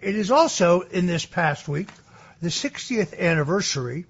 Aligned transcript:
It 0.00 0.14
is 0.14 0.30
also, 0.30 0.82
in 0.82 1.06
this 1.06 1.26
past 1.26 1.66
week, 1.66 1.88
the 2.40 2.50
60th 2.50 3.18
anniversary 3.18 4.06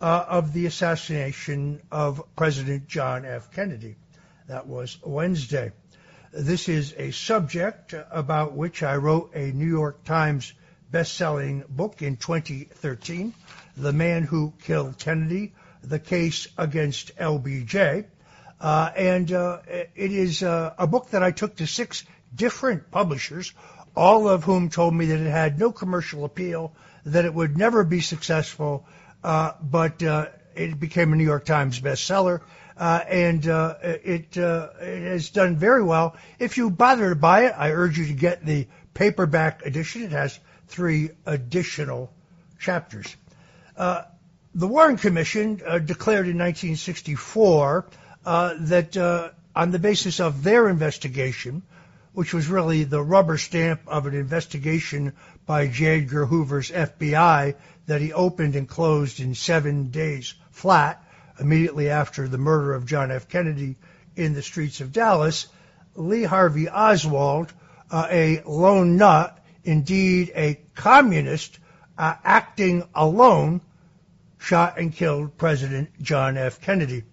uh, 0.00 0.24
of 0.28 0.52
the 0.52 0.66
assassination 0.66 1.82
of 1.90 2.22
President 2.36 2.86
John 2.86 3.24
F. 3.24 3.50
Kennedy. 3.50 3.96
That 4.46 4.68
was 4.68 4.98
Wednesday. 5.04 5.72
This 6.32 6.68
is 6.68 6.94
a 6.96 7.10
subject 7.10 7.92
about 8.12 8.52
which 8.52 8.84
I 8.84 8.96
wrote 8.96 9.34
a 9.34 9.50
New 9.50 9.66
York 9.66 10.04
Times 10.04 10.52
best-selling 10.92 11.64
book 11.68 12.02
in 12.02 12.18
2013, 12.18 13.34
The 13.76 13.92
Man 13.92 14.22
Who 14.22 14.52
Killed 14.62 14.96
Kennedy, 14.96 15.54
The 15.82 15.98
Case 15.98 16.46
Against 16.56 17.16
LBJ. 17.16 18.04
Uh, 18.60 18.90
and 18.96 19.32
uh, 19.32 19.58
it 19.66 20.12
is 20.12 20.44
uh, 20.44 20.74
a 20.78 20.86
book 20.86 21.10
that 21.10 21.24
I 21.24 21.32
took 21.32 21.56
to 21.56 21.66
six 21.66 22.04
different 22.32 22.90
publishers 22.90 23.52
all 23.96 24.28
of 24.28 24.44
whom 24.44 24.70
told 24.70 24.94
me 24.94 25.06
that 25.06 25.20
it 25.20 25.30
had 25.30 25.58
no 25.58 25.70
commercial 25.70 26.24
appeal, 26.24 26.72
that 27.04 27.24
it 27.24 27.34
would 27.34 27.56
never 27.56 27.84
be 27.84 28.00
successful, 28.00 28.86
uh, 29.22 29.52
but 29.62 30.02
uh, 30.02 30.26
it 30.54 30.78
became 30.78 31.12
a 31.12 31.16
New 31.16 31.24
York 31.24 31.44
Times 31.44 31.80
bestseller. 31.80 32.40
Uh, 32.76 33.04
and 33.06 33.46
uh, 33.46 33.74
it, 33.82 34.36
uh, 34.38 34.70
it 34.80 35.02
has 35.02 35.28
done 35.30 35.56
very 35.56 35.82
well. 35.82 36.16
If 36.38 36.56
you 36.56 36.70
bother 36.70 37.10
to 37.10 37.14
buy 37.14 37.46
it, 37.46 37.54
I 37.56 37.70
urge 37.70 37.98
you 37.98 38.06
to 38.06 38.14
get 38.14 38.44
the 38.44 38.66
paperback 38.94 39.64
edition. 39.66 40.02
It 40.02 40.12
has 40.12 40.38
three 40.68 41.10
additional 41.26 42.10
chapters. 42.58 43.14
Uh, 43.76 44.04
the 44.54 44.66
Warren 44.66 44.96
Commission 44.96 45.56
declared 45.84 46.28
in 46.28 46.38
1964 46.38 47.86
that 48.24 49.32
on 49.54 49.70
the 49.70 49.78
basis 49.78 50.20
of 50.20 50.42
their 50.42 50.68
investigation, 50.68 51.62
which 52.12 52.34
was 52.34 52.48
really 52.48 52.84
the 52.84 53.02
rubber 53.02 53.38
stamp 53.38 53.80
of 53.86 54.06
an 54.06 54.14
investigation 54.14 55.12
by 55.46 55.66
J. 55.66 56.02
Edgar 56.02 56.26
Hoover's 56.26 56.70
FBI 56.70 57.54
that 57.86 58.00
he 58.00 58.12
opened 58.12 58.54
and 58.54 58.68
closed 58.68 59.20
in 59.20 59.34
seven 59.34 59.90
days 59.90 60.34
flat 60.50 61.02
immediately 61.40 61.88
after 61.88 62.28
the 62.28 62.38
murder 62.38 62.74
of 62.74 62.86
John 62.86 63.10
F. 63.10 63.28
Kennedy 63.28 63.76
in 64.14 64.34
the 64.34 64.42
streets 64.42 64.80
of 64.80 64.92
Dallas. 64.92 65.48
Lee 65.94 66.22
Harvey 66.22 66.68
Oswald, 66.68 67.52
uh, 67.90 68.06
a 68.10 68.42
lone 68.44 68.96
nut, 68.96 69.38
indeed 69.64 70.32
a 70.34 70.60
communist, 70.74 71.58
uh, 71.98 72.14
acting 72.24 72.84
alone, 72.94 73.60
shot 74.38 74.78
and 74.78 74.92
killed 74.92 75.36
President 75.36 75.90
John 76.02 76.36
F. 76.36 76.60
Kennedy. 76.60 77.04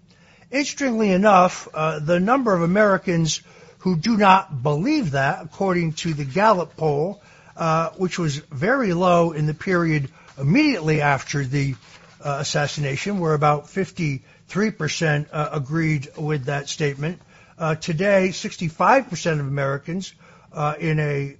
Interestingly 0.50 1.12
enough, 1.12 1.68
uh, 1.72 2.00
the 2.00 2.18
number 2.18 2.52
of 2.52 2.62
Americans 2.62 3.42
who 3.80 3.96
do 3.96 4.16
not 4.16 4.62
believe 4.62 5.12
that, 5.12 5.42
according 5.42 5.94
to 5.94 6.14
the 6.14 6.24
Gallup 6.24 6.76
poll, 6.76 7.22
uh, 7.56 7.90
which 7.90 8.18
was 8.18 8.36
very 8.36 8.92
low 8.92 9.32
in 9.32 9.46
the 9.46 9.54
period 9.54 10.10
immediately 10.38 11.00
after 11.00 11.44
the 11.44 11.74
uh, 12.22 12.38
assassination, 12.40 13.18
where 13.18 13.34
about 13.34 13.64
53% 13.64 15.26
uh, 15.32 15.48
agreed 15.52 16.08
with 16.16 16.44
that 16.44 16.68
statement. 16.68 17.20
Uh, 17.58 17.74
today, 17.74 18.28
65% 18.28 19.32
of 19.32 19.40
Americans 19.40 20.12
uh, 20.52 20.74
in 20.78 20.98
a 20.98 21.36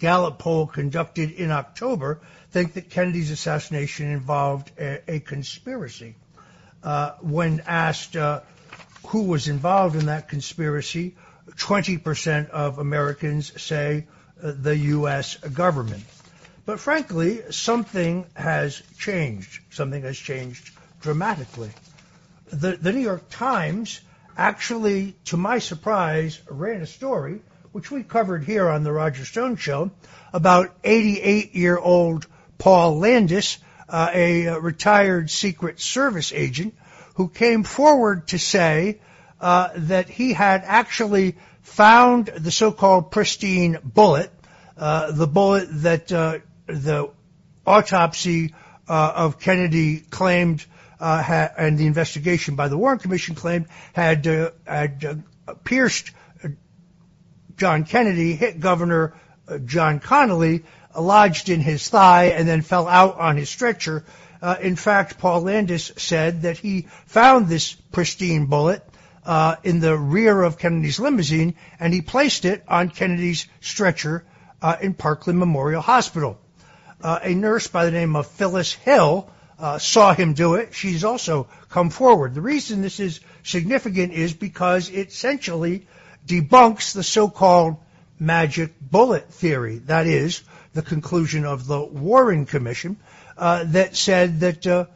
Gallup 0.00 0.38
poll 0.38 0.66
conducted 0.66 1.30
in 1.30 1.52
October 1.52 2.20
think 2.50 2.74
that 2.74 2.90
Kennedy's 2.90 3.30
assassination 3.30 4.10
involved 4.10 4.72
a, 4.78 5.00
a 5.08 5.20
conspiracy. 5.20 6.16
Uh, 6.82 7.12
when 7.20 7.60
asked 7.66 8.16
who 9.06 9.22
was 9.22 9.48
involved 9.48 9.96
in 9.96 10.06
that 10.06 10.28
conspiracy, 10.28 11.14
20% 11.50 12.50
of 12.50 12.78
Americans 12.78 13.60
say 13.60 14.06
uh, 14.42 14.52
the 14.56 14.76
U.S. 14.76 15.36
government. 15.36 16.04
But 16.66 16.80
frankly, 16.80 17.42
something 17.50 18.26
has 18.34 18.82
changed. 18.98 19.60
Something 19.70 20.02
has 20.02 20.16
changed 20.16 20.70
dramatically. 21.00 21.70
The, 22.50 22.76
the 22.76 22.92
New 22.92 23.00
York 23.00 23.28
Times 23.28 24.00
actually, 24.36 25.14
to 25.26 25.36
my 25.36 25.58
surprise, 25.58 26.40
ran 26.48 26.80
a 26.80 26.86
story, 26.86 27.40
which 27.72 27.90
we 27.90 28.02
covered 28.02 28.44
here 28.44 28.68
on 28.68 28.84
the 28.84 28.92
Roger 28.92 29.24
Stone 29.24 29.56
Show, 29.56 29.90
about 30.32 30.82
88-year-old 30.82 32.26
Paul 32.58 32.98
Landis, 32.98 33.58
uh, 33.88 34.10
a 34.12 34.58
retired 34.58 35.30
Secret 35.30 35.80
Service 35.80 36.32
agent, 36.32 36.74
who 37.14 37.28
came 37.28 37.62
forward 37.62 38.28
to 38.28 38.38
say 38.38 39.00
uh, 39.40 39.70
that 39.74 40.08
he 40.08 40.32
had 40.32 40.62
actually 40.64 41.36
found 41.62 42.26
the 42.26 42.50
so-called 42.50 43.10
pristine 43.10 43.78
bullet, 43.82 44.30
uh, 44.76 45.12
the 45.12 45.26
bullet 45.26 45.66
that 45.82 46.12
uh, 46.12 46.38
the 46.66 47.10
autopsy 47.66 48.54
uh, 48.88 49.12
of 49.16 49.38
Kennedy 49.38 50.00
claimed 50.00 50.64
uh, 51.00 51.22
had, 51.22 51.52
and 51.58 51.78
the 51.78 51.86
investigation 51.86 52.54
by 52.54 52.68
the 52.68 52.76
Warren 52.76 52.98
Commission 52.98 53.34
claimed 53.34 53.66
had 53.92 54.24
had 54.66 55.24
pierced 55.64 56.12
John 57.56 57.84
Kennedy, 57.84 58.34
hit 58.34 58.60
Governor 58.60 59.14
John 59.64 60.00
Connally, 60.00 60.64
lodged 60.98 61.48
in 61.48 61.60
his 61.60 61.88
thigh, 61.88 62.26
and 62.26 62.48
then 62.48 62.62
fell 62.62 62.88
out 62.88 63.18
on 63.18 63.36
his 63.36 63.48
stretcher. 63.48 64.04
Uh, 64.40 64.56
in 64.60 64.76
fact, 64.76 65.18
Paul 65.18 65.42
Landis 65.42 65.92
said 65.96 66.42
that 66.42 66.58
he 66.58 66.82
found 67.06 67.48
this 67.48 67.72
pristine 67.72 68.46
bullet 68.46 68.82
uh, 69.24 69.56
in 69.64 69.80
the 69.80 69.96
rear 69.96 70.42
of 70.42 70.58
Kennedy's 70.58 71.00
limousine, 71.00 71.54
and 71.80 71.92
he 71.92 72.02
placed 72.02 72.44
it 72.44 72.64
on 72.68 72.90
Kennedy's 72.90 73.46
stretcher 73.60 74.24
uh, 74.60 74.76
in 74.80 74.94
Parkland 74.94 75.38
Memorial 75.38 75.82
Hospital. 75.82 76.38
Uh, 77.02 77.18
a 77.22 77.34
nurse 77.34 77.66
by 77.66 77.84
the 77.84 77.90
name 77.90 78.16
of 78.16 78.26
Phyllis 78.26 78.72
Hill 78.72 79.30
uh, 79.58 79.78
saw 79.78 80.14
him 80.14 80.34
do 80.34 80.54
it. 80.54 80.74
She's 80.74 81.04
also 81.04 81.48
come 81.68 81.90
forward. 81.90 82.34
The 82.34 82.40
reason 82.40 82.82
this 82.82 83.00
is 83.00 83.20
significant 83.42 84.12
is 84.12 84.32
because 84.32 84.88
it 84.90 85.08
essentially 85.08 85.86
debunks 86.26 86.94
the 86.94 87.02
so-called 87.02 87.76
magic 88.18 88.72
bullet 88.80 89.28
theory. 89.30 89.78
That 89.78 90.06
is, 90.06 90.42
the 90.72 90.82
conclusion 90.82 91.44
of 91.44 91.66
the 91.66 91.80
Warren 91.80 92.46
Commission 92.46 92.96
uh, 93.36 93.64
that 93.68 93.96
said 93.96 94.40
that 94.40 94.66
uh, 94.66 94.86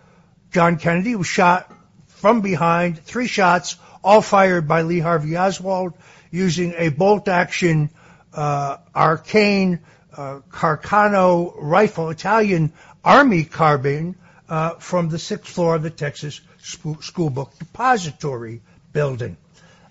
John 0.51 0.79
Kennedy 0.79 1.15
was 1.15 1.27
shot 1.27 1.73
from 2.07 2.41
behind, 2.41 2.99
three 2.99 3.27
shots, 3.27 3.77
all 4.09 4.23
fired 4.23 4.67
by 4.67 4.81
Lee 4.81 5.01
Harvey 5.01 5.37
Oswald 5.37 5.93
using 6.31 6.73
a 6.79 6.89
bolt-action 6.89 7.91
uh, 8.33 8.79
arcane 8.95 9.81
uh, 10.17 10.41
Carcano 10.51 11.53
rifle, 11.59 12.09
Italian 12.09 12.73
Army 13.05 13.45
carbine, 13.45 14.17
uh, 14.49 14.71
from 14.77 15.11
the 15.11 15.19
sixth 15.19 15.53
floor 15.53 15.75
of 15.75 15.83
the 15.83 15.91
Texas 15.91 16.41
School 16.63 17.29
Book 17.29 17.53
Depository 17.59 18.63
building. 18.95 19.37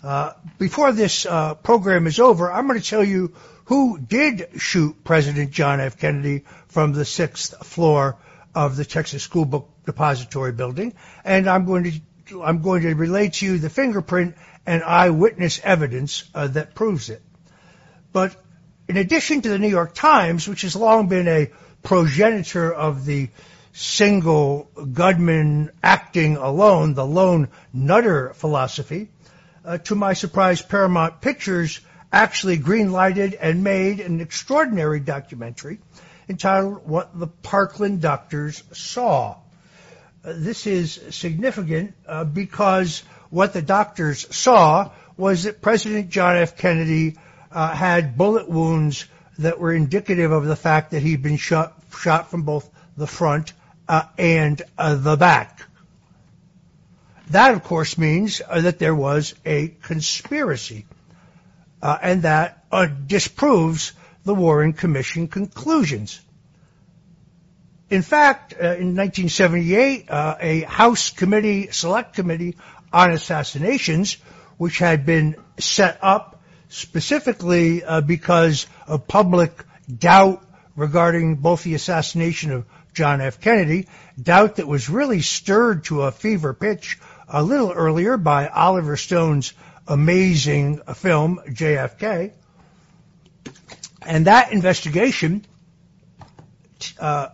Uh, 0.02 0.34
before 0.58 0.92
this 0.94 1.28
uh, 1.28 1.54
program 1.54 2.08
is 2.08 2.20
over, 2.20 2.52
I'm 2.52 2.66
going 2.66 2.80
to 2.80 2.90
tell 2.90 3.04
you 3.04 3.36
who 3.66 4.00
did 4.00 4.50
shoot 4.58 5.04
President 5.04 5.52
John 5.52 5.80
F. 5.80 6.00
Kennedy 6.00 6.44
from 6.70 6.92
the 6.92 7.06
sixth 7.06 7.56
floor 7.68 8.18
of 8.56 8.78
the 8.78 8.86
Texas 8.86 9.22
School 9.22 9.46
Book 9.46 9.70
Depository 9.86 10.54
building, 10.54 10.96
and 11.24 11.48
I'm 11.48 11.66
going 11.66 11.84
to 11.84 12.02
I'm 12.32 12.62
going 12.62 12.82
to 12.82 12.94
relate 12.94 13.34
to 13.34 13.46
you 13.46 13.58
the 13.58 13.70
fingerprint 13.70 14.36
and 14.66 14.84
eyewitness 14.84 15.62
evidence 15.64 16.30
uh, 16.36 16.48
that 16.48 16.76
proves 16.76 17.10
it. 17.10 17.22
But 18.12 18.36
in 18.88 18.98
addition 18.98 19.42
to 19.42 19.50
the 19.50 19.60
New 19.60 19.70
York 19.70 19.94
Times, 19.94 20.48
which 20.48 20.62
has 20.62 20.76
long 20.76 21.08
been 21.08 21.28
a 21.28 21.52
progenitor 21.84 22.74
of 22.74 23.06
the 23.06 23.30
single 23.74 24.70
gunman 24.94 25.72
acting 25.84 26.38
alone, 26.38 26.94
the 26.94 27.06
lone 27.06 27.50
nutter 27.72 28.34
philosophy, 28.34 29.10
uh, 29.64 29.78
to 29.78 29.96
my 29.96 30.14
surprise, 30.14 30.62
Paramount 30.62 31.22
Pictures 31.22 31.80
actually 32.12 32.58
greenlighted 32.58 33.38
and 33.40 33.64
made 33.64 34.00
an 34.00 34.22
extraordinary 34.22 35.00
documentary 35.00 35.80
entitled 36.30 36.88
What 36.88 37.18
the 37.18 37.28
Parkland 37.28 38.02
Doctors 38.02 38.64
Saw 38.74 39.38
this 40.34 40.68
is 40.68 41.00
significant 41.12 41.94
uh, 42.06 42.26
because 42.26 43.04
what 43.30 43.54
the 43.54 43.62
doctors 43.62 44.36
saw 44.36 44.92
was 45.16 45.44
that 45.44 45.62
President 45.62 46.10
John 46.10 46.36
F. 46.36 46.58
Kennedy 46.58 47.16
uh, 47.52 47.74
had 47.74 48.18
bullet 48.18 48.50
wounds 48.50 49.06
that 49.40 49.60
were 49.60 49.74
indicative 49.74 50.32
of 50.32 50.46
the 50.46 50.56
fact 50.56 50.92
that 50.92 51.02
he'd 51.02 51.24
been 51.24 51.38
shot, 51.38 51.74
from 51.92 52.44
both 52.44 52.70
the 52.98 53.08
front 53.08 53.54
uh, 53.88 54.04
and 54.18 54.62
the 54.78 55.16
back. 55.18 55.64
That, 57.30 57.54
of 57.54 57.64
course, 57.64 57.98
means 57.98 58.42
that 58.54 58.80
there 58.80 58.96
was 58.96 59.34
a 59.46 59.70
conspiracy, 59.82 60.86
and 61.82 62.24
that 62.24 62.66
disproves 63.08 63.94
the 64.26 64.36
Warren 64.36 64.74
Commission 64.74 65.28
conclusions. 65.28 66.20
In 67.90 68.02
fact, 68.02 68.54
uh, 68.54 68.76
in 68.76 68.96
1978, 68.96 70.10
uh, 70.10 70.36
a 70.40 70.62
House 70.62 71.10
committee, 71.12 71.70
select 71.72 72.16
committee 72.16 72.58
on 72.92 73.12
assassinations, 73.12 74.18
which 74.58 74.80
had 74.80 75.06
been 75.06 75.36
set 75.58 75.98
up 76.02 76.42
specifically 76.68 77.84
uh, 77.84 78.02
because 78.02 78.68
of 78.88 79.08
public 79.08 79.52
doubt 79.88 80.44
regarding 80.76 81.36
both 81.36 81.64
the 81.64 81.76
assassination 81.76 82.52
of 82.52 82.66
John 82.94 83.22
F. 83.22 83.40
Kennedy, 83.40 83.88
doubt 84.22 84.58
that 84.58 84.68
was 84.68 84.90
really 84.90 85.22
stirred 85.22 85.86
to 85.86 86.02
a 86.02 86.12
fever 86.12 86.54
pitch 86.54 87.00
a 87.30 87.42
little 87.42 87.72
earlier 87.72 88.18
by 88.18 88.48
Oliver 88.48 88.98
Stone's 88.98 89.54
amazing 89.88 90.82
film, 90.96 91.40
JFK. 91.48 92.32
And 94.02 94.28
that 94.28 94.52
investigation 94.52 95.46
uh, 97.00 97.30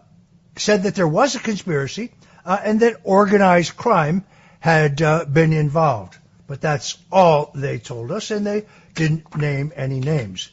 said 0.55 0.83
that 0.83 0.95
there 0.95 1.07
was 1.07 1.35
a 1.35 1.39
conspiracy 1.39 2.11
uh, 2.45 2.59
and 2.63 2.79
that 2.81 3.01
organized 3.03 3.75
crime 3.75 4.23
had 4.59 5.01
uh, 5.01 5.25
been 5.25 5.53
involved. 5.53 6.17
But 6.47 6.61
that's 6.61 6.97
all 7.11 7.51
they 7.55 7.79
told 7.79 8.11
us, 8.11 8.31
and 8.31 8.45
they 8.45 8.65
didn't 8.95 9.35
name 9.35 9.71
any 9.75 9.99
names. 9.99 10.51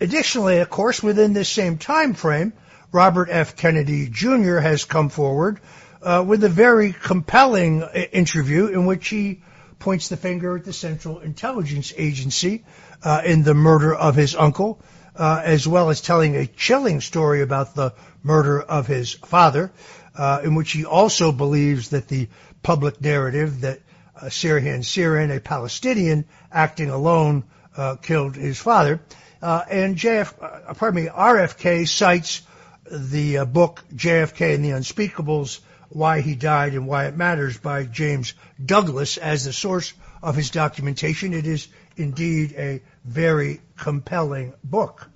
Additionally, 0.00 0.58
of 0.58 0.68
course, 0.68 1.02
within 1.02 1.32
this 1.32 1.48
same 1.48 1.78
time 1.78 2.14
frame, 2.14 2.52
Robert 2.92 3.28
F. 3.30 3.56
Kennedy 3.56 4.08
Jr. 4.08 4.58
has 4.58 4.84
come 4.84 5.08
forward 5.08 5.60
uh, 6.02 6.24
with 6.26 6.44
a 6.44 6.48
very 6.48 6.92
compelling 6.92 7.82
uh, 7.82 7.88
interview 8.12 8.66
in 8.66 8.86
which 8.86 9.08
he 9.08 9.42
points 9.78 10.08
the 10.08 10.16
finger 10.16 10.56
at 10.56 10.64
the 10.64 10.72
Central 10.72 11.20
Intelligence 11.20 11.92
Agency 11.96 12.64
uh, 13.02 13.22
in 13.24 13.42
the 13.42 13.54
murder 13.54 13.94
of 13.94 14.14
his 14.14 14.34
uncle, 14.34 14.80
uh, 15.16 15.42
as 15.44 15.66
well 15.66 15.90
as 15.90 16.00
telling 16.00 16.36
a 16.36 16.46
chilling 16.46 17.00
story 17.00 17.42
about 17.42 17.74
the 17.74 17.92
murder 18.22 18.60
of 18.60 18.86
his 18.86 19.12
father, 19.14 19.72
uh, 20.16 20.40
in 20.44 20.54
which 20.54 20.72
he 20.72 20.84
also 20.84 21.32
believes 21.32 21.90
that 21.90 22.08
the 22.08 22.28
public 22.62 23.00
narrative 23.00 23.62
that 23.62 23.80
uh, 24.20 24.26
Sirhan 24.26 25.34
a 25.34 25.40
Palestinian 25.40 26.24
acting 26.50 26.90
alone, 26.90 27.44
uh, 27.76 27.96
killed 27.96 28.36
his 28.36 28.58
father. 28.58 29.00
Uh, 29.42 29.62
and 29.70 29.96
JF, 29.96 30.76
pardon 30.76 31.04
me, 31.04 31.10
RFK 31.10 31.86
cites 31.86 32.42
the 32.90 33.44
book 33.44 33.84
JFK 33.94 34.54
and 34.54 34.64
the 34.64 34.70
Unspeakables, 34.70 35.60
Why 35.90 36.20
He 36.20 36.34
Died 36.34 36.72
and 36.72 36.86
Why 36.86 37.06
It 37.06 37.16
Matters 37.16 37.58
by 37.58 37.84
James 37.84 38.34
Douglas 38.64 39.18
as 39.18 39.44
the 39.44 39.52
source 39.52 39.92
of 40.22 40.36
his 40.36 40.50
documentation. 40.50 41.34
It 41.34 41.46
is 41.46 41.68
indeed 41.96 42.54
a 42.56 42.82
very 43.06 43.60
compelling 43.76 44.54
book. 44.64 45.08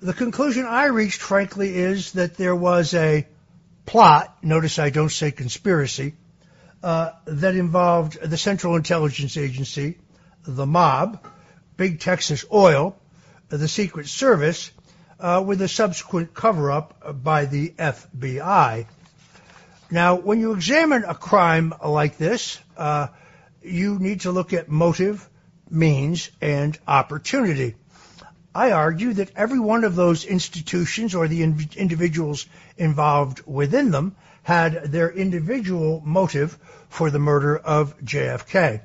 The 0.00 0.12
conclusion 0.12 0.66
I 0.66 0.86
reached, 0.86 1.20
frankly, 1.20 1.76
is 1.76 2.12
that 2.12 2.36
there 2.36 2.56
was 2.56 2.92
a 2.94 3.26
plot, 3.86 4.36
notice 4.42 4.78
I 4.78 4.90
don't 4.90 5.12
say 5.12 5.30
conspiracy, 5.30 6.14
uh, 6.82 7.10
that 7.26 7.54
involved 7.54 8.20
the 8.20 8.36
Central 8.36 8.74
Intelligence 8.74 9.36
Agency, 9.36 9.98
the 10.44 10.66
mob, 10.66 11.24
Big 11.76 12.00
Texas 12.00 12.44
Oil, 12.52 12.96
the 13.48 13.68
Secret 13.68 14.08
Service, 14.08 14.72
uh, 15.20 15.42
with 15.46 15.62
a 15.62 15.68
subsequent 15.68 16.34
cover-up 16.34 17.22
by 17.22 17.44
the 17.44 17.70
FBI. 17.70 18.86
Now, 19.90 20.16
when 20.16 20.40
you 20.40 20.52
examine 20.52 21.04
a 21.04 21.14
crime 21.14 21.72
like 21.86 22.18
this, 22.18 22.58
uh, 22.76 23.08
you 23.62 23.98
need 23.98 24.22
to 24.22 24.32
look 24.32 24.52
at 24.52 24.68
motive, 24.68 25.28
means, 25.72 26.30
and 26.40 26.78
opportunity. 26.86 27.74
I 28.54 28.72
argue 28.72 29.14
that 29.14 29.30
every 29.34 29.58
one 29.58 29.84
of 29.84 29.96
those 29.96 30.24
institutions 30.24 31.14
or 31.14 31.26
the 31.26 31.42
in- 31.42 31.70
individuals 31.76 32.46
involved 32.76 33.42
within 33.46 33.90
them 33.90 34.14
had 34.42 34.92
their 34.92 35.10
individual 35.10 36.02
motive 36.04 36.58
for 36.90 37.10
the 37.10 37.18
murder 37.18 37.56
of 37.56 37.98
JFK. 38.00 38.82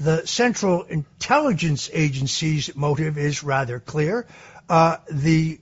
The 0.00 0.26
Central 0.26 0.82
Intelligence 0.82 1.88
Agency's 1.92 2.74
motive 2.76 3.16
is 3.16 3.42
rather 3.42 3.80
clear. 3.80 4.26
Uh, 4.68 4.96
the 5.10 5.60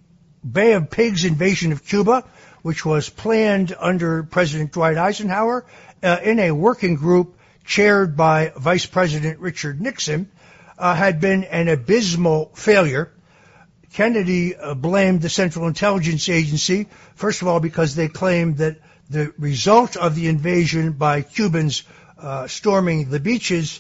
Bay 0.51 0.73
of 0.73 0.91
Pigs 0.91 1.25
invasion 1.25 1.71
of 1.71 1.85
Cuba, 1.85 2.25
which 2.63 2.85
was 2.85 3.09
planned 3.09 3.77
under 3.79 4.23
President 4.25 4.73
Dwight 4.73 4.97
Eisenhower 4.97 5.65
uh, 6.03 6.19
in 6.25 6.41
a 6.41 6.51
working 6.51 6.97
group 6.97 7.39
chaired 7.65 8.17
by 8.17 8.53
Vice 8.57 8.87
President 8.87 9.39
Richard 9.39 9.81
Nixon, 9.81 10.31
uh, 10.83 10.97
had 10.97 11.21
been 11.21 11.45
an 11.45 11.69
abysmal 11.69 12.51
failure. 12.57 13.13
Kennedy 13.93 14.57
uh, 14.57 14.75
blamed 14.75 15.23
the 15.23 15.29
Central 15.29 15.69
Intelligence 15.69 16.29
Agency, 16.29 16.89
first 17.15 17.41
of 17.41 17.47
all, 17.47 17.61
because 17.61 17.95
they 17.95 18.09
claimed 18.09 18.57
that 18.57 18.79
the 19.09 19.33
result 19.39 19.97
of 19.97 20.17
the 20.17 20.27
invasion 20.27 20.91
by 20.93 21.23
Cubans 21.23 21.85
uh, 22.19 22.49
storming 22.49 23.11
the 23.11 23.21
beaches 23.21 23.79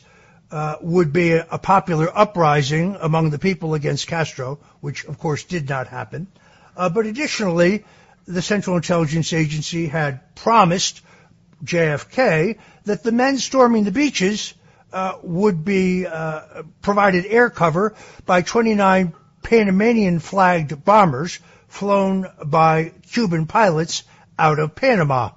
uh, 0.52 0.76
would 0.80 1.12
be 1.12 1.32
a, 1.32 1.44
a, 1.50 1.58
popular 1.58 2.08
uprising 2.16 2.96
among 3.00 3.30
the 3.30 3.38
people 3.38 3.74
against 3.74 4.06
Castro, 4.06 4.60
which 4.80 5.04
of 5.06 5.18
course 5.18 5.42
did 5.42 5.68
not 5.68 5.88
happen. 5.88 6.28
Uh, 6.76 6.88
but 6.88 7.06
additionally, 7.06 7.84
the 8.26 8.42
Central 8.42 8.76
Intelligence 8.76 9.32
Agency 9.32 9.88
had 9.88 10.36
promised 10.36 11.00
JFK 11.64 12.58
that 12.84 13.02
the 13.02 13.12
men 13.12 13.38
storming 13.38 13.82
the 13.82 13.90
beaches 13.90 14.54
uh, 14.92 15.18
would 15.22 15.64
be 15.64 16.06
uh, 16.06 16.62
provided 16.80 17.26
air 17.26 17.50
cover 17.50 17.94
by 18.26 18.42
29 18.42 19.14
Panamanian 19.42 20.18
flagged 20.18 20.84
bombers 20.84 21.38
flown 21.68 22.26
by 22.44 22.92
Cuban 23.10 23.46
pilots 23.46 24.04
out 24.38 24.58
of 24.58 24.74
Panama. 24.74 25.30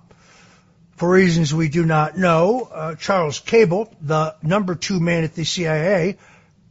For 0.98 1.10
reasons 1.10 1.54
we 1.54 1.70
do 1.70 1.86
not 1.86 2.18
know, 2.18 2.70
uh, 2.72 2.96
Charles 2.96 3.40
Cabell, 3.40 3.94
the 4.02 4.36
number 4.42 4.76
two 4.76 5.00
man 5.00 5.24
at 5.24 5.36
the 5.36 5.44
CIA, 5.44 6.18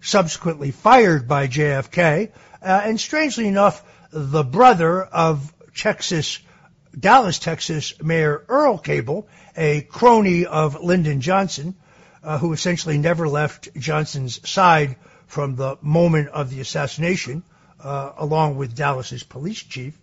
subsequently 0.01 0.71
fired 0.71 1.29
by 1.29 1.47
JFK, 1.47 2.31
uh, 2.63 2.81
and 2.85 2.99
strangely 2.99 3.47
enough, 3.47 3.83
the 4.11 4.45
brother 4.45 5.03
of 5.03 5.53
Texas, 5.77 6.39
Dallas, 6.99 7.39
Texas 7.39 8.01
Mayor 8.03 8.45
Earle 8.49 8.79
Cabell, 8.79 9.27
a 9.57 9.83
crony 9.83 10.47
of 10.47 10.83
Lyndon 10.83 11.21
Johnson, 11.21 11.75
uh, 12.25 12.39
who 12.39 12.53
essentially 12.53 12.99
never 12.99 13.29
left 13.29 13.69
Johnson's 13.77 14.49
side 14.49 14.97
from 15.27 15.57
the 15.57 15.77
moment 15.83 16.29
of 16.29 16.51
the 16.51 16.61
assassination, 16.61 17.43
uh, 17.81 18.13
along 18.17 18.57
with 18.57 18.75
Dallas's 18.75 19.23
police 19.23 19.63
chief. 19.63 19.99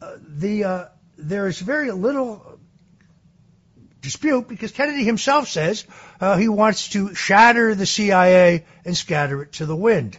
Uh, 0.00 0.12
the 0.20 0.64
uh, 0.64 0.84
there 1.18 1.48
is 1.48 1.58
very 1.58 1.90
little 1.90 2.58
dispute 4.00 4.46
because 4.46 4.70
Kennedy 4.70 5.02
himself 5.04 5.48
says 5.48 5.84
uh, 6.20 6.36
he 6.36 6.48
wants 6.48 6.90
to 6.90 7.14
shatter 7.14 7.74
the 7.74 7.86
CIA 7.86 8.64
and 8.84 8.96
scatter 8.96 9.42
it 9.42 9.52
to 9.52 9.66
the 9.66 9.74
wind. 9.74 10.18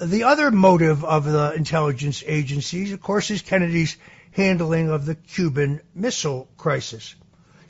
The 0.00 0.24
other 0.24 0.50
motive 0.50 1.04
of 1.04 1.24
the 1.24 1.52
intelligence 1.54 2.22
agencies, 2.26 2.92
of 2.92 3.00
course, 3.00 3.30
is 3.30 3.42
Kennedy's 3.42 3.96
handling 4.32 4.90
of 4.90 5.06
the 5.06 5.14
Cuban 5.14 5.80
Missile 5.94 6.48
Crisis. 6.56 7.14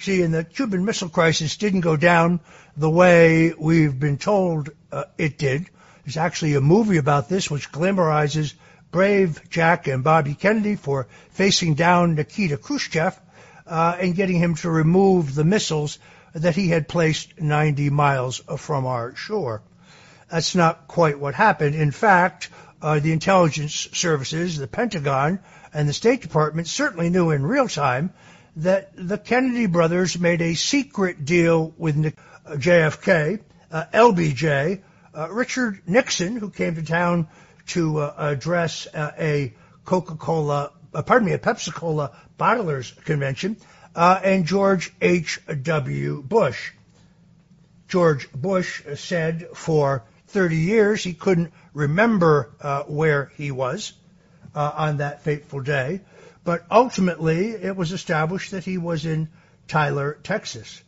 See, 0.02 0.22
and 0.22 0.34
the 0.34 0.42
Cuban 0.42 0.84
Missile 0.84 1.10
Crisis 1.10 1.56
didn't 1.56 1.82
go 1.82 1.96
down 1.96 2.40
the 2.76 2.90
way 2.90 3.54
we've 3.56 3.96
been 4.00 4.18
told 4.18 4.70
uh, 4.90 5.04
it 5.16 5.38
did. 5.38 5.70
There's 6.04 6.16
actually 6.16 6.54
a 6.54 6.60
movie 6.60 6.96
about 6.96 7.28
this 7.28 7.48
which 7.48 7.70
glamorizes 7.70 8.54
brave 8.90 9.48
Jack 9.48 9.86
and 9.86 10.02
Bobby 10.02 10.34
Kennedy 10.34 10.74
for 10.74 11.06
facing 11.30 11.74
down 11.74 12.16
Nikita 12.16 12.56
Khrushchev 12.56 13.16
uh, 13.64 13.96
and 14.00 14.16
getting 14.16 14.38
him 14.38 14.56
to 14.56 14.70
remove 14.70 15.36
the 15.36 15.44
missiles 15.44 16.00
that 16.32 16.56
he 16.56 16.66
had 16.66 16.88
placed 16.88 17.40
90 17.40 17.90
miles 17.90 18.40
from 18.56 18.86
our 18.86 19.14
shore. 19.14 19.62
That's 20.28 20.56
not 20.56 20.88
quite 20.88 21.20
what 21.20 21.34
happened. 21.34 21.76
In 21.76 21.92
fact, 21.92 22.48
uh, 22.82 22.98
the 22.98 23.12
intelligence 23.12 23.88
services, 23.92 24.58
the 24.58 24.66
Pentagon, 24.66 25.38
and 25.72 25.88
the 25.88 25.92
State 25.92 26.22
Department 26.22 26.66
certainly 26.66 27.08
knew 27.08 27.30
in 27.30 27.46
real 27.46 27.68
time 27.68 28.12
that 28.56 28.92
the 28.94 29.18
Kennedy 29.18 29.66
brothers 29.66 30.18
made 30.18 30.42
a 30.42 30.54
secret 30.54 31.24
deal 31.24 31.72
with 31.78 32.14
JFK, 32.46 33.40
uh, 33.70 33.84
LBJ, 33.92 34.82
uh, 35.14 35.28
Richard 35.30 35.82
Nixon, 35.86 36.36
who 36.36 36.50
came 36.50 36.74
to 36.74 36.82
town 36.82 37.28
to 37.68 37.98
uh, 37.98 38.14
address 38.16 38.86
uh, 38.92 39.12
a 39.18 39.54
Coca-Cola, 39.84 40.72
uh, 40.94 41.02
pardon 41.02 41.26
me, 41.26 41.32
a 41.32 41.38
Pepsi-Cola 41.38 42.12
bottlers 42.38 43.02
convention, 43.04 43.56
uh, 43.94 44.20
and 44.22 44.46
George 44.46 44.92
H.W. 45.00 46.22
Bush. 46.22 46.72
George 47.88 48.30
Bush 48.32 48.82
said 48.94 49.48
for 49.54 50.04
30 50.28 50.56
years 50.56 51.04
he 51.04 51.12
couldn't 51.12 51.52
remember 51.74 52.50
uh, 52.60 52.84
where 52.84 53.30
he 53.36 53.50
was 53.50 53.92
uh, 54.54 54.72
on 54.74 54.96
that 54.98 55.22
fateful 55.22 55.60
day, 55.60 56.00
but 56.44 56.64
ultimately 56.70 57.50
it 57.50 57.76
was 57.76 57.92
established 57.92 58.50
that 58.50 58.64
he 58.64 58.78
was 58.78 59.06
in 59.06 59.28
Tyler, 59.68 60.18
Texas. 60.22 60.82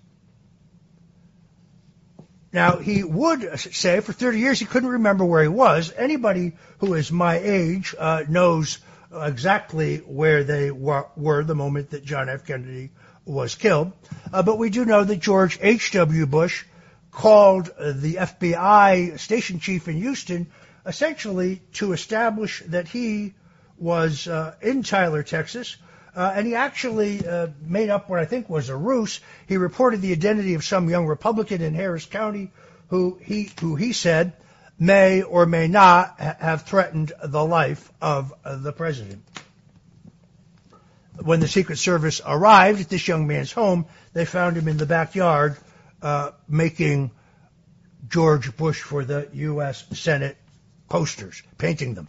Now, 2.52 2.76
he 2.76 3.02
would 3.02 3.58
say 3.58 3.98
for 4.00 4.12
30 4.12 4.38
years 4.38 4.60
he 4.60 4.66
couldn't 4.66 4.90
remember 4.90 5.24
where 5.24 5.42
he 5.42 5.48
was. 5.48 5.92
Anybody 5.96 6.52
who 6.78 6.94
is 6.94 7.10
my 7.10 7.38
age 7.38 7.94
uh, 7.98 8.24
knows 8.28 8.78
exactly 9.12 9.98
where 9.98 10.44
they 10.44 10.70
were, 10.70 11.44
the 11.44 11.54
moment 11.54 11.90
that 11.90 12.04
John 12.04 12.28
F. 12.28 12.46
Kennedy 12.46 12.90
was 13.24 13.54
killed. 13.54 13.92
Uh, 14.32 14.42
but 14.42 14.58
we 14.58 14.70
do 14.70 14.84
know 14.84 15.02
that 15.02 15.18
George 15.18 15.58
H.W. 15.60 16.26
Bush 16.26 16.64
called 17.10 17.66
the 17.66 18.14
FBI 18.14 19.18
station 19.18 19.60
chief 19.60 19.88
in 19.88 19.96
Houston 19.96 20.48
essentially 20.86 21.62
to 21.74 21.92
establish 21.92 22.62
that 22.66 22.88
he 22.88 23.34
was 23.84 24.26
uh, 24.26 24.54
in 24.62 24.82
Tyler, 24.82 25.22
Texas, 25.22 25.76
uh, 26.16 26.32
and 26.34 26.46
he 26.46 26.54
actually 26.54 27.26
uh, 27.26 27.48
made 27.60 27.90
up 27.90 28.08
what 28.08 28.18
I 28.18 28.24
think 28.24 28.48
was 28.48 28.70
a 28.70 28.76
ruse. 28.76 29.20
He 29.46 29.58
reported 29.58 30.00
the 30.00 30.12
identity 30.12 30.54
of 30.54 30.64
some 30.64 30.88
young 30.88 31.06
Republican 31.06 31.60
in 31.60 31.74
Harris 31.74 32.06
County 32.06 32.50
who 32.88 33.18
he 33.20 33.50
who 33.60 33.76
he 33.76 33.92
said 33.92 34.32
may 34.78 35.22
or 35.22 35.44
may 35.44 35.68
not 35.68 36.18
ha- 36.18 36.36
have 36.40 36.62
threatened 36.62 37.12
the 37.22 37.44
life 37.44 37.92
of 38.00 38.32
uh, 38.44 38.56
the 38.56 38.72
president. 38.72 39.22
When 41.22 41.40
the 41.40 41.48
Secret 41.48 41.76
Service 41.76 42.22
arrived 42.24 42.80
at 42.80 42.88
this 42.88 43.06
young 43.06 43.26
man's 43.26 43.52
home, 43.52 43.86
they 44.14 44.24
found 44.24 44.56
him 44.56 44.66
in 44.66 44.78
the 44.78 44.86
backyard 44.86 45.56
uh, 46.02 46.30
making 46.48 47.10
George 48.08 48.56
Bush 48.56 48.80
for 48.80 49.04
the 49.04 49.28
U.S. 49.34 49.84
Senate 49.92 50.36
posters, 50.88 51.42
painting 51.58 51.94
them. 51.94 52.08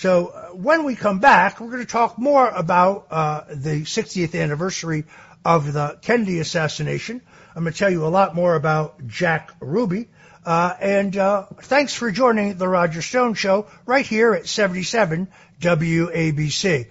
So 0.00 0.28
uh, 0.28 0.46
when 0.54 0.84
we 0.84 0.96
come 0.96 1.18
back, 1.18 1.60
we're 1.60 1.66
going 1.66 1.84
to 1.84 1.92
talk 1.92 2.18
more 2.18 2.48
about 2.48 3.08
uh, 3.10 3.44
the 3.50 3.82
60th 3.82 4.34
anniversary 4.34 5.04
of 5.44 5.74
the 5.74 5.98
Kennedy 6.00 6.38
assassination. 6.38 7.20
I'm 7.54 7.64
going 7.64 7.74
to 7.74 7.78
tell 7.78 7.90
you 7.90 8.06
a 8.06 8.08
lot 8.08 8.34
more 8.34 8.54
about 8.54 9.06
Jack 9.06 9.50
Ruby. 9.60 10.08
Uh, 10.42 10.74
and 10.80 11.14
uh, 11.18 11.48
thanks 11.64 11.92
for 11.92 12.10
joining 12.10 12.56
the 12.56 12.66
Roger 12.66 13.02
Stone 13.02 13.34
Show 13.34 13.66
right 13.84 14.06
here 14.06 14.32
at 14.32 14.46
77 14.46 15.28
WABC. 15.60 16.86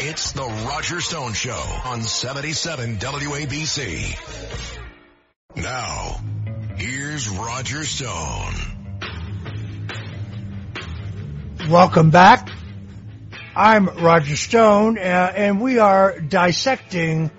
It's 0.00 0.32
the 0.32 0.66
Roger 0.68 1.00
Stone 1.00 1.32
Show 1.32 1.80
on 1.86 2.02
77 2.02 2.98
WABC. 2.98 4.76
Now, 5.56 6.20
here's 6.76 7.30
Roger 7.30 7.82
Stone. 7.86 8.79
Welcome 11.70 12.10
back. 12.10 12.48
I'm 13.54 13.86
Roger 13.86 14.34
Stone, 14.34 14.98
uh, 14.98 15.32
and 15.36 15.60
we 15.60 15.78
are 15.78 16.18
dissecting 16.18 17.30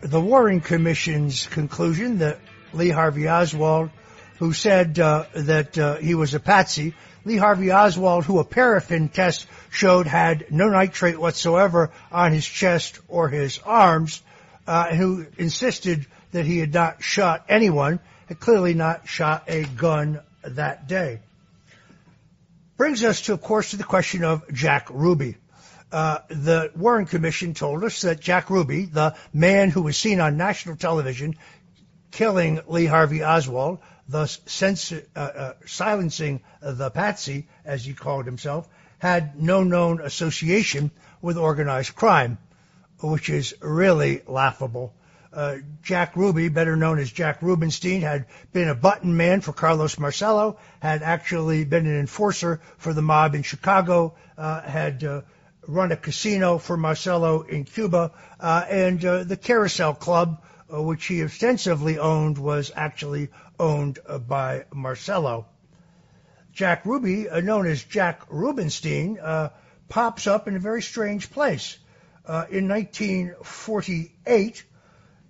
the 0.00 0.22
Warren 0.22 0.62
Commission's 0.62 1.46
conclusion 1.46 2.20
that 2.20 2.38
Lee 2.72 2.88
Harvey 2.88 3.28
Oswald, 3.28 3.90
who 4.38 4.54
said 4.54 4.98
uh, 4.98 5.26
that 5.34 5.76
uh, 5.76 5.96
he 5.96 6.14
was 6.14 6.32
a 6.32 6.40
patsy, 6.40 6.94
Lee 7.26 7.36
Harvey 7.36 7.72
Oswald, 7.72 8.24
who 8.24 8.38
a 8.38 8.44
paraffin 8.44 9.10
test 9.10 9.46
showed 9.68 10.06
had 10.06 10.46
no 10.50 10.68
nitrate 10.68 11.20
whatsoever 11.20 11.90
on 12.10 12.32
his 12.32 12.46
chest 12.46 13.00
or 13.06 13.28
his 13.28 13.58
arms, 13.66 14.22
uh, 14.66 14.94
who 14.94 15.26
insisted 15.36 16.06
that 16.32 16.46
he 16.46 16.56
had 16.56 16.72
not 16.72 17.02
shot 17.02 17.44
anyone, 17.50 18.00
had 18.30 18.40
clearly 18.40 18.72
not 18.72 19.06
shot 19.06 19.44
a 19.46 19.64
gun 19.64 20.22
that 20.42 20.88
day. 20.88 21.20
Brings 22.76 23.02
us 23.04 23.22
to, 23.22 23.32
of 23.32 23.40
course, 23.40 23.70
to 23.70 23.78
the 23.78 23.84
question 23.84 24.22
of 24.22 24.52
Jack 24.52 24.88
Ruby. 24.90 25.36
Uh, 25.90 26.18
the 26.28 26.70
Warren 26.76 27.06
Commission 27.06 27.54
told 27.54 27.82
us 27.84 28.02
that 28.02 28.20
Jack 28.20 28.50
Ruby, 28.50 28.84
the 28.84 29.14
man 29.32 29.70
who 29.70 29.80
was 29.82 29.96
seen 29.96 30.20
on 30.20 30.36
national 30.36 30.76
television 30.76 31.36
killing 32.10 32.60
Lee 32.66 32.84
Harvey 32.84 33.24
Oswald, 33.24 33.78
thus 34.08 34.40
uh, 34.62 35.00
uh, 35.18 35.52
silencing 35.64 36.42
the 36.60 36.90
patsy, 36.90 37.48
as 37.64 37.84
he 37.84 37.94
called 37.94 38.26
himself, 38.26 38.68
had 38.98 39.40
no 39.40 39.62
known 39.62 40.02
association 40.02 40.90
with 41.22 41.38
organized 41.38 41.94
crime, 41.94 42.36
which 43.00 43.30
is 43.30 43.54
really 43.62 44.20
laughable 44.26 44.92
uh, 45.36 45.58
Jack 45.82 46.16
Ruby, 46.16 46.48
better 46.48 46.76
known 46.76 46.98
as 46.98 47.12
Jack 47.12 47.42
Rubenstein, 47.42 48.00
had 48.00 48.24
been 48.54 48.68
a 48.68 48.74
button 48.74 49.18
man 49.18 49.42
for 49.42 49.52
Carlos 49.52 49.98
Marcello, 49.98 50.56
had 50.80 51.02
actually 51.02 51.64
been 51.66 51.86
an 51.86 52.00
enforcer 52.00 52.62
for 52.78 52.94
the 52.94 53.02
mob 53.02 53.34
in 53.34 53.42
Chicago, 53.42 54.14
uh, 54.38 54.62
had 54.62 55.04
uh, 55.04 55.20
run 55.68 55.92
a 55.92 55.96
casino 55.96 56.56
for 56.56 56.78
Marcello 56.78 57.42
in 57.42 57.64
Cuba, 57.64 58.12
uh, 58.40 58.64
and 58.70 59.04
uh, 59.04 59.24
the 59.24 59.36
Carousel 59.36 59.92
Club, 59.92 60.42
uh, 60.72 60.80
which 60.82 61.04
he 61.04 61.20
extensively 61.20 61.98
owned, 61.98 62.38
was 62.38 62.72
actually 62.74 63.28
owned 63.60 63.98
by 64.26 64.64
Marcello. 64.72 65.44
Jack 66.54 66.86
Ruby, 66.86 67.26
known 67.42 67.66
as 67.66 67.84
Jack 67.84 68.22
Rubenstein, 68.30 69.18
pops 69.90 70.26
up 70.26 70.48
in 70.48 70.56
a 70.56 70.60
very 70.60 70.80
strange 70.80 71.30
place. 71.30 71.76
in 72.26 72.68
1948, 72.68 74.64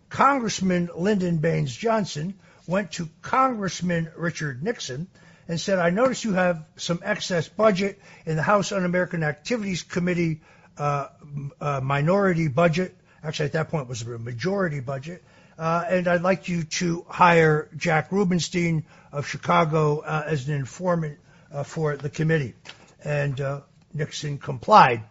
Congressman 0.09 0.91
Lyndon 0.95 1.39
Baines 1.39 1.75
Johnson 1.75 2.35
went 2.67 2.93
to 2.93 3.09
Congressman 3.23 4.11
Richard 4.17 4.63
Nixon 4.63 5.09
and 5.49 5.61
said, 5.61 5.79
I 5.79 5.91
notice 5.91 6.25
you 6.25 6.35
have 6.35 6.65
some 6.77 7.01
excess 7.05 7.49
budget 7.49 8.01
in 8.25 8.37
the 8.37 8.43
House 8.43 8.73
Un-American 8.73 9.23
Activities 9.23 9.83
Committee 9.83 10.41
uh, 10.77 11.09
uh, 11.61 11.81
minority 11.81 12.49
budget. 12.49 12.97
Actually, 13.23 13.47
at 13.47 13.53
that 13.53 13.71
point, 13.71 13.89
was 13.89 14.03
a 14.03 14.19
majority 14.19 14.81
budget. 14.81 15.23
Uh, 15.59 15.85
and 15.89 16.09
I'd 16.09 16.23
like 16.23 16.49
you 16.49 16.65
to 16.65 17.07
hire 17.09 17.69
Jack 17.77 18.13
Rubenstein 18.13 18.85
of 19.11 19.27
Chicago 19.27 20.01
uh, 20.01 20.25
as 20.27 20.49
an 20.49 20.55
informant 20.55 21.19
uh, 21.51 21.63
for 21.63 21.97
the 21.97 22.11
committee. 22.11 22.55
And 23.03 23.41
uh, 23.41 23.61
Nixon 23.95 24.39
complied. 24.39 25.03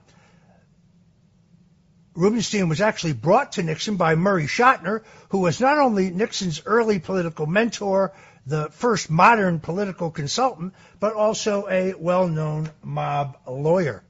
Rubenstein 2.15 2.69
was 2.69 2.79
actually 2.79 3.13
brought 3.13 3.53
to 3.53 3.63
Nixon 3.63 3.97
by 3.97 4.15
Murray 4.15 4.45
Chotiner, 4.45 5.03
who 5.29 5.39
was 5.39 5.59
not 5.59 5.77
only 5.77 6.09
Nixon's 6.09 6.61
early 6.65 6.99
political 6.99 7.45
mentor, 7.45 8.13
the 8.47 8.69
first 8.69 9.09
modern 9.09 9.59
political 9.59 10.11
consultant, 10.11 10.73
but 10.99 11.13
also 11.13 11.67
a 11.67 11.93
well-known 11.93 12.69
mob 12.81 13.37
lawyer. 13.45 14.01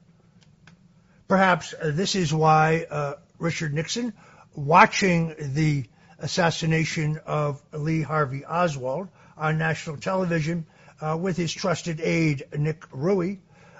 Perhaps 1.26 1.74
uh, 1.74 1.90
this 1.92 2.14
is 2.14 2.32
why 2.32 2.86
uh, 2.88 3.14
Richard 3.38 3.74
Nixon, 3.74 4.12
watching 4.54 5.34
the 5.38 5.86
assassination 6.20 7.18
of 7.26 7.60
Lee 7.72 8.02
Harvey 8.02 8.44
Oswald 8.44 9.08
on 9.36 9.58
national 9.58 9.96
television 9.96 10.66
uh, 11.00 11.18
with 11.20 11.36
his 11.36 11.52
trusted 11.52 12.00
aide 12.00 12.44
Nick 12.56 12.88
Ruwe, 12.90 13.38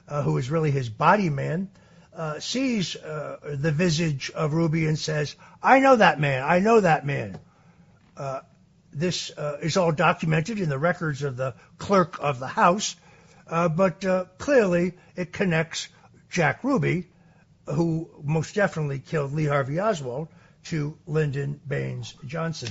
uh, 0.09 0.23
who 0.23 0.37
is 0.37 0.51
really 0.51 0.73
his 0.73 0.89
body 0.89 1.31
man, 1.31 1.69
uh, 2.17 2.41
sees 2.41 2.97
uh, 2.97 3.37
the 3.43 3.71
visage 3.71 4.31
of 4.31 4.55
Ruby 4.55 4.87
and 4.87 4.99
says, 4.99 5.37
I 5.63 5.81
know 5.81 5.97
that 5.97 6.19
man. 6.19 6.43
I 6.43 6.61
know 6.61 6.81
that 6.81 7.05
man. 7.05 7.39
Uh, 8.17 8.41
this 8.91 9.31
uh, 9.37 9.59
is 9.61 9.77
all 9.77 9.93
documented 9.93 10.59
in 10.59 10.71
the 10.71 10.79
records 10.79 11.23
of 11.23 11.37
the 11.37 11.55
clerk 11.77 12.17
of 12.19 12.39
the 12.39 12.47
House, 12.47 12.97
uh, 13.49 13.69
but 13.69 14.03
uh, 14.05 14.25
clearly 14.39 14.95
it 15.15 15.35
connects 15.35 15.89
Jack 16.31 16.65
Ruby, 16.65 17.07
who 17.67 18.09
most 18.25 18.55
definitely 18.55 18.99
killed 18.99 19.35
Lee 19.35 19.45
Harvey 19.45 19.79
Oswald, 19.79 20.29
to 20.65 20.97
Lyndon 21.07 21.61
Baines 21.69 22.15
Johnson. 22.27 22.71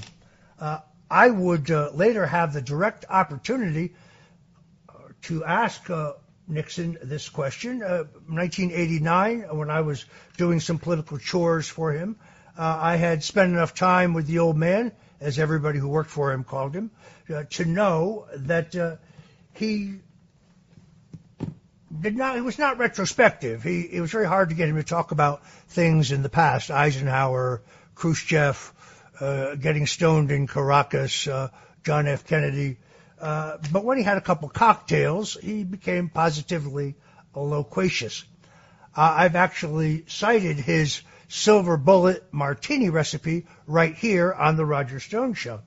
I 1.07 1.29
would 1.29 1.69
later 1.69 2.25
have 2.25 2.51
the 2.51 2.61
direct 2.61 3.05
opportunity 3.07 3.93
to 5.23 5.45
ask 5.45 5.87
Nixon 6.47 6.97
this 7.01 7.29
question. 7.29 7.81
Uh, 7.81 8.05
1989, 8.27 9.57
when 9.57 9.69
I 9.69 9.81
was 9.81 10.05
doing 10.37 10.59
some 10.59 10.77
political 10.77 11.17
chores 11.17 11.67
for 11.67 11.91
him, 11.91 12.17
uh, 12.57 12.77
I 12.81 12.95
had 12.95 13.23
spent 13.23 13.51
enough 13.51 13.73
time 13.73 14.13
with 14.13 14.27
the 14.27 14.39
old 14.39 14.55
man, 14.55 14.91
as 15.19 15.39
everybody 15.39 15.79
who 15.79 15.87
worked 15.87 16.09
for 16.09 16.31
him 16.31 16.43
called 16.43 16.75
him, 16.75 16.91
uh, 17.33 17.43
to 17.51 17.65
know 17.65 18.27
that 18.35 18.75
uh, 18.75 18.95
he 19.53 19.95
did 21.99 22.15
not. 22.15 22.37
It 22.37 22.41
was 22.41 22.57
not 22.57 22.77
retrospective. 22.77 23.63
He. 23.63 23.81
It 23.81 24.01
was 24.01 24.11
very 24.11 24.27
hard 24.27 24.49
to 24.49 24.55
get 24.55 24.69
him 24.69 24.75
to 24.75 24.83
talk 24.83 25.11
about 25.11 25.45
things 25.69 26.11
in 26.11 26.21
the 26.21 26.29
past. 26.29 26.69
Eisenhower, 26.71 27.61
Khrushchev, 27.95 28.73
uh, 29.19 29.55
getting 29.55 29.87
stoned 29.87 30.31
in 30.31 30.47
Caracas, 30.47 31.27
uh, 31.27 31.49
John 31.83 32.07
F. 32.07 32.25
Kennedy. 32.25 32.77
Uh, 33.19 33.57
but 33.71 33.83
when 33.83 33.97
he 33.97 34.03
had 34.03 34.17
a 34.17 34.21
couple 34.21 34.49
cocktails, 34.49 35.35
he 35.35 35.63
became 35.63 36.09
positively 36.09 36.95
loquacious. 37.33 38.23
Uh, 38.95 39.13
I've 39.17 39.35
actually 39.35 40.05
cited 40.07 40.57
his 40.57 41.01
silver 41.27 41.77
bullet 41.77 42.23
martini 42.31 42.89
recipe 42.89 43.45
right 43.67 43.95
here 43.95 44.31
on 44.33 44.57
the 44.57 44.65
Roger 44.65 44.99
Stone 44.99 45.33
Show. 45.33 45.61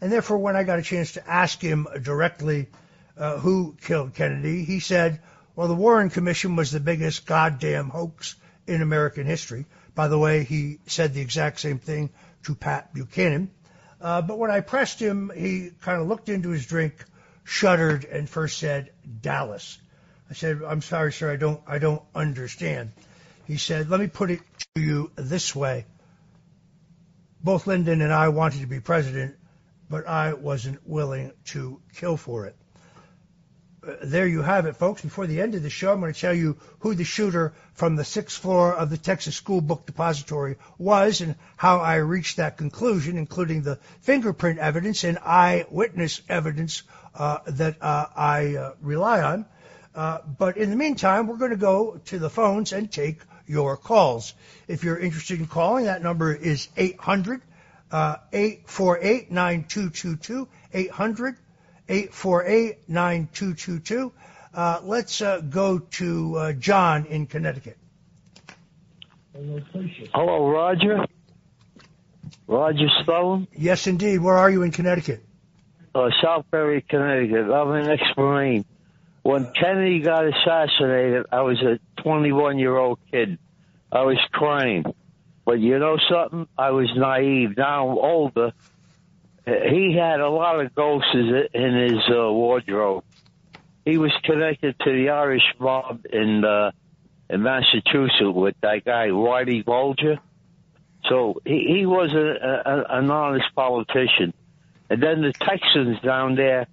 And 0.00 0.12
therefore, 0.12 0.38
when 0.38 0.56
I 0.56 0.64
got 0.64 0.78
a 0.78 0.82
chance 0.82 1.12
to 1.12 1.28
ask 1.28 1.60
him 1.60 1.86
directly 2.02 2.68
uh, 3.16 3.38
who 3.38 3.76
killed 3.80 4.14
Kennedy, 4.14 4.64
he 4.64 4.80
said, 4.80 5.20
well, 5.54 5.68
the 5.68 5.74
Warren 5.74 6.10
Commission 6.10 6.54
was 6.54 6.70
the 6.70 6.80
biggest 6.80 7.24
goddamn 7.24 7.88
hoax 7.88 8.36
in 8.66 8.82
American 8.82 9.26
history. 9.26 9.64
By 9.94 10.08
the 10.08 10.18
way, 10.18 10.44
he 10.44 10.80
said 10.86 11.14
the 11.14 11.22
exact 11.22 11.60
same 11.60 11.78
thing 11.78 12.10
to 12.44 12.54
Pat 12.54 12.92
Buchanan. 12.92 13.50
Uh, 14.06 14.22
but 14.22 14.38
when 14.38 14.52
I 14.52 14.60
pressed 14.60 15.00
him, 15.00 15.32
he 15.34 15.72
kind 15.80 16.00
of 16.00 16.06
looked 16.06 16.28
into 16.28 16.50
his 16.50 16.64
drink, 16.64 16.94
shuddered, 17.42 18.04
and 18.04 18.30
first 18.30 18.56
said, 18.56 18.92
Dallas. 19.20 19.78
I 20.30 20.34
said, 20.34 20.62
I'm 20.64 20.80
sorry, 20.80 21.12
sir, 21.12 21.32
I 21.32 21.34
don't, 21.34 21.60
I 21.66 21.80
don't 21.80 22.02
understand. 22.14 22.92
He 23.48 23.56
said, 23.56 23.90
let 23.90 23.98
me 23.98 24.06
put 24.06 24.30
it 24.30 24.42
to 24.76 24.80
you 24.80 25.10
this 25.16 25.56
way. 25.56 25.86
Both 27.42 27.66
Lyndon 27.66 28.00
and 28.00 28.12
I 28.12 28.28
wanted 28.28 28.60
to 28.60 28.68
be 28.68 28.78
president, 28.78 29.34
but 29.90 30.06
I 30.06 30.34
wasn't 30.34 30.86
willing 30.88 31.32
to 31.46 31.80
kill 31.96 32.16
for 32.16 32.46
it. 32.46 32.54
There 34.02 34.26
you 34.26 34.42
have 34.42 34.66
it, 34.66 34.76
folks. 34.76 35.02
Before 35.02 35.26
the 35.26 35.40
end 35.40 35.54
of 35.54 35.62
the 35.62 35.70
show, 35.70 35.92
I'm 35.92 36.00
going 36.00 36.12
to 36.12 36.20
tell 36.20 36.34
you 36.34 36.56
who 36.80 36.94
the 36.94 37.04
shooter 37.04 37.52
from 37.74 37.96
the 37.96 38.04
sixth 38.04 38.40
floor 38.40 38.74
of 38.74 38.90
the 38.90 38.96
Texas 38.96 39.36
School 39.36 39.60
Book 39.60 39.86
Depository 39.86 40.56
was 40.78 41.20
and 41.20 41.36
how 41.56 41.78
I 41.78 41.96
reached 41.96 42.38
that 42.38 42.56
conclusion, 42.56 43.16
including 43.16 43.62
the 43.62 43.76
fingerprint 44.00 44.58
evidence 44.58 45.04
and 45.04 45.18
eyewitness 45.18 46.22
evidence 46.28 46.82
uh, 47.14 47.38
that 47.46 47.76
uh, 47.80 48.06
I 48.16 48.56
uh, 48.56 48.72
rely 48.80 49.22
on. 49.22 49.46
Uh, 49.94 50.18
but 50.38 50.56
in 50.56 50.70
the 50.70 50.76
meantime, 50.76 51.26
we're 51.26 51.36
going 51.36 51.52
to 51.52 51.56
go 51.56 52.00
to 52.06 52.18
the 52.18 52.30
phones 52.30 52.72
and 52.72 52.90
take 52.90 53.20
your 53.46 53.76
calls. 53.76 54.34
If 54.68 54.84
you're 54.84 54.98
interested 54.98 55.38
in 55.38 55.46
calling, 55.46 55.84
that 55.84 56.02
number 56.02 56.34
is 56.34 56.68
800 56.76 57.40
848 57.92 59.30
9222. 59.30 60.48
800 60.74 61.36
848 61.88 62.88
9222. 62.88 64.12
Uh, 64.54 64.80
let's 64.84 65.20
uh, 65.20 65.40
go 65.40 65.78
to 65.78 66.36
uh, 66.36 66.52
John 66.52 67.06
in 67.06 67.26
Connecticut. 67.26 67.76
Hello, 69.34 70.48
Roger. 70.48 71.04
Roger 72.46 72.88
Stone? 73.02 73.48
Yes, 73.52 73.86
indeed. 73.86 74.18
Where 74.18 74.36
are 74.36 74.50
you 74.50 74.62
in 74.62 74.70
Connecticut? 74.70 75.22
Uh, 75.94 76.10
Southbury, 76.22 76.86
Connecticut. 76.88 77.50
I'm 77.50 77.70
an 77.72 77.88
ex-Marine. 77.88 78.64
When 79.22 79.50
Kennedy 79.52 80.00
got 80.00 80.24
assassinated, 80.24 81.26
I 81.32 81.42
was 81.42 81.60
a 81.60 81.78
21 82.02 82.58
year 82.58 82.76
old 82.76 82.98
kid. 83.10 83.38
I 83.90 84.02
was 84.02 84.18
crying. 84.32 84.84
But 85.44 85.58
you 85.58 85.78
know 85.78 85.98
something? 86.08 86.48
I 86.56 86.70
was 86.70 86.90
naive. 86.96 87.56
Now 87.56 87.88
I'm 87.88 87.98
older 87.98 88.52
he 89.46 89.94
had 89.94 90.20
a 90.20 90.28
lot 90.28 90.60
of 90.60 90.74
ghosts 90.74 91.14
in 91.14 91.74
his 91.74 92.02
uh, 92.10 92.32
wardrobe. 92.32 93.04
He 93.84 93.98
was 93.98 94.12
connected 94.24 94.76
to 94.80 94.92
the 94.92 95.10
Irish 95.10 95.44
mob 95.60 96.04
in 96.12 96.44
uh, 96.44 96.72
in 97.30 97.42
Massachusetts 97.42 98.20
with 98.22 98.56
that 98.62 98.84
guy 98.84 99.08
Whitey 99.08 99.64
Bulger. 99.64 100.18
So 101.08 101.40
he, 101.44 101.76
he 101.78 101.86
was 101.86 102.12
a, 102.12 102.18
a, 102.18 102.98
an 102.98 103.10
honest 103.10 103.46
politician. 103.54 104.34
And 104.90 105.02
then 105.02 105.22
the 105.22 105.32
Texans 105.32 106.00
down 106.00 106.34
there 106.34 106.66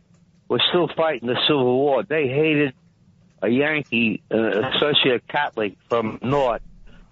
were 0.47 0.61
still 0.69 0.87
fighting 0.95 1.27
the 1.27 1.37
Civil 1.47 1.65
War. 1.65 2.03
They 2.03 2.27
hated 2.27 2.73
a 3.41 3.49
Yankee, 3.49 4.23
uh, 4.31 4.69
especially 4.69 5.11
a 5.11 5.19
Catholic 5.19 5.77
from 5.89 6.19
North, 6.21 6.61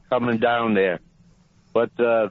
coming 0.10 0.38
down 0.38 0.74
there. 0.74 1.00
But 1.74 2.00
uh, 2.00 2.30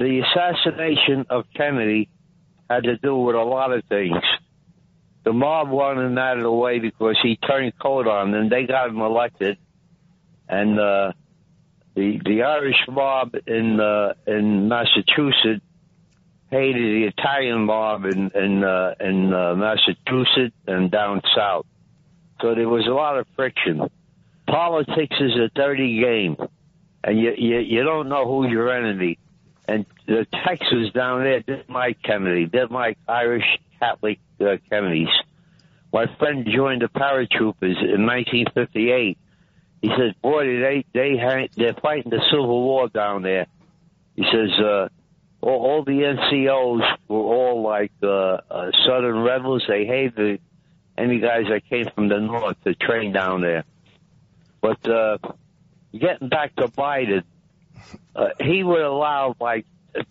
the 0.00 0.20
assassination 0.20 1.26
of 1.28 1.44
Kennedy 1.54 2.08
had 2.70 2.84
to 2.84 2.96
do 2.96 3.14
with 3.16 3.36
a 3.36 3.42
lot 3.42 3.70
of 3.70 3.84
things. 3.84 4.16
The 5.24 5.32
mob 5.34 5.68
wanted 5.68 6.06
him 6.06 6.16
out 6.16 6.38
of 6.38 6.42
the 6.42 6.50
way 6.50 6.78
because 6.78 7.16
he 7.22 7.36
turned 7.36 7.74
cold 7.78 8.08
on 8.08 8.32
them. 8.32 8.48
They 8.48 8.64
got 8.64 8.88
him 8.88 9.00
elected, 9.02 9.58
and 10.48 10.80
uh, 10.80 11.12
the 11.94 12.18
the 12.24 12.42
Irish 12.44 12.78
mob 12.88 13.34
in 13.46 13.78
uh, 13.78 14.14
in 14.26 14.68
Massachusetts 14.68 15.62
hated 16.50 16.76
the 16.76 17.12
Italian 17.14 17.66
mob 17.66 18.06
in 18.06 18.30
in, 18.34 18.64
uh, 18.64 18.94
in 19.00 19.34
uh, 19.34 19.54
Massachusetts 19.54 20.56
and 20.66 20.90
down 20.90 21.20
south. 21.36 21.66
So 22.40 22.54
there 22.54 22.70
was 22.70 22.86
a 22.86 22.94
lot 22.94 23.18
of 23.18 23.26
friction. 23.36 23.82
Politics 24.46 25.16
is 25.20 25.32
a 25.36 25.50
dirty 25.54 26.00
game, 26.00 26.38
and 27.04 27.18
you 27.18 27.34
you, 27.36 27.58
you 27.58 27.82
don't 27.84 28.08
know 28.08 28.24
who 28.26 28.48
your 28.48 28.74
enemy 28.74 29.18
and 29.70 29.86
the 30.06 30.26
Texans 30.44 30.92
down 30.92 31.22
there 31.22 31.40
didn't 31.40 31.70
like 31.70 32.02
Kennedy. 32.02 32.46
Didn't 32.46 32.72
like 32.72 32.98
Irish 33.06 33.44
Catholic 33.78 34.18
uh, 34.40 34.56
Kennedys. 34.68 35.08
My 35.92 36.06
friend 36.18 36.46
joined 36.52 36.82
the 36.82 36.88
paratroopers 36.88 37.78
in 37.82 38.04
1958. 38.04 39.16
He 39.80 39.88
says, 39.88 40.12
"Boy, 40.20 40.60
they 40.60 40.84
they 40.92 41.48
they're 41.56 41.74
fighting 41.74 42.10
the 42.10 42.20
Civil 42.30 42.62
War 42.62 42.88
down 42.88 43.22
there." 43.22 43.46
He 44.16 44.24
says, 44.24 44.50
uh, 44.58 44.88
all, 45.40 45.60
"All 45.66 45.84
the 45.84 46.02
NCOs 46.02 46.98
were 47.06 47.16
all 47.16 47.62
like 47.62 47.92
uh, 48.02 48.08
uh, 48.50 48.70
Southern 48.84 49.22
rebels. 49.22 49.64
They 49.68 49.86
hated 49.86 50.40
any 50.98 51.20
guys 51.20 51.44
that 51.48 51.62
came 51.68 51.86
from 51.94 52.08
the 52.08 52.18
north 52.18 52.56
to 52.64 52.74
train 52.74 53.12
down 53.12 53.40
there." 53.40 53.64
But 54.60 54.86
uh, 54.88 55.18
getting 55.92 56.28
back 56.28 56.56
to 56.56 56.68
Biden, 56.68 57.22
uh, 58.14 58.28
he 58.40 58.62
would 58.62 58.80
allow 58.80 59.34
like 59.40 59.66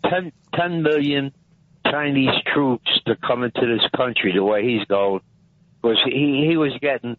10, 0.09 0.31
10 0.55 0.83
million 0.83 1.31
Chinese 1.89 2.35
troops 2.53 2.89
to 3.05 3.15
come 3.15 3.43
into 3.43 3.61
this 3.61 3.85
country 3.95 4.33
the 4.33 4.43
way 4.43 4.63
he's 4.63 4.85
going, 4.85 5.21
because 5.81 5.97
he 6.05 6.45
he 6.47 6.57
was 6.57 6.71
getting 6.81 7.17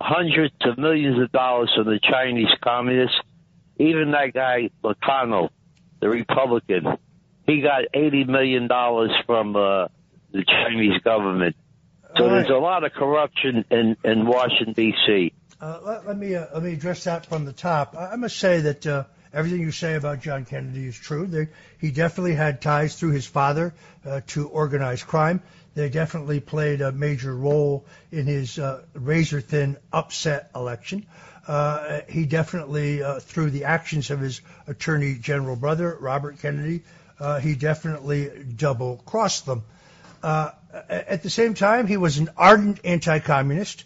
hundreds 0.00 0.54
of 0.62 0.78
millions 0.78 1.20
of 1.22 1.30
dollars 1.32 1.70
from 1.74 1.86
the 1.86 2.00
Chinese 2.02 2.48
communists. 2.62 3.16
Even 3.78 4.12
that 4.12 4.32
guy 4.32 4.70
McConnell, 4.82 5.50
the 6.00 6.08
Republican, 6.08 6.96
he 7.46 7.60
got 7.60 7.82
eighty 7.94 8.24
million 8.24 8.66
dollars 8.66 9.10
from 9.26 9.56
uh, 9.56 9.88
the 10.32 10.44
Chinese 10.44 11.00
government. 11.02 11.56
So 12.16 12.26
right. 12.26 12.32
there's 12.32 12.50
a 12.50 12.60
lot 12.60 12.84
of 12.84 12.92
corruption 12.92 13.64
in 13.70 13.96
in 14.04 14.26
Washington 14.26 14.74
D.C. 14.74 15.32
Uh, 15.60 15.78
let, 15.84 16.06
let, 16.06 16.18
me 16.18 16.34
uh, 16.34 16.46
let 16.54 16.62
me 16.62 16.72
address 16.72 17.04
that 17.04 17.26
from 17.26 17.44
the 17.44 17.52
top. 17.52 17.94
I, 17.96 18.12
I 18.12 18.16
must 18.16 18.36
say 18.38 18.60
that 18.62 18.86
uh, 18.86 19.04
everything 19.32 19.60
you 19.60 19.70
say 19.70 19.94
about 19.94 20.20
John 20.20 20.44
Kennedy 20.44 20.86
is 20.86 20.98
true. 20.98 21.26
They, 21.26 21.48
he 21.78 21.90
definitely 21.90 22.34
had 22.34 22.60
ties 22.60 22.96
through 22.96 23.12
his 23.12 23.26
father 23.26 23.74
uh, 24.06 24.20
to 24.28 24.48
organized 24.48 25.06
crime. 25.06 25.42
They 25.74 25.88
definitely 25.88 26.40
played 26.40 26.82
a 26.82 26.92
major 26.92 27.34
role 27.34 27.86
in 28.10 28.26
his 28.26 28.58
uh, 28.58 28.82
razor 28.94 29.40
thin 29.40 29.78
upset 29.92 30.50
election. 30.54 31.06
Uh, 31.46 32.00
he 32.08 32.24
definitely, 32.26 33.02
uh, 33.02 33.18
through 33.20 33.50
the 33.50 33.64
actions 33.64 34.10
of 34.10 34.20
his 34.20 34.42
attorney 34.66 35.14
general 35.14 35.56
brother, 35.56 35.96
Robert 35.98 36.38
Kennedy, 36.40 36.82
uh, 37.18 37.40
he 37.40 37.54
definitely 37.54 38.30
double 38.56 38.98
crossed 39.06 39.46
them. 39.46 39.62
Uh, 40.22 40.50
at 40.88 41.22
the 41.22 41.30
same 41.30 41.54
time, 41.54 41.86
he 41.86 41.96
was 41.96 42.18
an 42.18 42.30
ardent 42.36 42.80
anti 42.84 43.18
communist. 43.18 43.84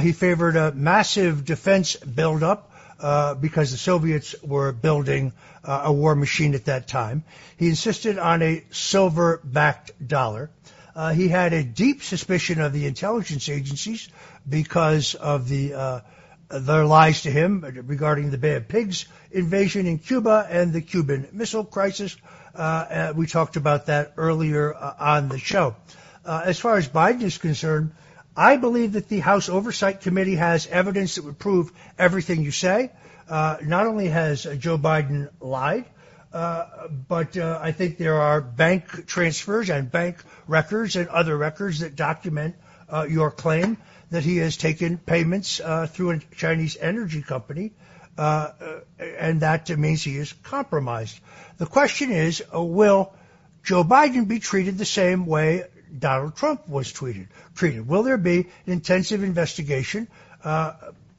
he 0.00 0.12
favored 0.12 0.56
a 0.56 0.72
massive 0.72 1.44
defense 1.44 1.96
buildup 1.96 2.70
uh, 3.00 3.34
because 3.34 3.70
the 3.70 3.76
Soviets 3.76 4.34
were 4.42 4.72
building 4.72 5.32
uh, 5.64 5.82
a 5.84 5.92
war 5.92 6.14
machine 6.14 6.54
at 6.54 6.66
that 6.66 6.88
time. 6.88 7.24
He 7.56 7.68
insisted 7.68 8.18
on 8.18 8.42
a 8.42 8.64
silver-backed 8.70 10.06
dollar. 10.06 10.50
Uh, 10.94 11.12
he 11.12 11.28
had 11.28 11.52
a 11.52 11.62
deep 11.62 12.02
suspicion 12.02 12.60
of 12.60 12.72
the 12.72 12.86
intelligence 12.86 13.48
agencies 13.48 14.08
because 14.48 15.14
of 15.14 15.48
the 15.48 15.74
uh, 15.74 16.00
their 16.48 16.86
lies 16.86 17.22
to 17.22 17.30
him 17.30 17.60
regarding 17.86 18.30
the 18.30 18.38
Bay 18.38 18.54
of 18.54 18.68
Pigs 18.68 19.06
invasion 19.32 19.86
in 19.86 19.98
Cuba 19.98 20.46
and 20.48 20.72
the 20.72 20.80
Cuban 20.80 21.28
Missile 21.32 21.64
Crisis. 21.64 22.16
Uh, 22.54 23.12
we 23.16 23.26
talked 23.26 23.56
about 23.56 23.86
that 23.86 24.12
earlier 24.16 24.74
on 24.74 25.28
the 25.28 25.38
show. 25.38 25.74
Uh 26.24 26.42
as 26.44 26.58
far 26.58 26.76
as 26.76 26.88
Biden 26.88 27.22
is 27.22 27.38
concerned, 27.38 27.92
I 28.36 28.56
believe 28.56 28.92
that 28.92 29.08
the 29.08 29.20
House 29.20 29.48
Oversight 29.48 30.02
Committee 30.02 30.36
has 30.36 30.66
evidence 30.66 31.14
that 31.14 31.24
would 31.24 31.38
prove 31.38 31.72
everything 31.98 32.42
you 32.42 32.50
say. 32.50 32.90
Uh, 33.28 33.56
not 33.62 33.86
only 33.86 34.08
has 34.08 34.44
Joe 34.58 34.76
Biden 34.76 35.30
lied, 35.40 35.86
uh, 36.32 36.88
but 37.08 37.36
uh, 37.36 37.58
I 37.62 37.72
think 37.72 37.96
there 37.96 38.20
are 38.20 38.42
bank 38.42 39.06
transfers 39.06 39.70
and 39.70 39.90
bank 39.90 40.18
records 40.46 40.96
and 40.96 41.08
other 41.08 41.36
records 41.36 41.80
that 41.80 41.96
document 41.96 42.56
uh, 42.92 43.06
your 43.08 43.30
claim 43.30 43.78
that 44.10 44.22
he 44.22 44.36
has 44.36 44.56
taken 44.58 44.98
payments 44.98 45.60
uh, 45.60 45.86
through 45.86 46.10
a 46.10 46.18
Chinese 46.36 46.76
energy 46.78 47.22
company, 47.22 47.72
uh, 48.18 48.50
and 48.98 49.40
that 49.40 49.68
means 49.70 50.02
he 50.02 50.16
is 50.16 50.32
compromised. 50.42 51.18
The 51.56 51.66
question 51.66 52.12
is, 52.12 52.42
will 52.52 53.12
Joe 53.64 53.82
Biden 53.82 54.28
be 54.28 54.38
treated 54.38 54.78
the 54.78 54.84
same 54.84 55.26
way 55.26 55.64
Donald 55.98 56.36
Trump 56.36 56.68
was 56.68 56.92
tweeted, 56.92 57.28
treated. 57.54 57.86
Will 57.86 58.02
there 58.02 58.18
be 58.18 58.40
an 58.66 58.72
intensive 58.72 59.22
investigation? 59.22 60.08
Uh, 60.42 60.74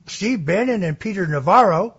Steve 0.07 0.45
Bannon 0.45 0.83
and 0.83 0.99
Peter 0.99 1.27
Navarro, 1.27 1.95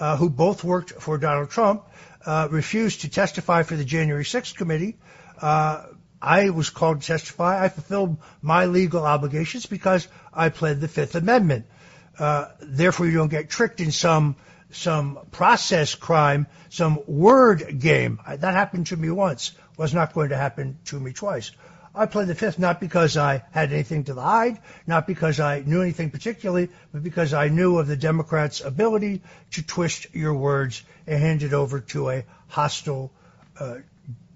uh, 0.00 0.16
who 0.16 0.30
both 0.30 0.64
worked 0.64 0.92
for 0.92 1.18
Donald 1.18 1.50
Trump, 1.50 1.84
uh, 2.24 2.48
refused 2.50 3.02
to 3.02 3.08
testify 3.08 3.62
for 3.62 3.76
the 3.76 3.84
January 3.84 4.24
6th 4.24 4.56
committee. 4.56 4.96
Uh, 5.40 5.84
I 6.20 6.50
was 6.50 6.70
called 6.70 7.00
to 7.00 7.06
testify. 7.06 7.62
I 7.62 7.68
fulfilled 7.68 8.18
my 8.40 8.66
legal 8.66 9.04
obligations 9.04 9.66
because 9.66 10.06
I 10.32 10.50
pled 10.50 10.80
the 10.80 10.88
Fifth 10.88 11.16
Amendment. 11.16 11.66
Uh, 12.18 12.46
therefore, 12.60 13.06
you 13.06 13.14
don't 13.14 13.28
get 13.28 13.50
tricked 13.50 13.80
in 13.80 13.90
some 13.90 14.36
some 14.70 15.18
process 15.30 15.94
crime, 15.94 16.46
some 16.70 16.98
word 17.06 17.78
game. 17.78 18.20
That 18.26 18.54
happened 18.54 18.86
to 18.86 18.96
me 18.96 19.10
once. 19.10 19.52
Was 19.76 19.92
not 19.92 20.14
going 20.14 20.30
to 20.30 20.36
happen 20.36 20.78
to 20.86 21.00
me 21.00 21.12
twice. 21.12 21.50
I 21.94 22.06
pled 22.06 22.28
the 22.28 22.34
fifth 22.34 22.58
not 22.58 22.80
because 22.80 23.16
I 23.18 23.42
had 23.50 23.72
anything 23.72 24.04
to 24.04 24.14
hide, 24.14 24.58
not 24.86 25.06
because 25.06 25.40
I 25.40 25.60
knew 25.60 25.82
anything 25.82 26.10
particularly, 26.10 26.70
but 26.90 27.02
because 27.02 27.34
I 27.34 27.48
knew 27.48 27.78
of 27.78 27.86
the 27.86 27.96
Democrats' 27.96 28.62
ability 28.62 29.22
to 29.52 29.62
twist 29.62 30.06
your 30.14 30.32
words 30.32 30.82
and 31.06 31.20
hand 31.20 31.42
it 31.42 31.52
over 31.52 31.80
to 31.80 32.08
a 32.08 32.24
hostile 32.48 33.12
uh, 33.58 33.76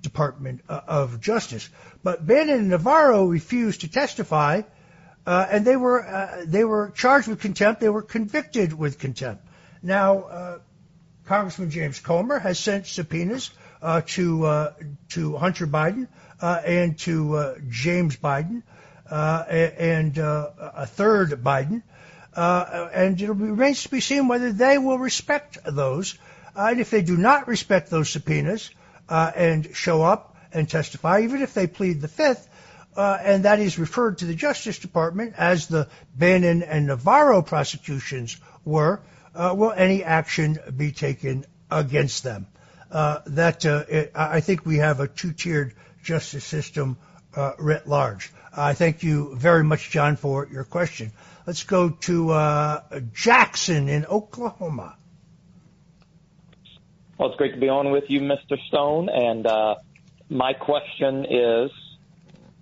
Department 0.02 0.60
uh, 0.68 0.80
of 0.86 1.20
Justice. 1.20 1.68
But 2.02 2.26
Bannon 2.26 2.58
and 2.58 2.68
Navarro 2.68 3.24
refused 3.24 3.80
to 3.80 3.88
testify 3.88 4.62
uh, 5.26 5.46
and 5.50 5.64
they 5.64 5.76
were 5.76 6.06
uh, 6.06 6.44
they 6.46 6.62
were 6.62 6.92
charged 6.94 7.26
with 7.26 7.40
contempt. 7.40 7.80
They 7.80 7.88
were 7.88 8.02
convicted 8.02 8.72
with 8.72 9.00
contempt. 9.00 9.44
Now, 9.82 10.18
uh, 10.20 10.58
Congressman 11.24 11.70
James 11.70 11.98
Comer 11.98 12.38
has 12.38 12.60
sent 12.60 12.86
subpoenas 12.86 13.50
uh, 13.82 14.02
to 14.06 14.68
to 15.08 15.36
Hunter 15.36 15.66
Biden 15.66 16.06
and 16.40 16.98
to 17.00 17.56
James 17.68 18.16
Biden 18.16 18.62
and 19.10 20.18
a 20.18 20.86
third 20.86 21.30
Biden, 21.42 21.82
and 22.34 23.20
it 23.20 23.30
remains 23.30 23.82
to 23.82 23.90
be 23.90 24.00
seen 24.00 24.28
whether 24.28 24.52
they 24.52 24.78
will 24.78 24.98
respect 24.98 25.58
those. 25.64 26.18
and 26.54 26.80
if 26.80 26.90
they 26.90 27.02
do 27.02 27.16
not 27.16 27.48
respect 27.48 27.90
those 27.90 28.10
subpoenas 28.10 28.70
and 29.08 29.74
show 29.74 30.02
up 30.02 30.36
and 30.52 30.68
testify, 30.68 31.20
even 31.20 31.42
if 31.42 31.54
they 31.54 31.66
plead 31.66 32.00
the 32.00 32.08
fifth, 32.08 32.48
uh, 32.96 33.18
and 33.20 33.44
that 33.44 33.58
is 33.58 33.78
referred 33.78 34.18
to 34.18 34.24
the 34.24 34.34
Justice 34.34 34.78
Department 34.78 35.34
as 35.36 35.66
the 35.66 35.88
Bannon 36.14 36.62
and 36.62 36.86
Navarro 36.86 37.42
prosecutions 37.42 38.38
were, 38.64 39.00
uh, 39.34 39.54
will 39.56 39.72
any 39.72 40.02
action 40.02 40.58
be 40.74 40.92
taken 40.92 41.44
against 41.70 42.24
them? 42.24 42.46
Uh, 42.90 43.18
that 43.26 43.66
uh, 43.66 43.84
I 44.14 44.40
think 44.40 44.64
we 44.64 44.78
have 44.78 45.00
a 45.00 45.08
two-tiered 45.08 45.74
justice 46.06 46.44
system 46.44 46.96
uh, 47.34 47.52
writ 47.58 47.86
large. 47.86 48.32
I 48.56 48.72
thank 48.72 49.02
you 49.02 49.34
very 49.34 49.64
much, 49.64 49.90
John, 49.90 50.16
for 50.16 50.48
your 50.50 50.64
question. 50.64 51.12
Let's 51.46 51.64
go 51.64 51.90
to 51.90 52.30
uh, 52.30 53.00
Jackson 53.12 53.88
in 53.88 54.06
Oklahoma. 54.06 54.96
Well, 57.18 57.28
it's 57.28 57.36
great 57.36 57.54
to 57.54 57.60
be 57.60 57.68
on 57.68 57.90
with 57.90 58.04
you, 58.08 58.20
Mr. 58.20 58.56
Stone. 58.68 59.08
And 59.08 59.46
uh, 59.46 59.74
my 60.30 60.52
question 60.54 61.26
is 61.28 61.70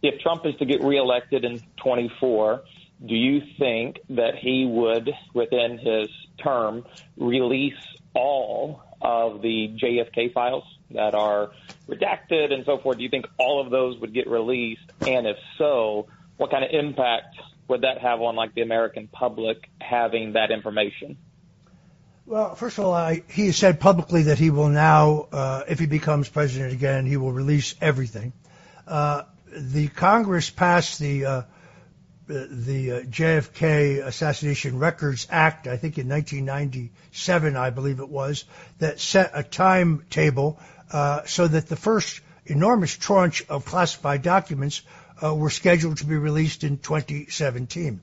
if 0.03 0.21
Trump 0.21 0.47
is 0.47 0.55
to 0.57 0.65
get 0.65 0.83
reelected 0.83 1.45
in 1.45 1.63
24, 1.77 2.63
do 3.05 3.15
you 3.15 3.43
think 3.59 3.99
that 4.11 4.37
he 4.41 4.65
would, 4.65 5.11
within 5.35 5.79
his 5.79 6.09
term, 6.43 6.85
release 7.17 7.75
all 8.15 8.83
of 9.03 9.43
the 9.43 9.77
JFK 9.77 10.33
files 10.33 10.65
that 10.95 11.15
are 11.15 11.53
redacted 11.89 12.53
and 12.53 12.65
so 12.65 12.79
forth? 12.79 12.99
Do 12.99 13.03
you 13.05 13.11
think 13.11 13.27
all 13.39 13.61
of 13.61 13.71
those 13.71 13.99
would 14.01 14.13
get 14.13 14.29
released? 14.29 14.91
And 15.07 15.27
if 15.27 15.37
so, 15.59 16.09
what 16.37 16.51
kind 16.51 16.65
of 16.65 16.71
impact 16.73 17.37
would 17.69 17.83
that 17.83 17.99
have 17.99 18.21
on 18.21 18.37
like 18.37 18.55
the 18.55 18.63
American 18.63 19.09
public 19.09 19.69
having 19.81 20.33
that 20.33 20.51
information? 20.51 21.17
Well, 22.27 22.55
first 22.55 22.79
of 22.79 22.87
all, 22.87 22.93
I, 22.93 23.23
he 23.29 23.47
has 23.47 23.57
said 23.57 23.81
publicly 23.81 24.25
that 24.25 24.39
he 24.39 24.51
will 24.51 24.71
now, 24.71 25.29
uh, 25.31 25.65
if 25.69 25.79
he 25.79 25.87
becomes 25.87 26.29
president 26.29 26.73
again, 26.73 27.05
he 27.05 27.19
will 27.19 27.33
release 27.33 27.75
everything. 27.81 28.33
Uh, 28.87 29.25
the 29.55 29.89
Congress 29.89 30.49
passed 30.49 30.99
the 30.99 31.27
uh, 31.27 31.43
the 32.27 32.93
uh, 32.93 33.01
JFK 33.03 34.05
Assassination 34.05 34.79
Records 34.79 35.27
Act, 35.31 35.67
I 35.67 35.77
think 35.77 35.99
in 35.99 36.09
1997, 36.09 37.57
I 37.57 37.71
believe 37.71 38.01
it 38.01 38.09
was, 38.09 38.45
that 38.79 38.99
set 38.99 39.33
a 39.35 39.43
timetable 39.43 40.59
so 41.27 41.49
that 41.49 41.67
the 41.69 41.77
first 41.77 42.21
enormous 42.47 42.97
tranche 42.97 43.45
of 43.49 43.65
classified 43.65 44.23
documents 44.23 44.83
uh, 45.23 45.35
were 45.35 45.51
scheduled 45.51 45.99
to 45.99 46.07
be 46.07 46.17
released 46.17 46.65
in 46.65 46.79
2017, 46.79 48.01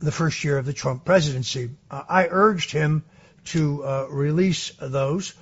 the 0.00 0.12
first 0.12 0.44
year 0.44 0.58
of 0.58 0.66
the 0.66 0.72
Trump 0.72 1.04
presidency. 1.04 1.70
Uh, 1.90 2.02
I 2.08 2.28
urged 2.30 2.72
him 2.72 3.04
to 3.46 3.84
uh, 3.84 4.06
release 4.10 4.72
those. 4.80 5.34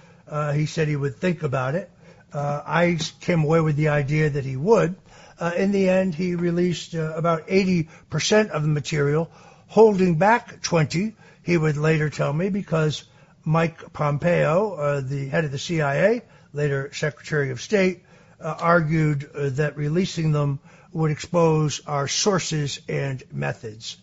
he 0.54 0.66
said 0.66 0.88
he 0.88 0.96
would 0.96 1.16
think 1.16 1.42
about 1.42 1.74
it. 1.74 1.90
I 2.32 2.98
came 3.20 3.44
away 3.44 3.60
with 3.60 3.76
the 3.76 3.88
idea 3.88 4.28
that 4.30 4.44
he 4.44 4.56
would. 4.56 4.96
Uh, 5.38 5.52
in 5.56 5.70
the 5.70 5.88
end, 5.88 6.14
he 6.14 6.34
released 6.34 6.94
uh, 6.94 7.12
about 7.14 7.46
80% 7.48 8.48
of 8.50 8.62
the 8.62 8.68
material, 8.68 9.30
holding 9.66 10.16
back 10.16 10.62
20, 10.62 11.14
he 11.42 11.56
would 11.56 11.76
later 11.76 12.08
tell 12.08 12.32
me, 12.32 12.48
because 12.48 13.04
Mike 13.44 13.92
Pompeo, 13.92 14.74
uh, 14.74 15.00
the 15.00 15.28
head 15.28 15.44
of 15.44 15.52
the 15.52 15.58
CIA, 15.58 16.22
later 16.56 16.90
Secretary 16.92 17.50
of 17.50 17.60
State, 17.60 18.02
uh, 18.40 18.54
argued 18.58 19.30
uh, 19.34 19.50
that 19.50 19.76
releasing 19.76 20.32
them 20.32 20.58
would 20.92 21.10
expose 21.10 21.80
our 21.86 22.08
sources 22.08 22.80
and 22.88 23.22
methods. 23.30 23.96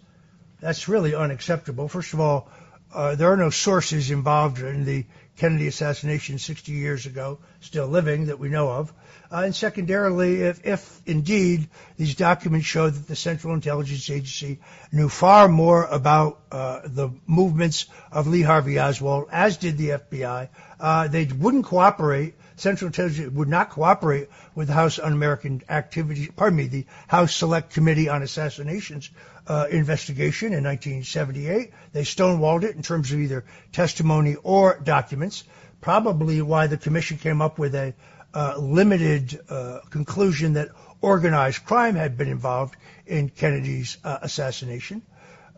That's 0.61 0.87
really 0.87 1.15
unacceptable. 1.15 1.87
First 1.87 2.13
of 2.13 2.19
all, 2.19 2.49
uh, 2.93 3.15
there 3.15 3.31
are 3.31 3.37
no 3.37 3.49
sources 3.49 4.11
involved 4.11 4.59
in 4.59 4.85
the 4.85 5.05
Kennedy 5.37 5.67
assassination 5.67 6.37
60 6.37 6.71
years 6.71 7.07
ago, 7.07 7.39
still 7.59 7.87
living 7.87 8.27
that 8.27 8.37
we 8.37 8.49
know 8.49 8.69
of. 8.69 8.93
And 9.31 9.55
secondarily, 9.55 10.41
if, 10.41 11.01
indeed 11.07 11.67
these 11.97 12.13
documents 12.13 12.67
show 12.67 12.87
that 12.87 13.07
the 13.07 13.15
Central 13.15 13.55
Intelligence 13.55 14.07
Agency 14.11 14.59
knew 14.91 15.09
far 15.09 15.47
more 15.47 15.85
about 15.85 16.49
the 16.51 17.09
movements 17.25 17.87
of 18.11 18.27
Lee 18.27 18.43
Harvey 18.43 18.79
Oswald, 18.79 19.29
as 19.31 19.57
did 19.57 19.79
the 19.79 19.89
FBI, 19.89 21.09
they 21.09 21.25
wouldn't 21.25 21.65
cooperate. 21.65 22.35
Central 22.55 22.87
Intelligence 22.87 23.33
would 23.33 23.47
not 23.47 23.69
cooperate 23.71 24.29
with 24.55 24.67
the 24.67 24.73
House 24.73 24.99
Un-American 24.99 25.61
Activities, 25.69 26.29
pardon 26.35 26.57
me, 26.57 26.67
the 26.67 26.85
House 27.07 27.35
Select 27.35 27.73
Committee 27.73 28.09
on 28.09 28.21
Assassinations 28.21 29.09
uh, 29.47 29.67
investigation 29.69 30.53
in 30.53 30.63
1978. 30.63 31.71
They 31.91 32.03
stonewalled 32.03 32.63
it 32.63 32.75
in 32.75 32.81
terms 32.81 33.11
of 33.11 33.19
either 33.19 33.45
testimony 33.71 34.35
or 34.35 34.79
documents. 34.83 35.43
Probably 35.81 36.41
why 36.41 36.67
the 36.67 36.77
commission 36.77 37.17
came 37.17 37.41
up 37.41 37.59
with 37.59 37.75
a 37.75 37.93
uh, 38.33 38.55
limited 38.57 39.39
uh, 39.49 39.79
conclusion 39.89 40.53
that 40.53 40.69
organized 41.01 41.65
crime 41.65 41.95
had 41.95 42.17
been 42.17 42.29
involved 42.29 42.75
in 43.05 43.29
Kennedy's 43.29 43.97
uh, 44.03 44.19
assassination. 44.21 45.01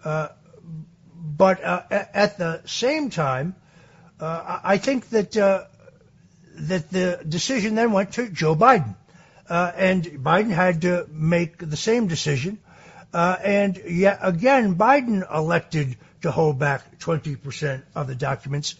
Uh, 0.03 0.29
but 1.15 1.63
uh, 1.63 1.83
at 1.89 2.37
the 2.37 2.61
same 2.65 3.09
time, 3.09 3.55
I 4.19 4.77
think 4.77 5.09
that 5.09 5.35
that 6.55 6.89
the 6.89 7.21
decision 7.27 7.75
then 7.75 7.91
went 7.91 8.13
to 8.13 8.29
Joe 8.29 8.55
Biden, 8.55 8.95
and 9.49 10.03
Biden 10.03 10.51
had 10.51 10.81
to 10.81 11.07
make 11.11 11.57
the 11.57 11.77
same 11.77 12.07
decision. 12.07 12.59
and 13.13 13.77
yet 13.87 14.19
again, 14.21 14.75
Biden 14.75 15.23
elected 15.33 15.97
to 16.21 16.31
hold 16.31 16.59
back 16.59 16.99
20% 16.99 17.83
of 17.93 18.07
the 18.07 18.15
documents 18.15 18.75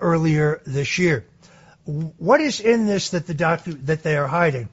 earlier 0.00 0.60
this 0.66 0.98
year 0.98 1.24
what 1.90 2.40
is 2.40 2.60
in 2.60 2.86
this 2.86 3.10
that 3.10 3.26
the 3.26 3.34
docu- 3.34 3.86
that 3.86 4.02
they 4.02 4.16
are 4.16 4.26
hiding? 4.26 4.68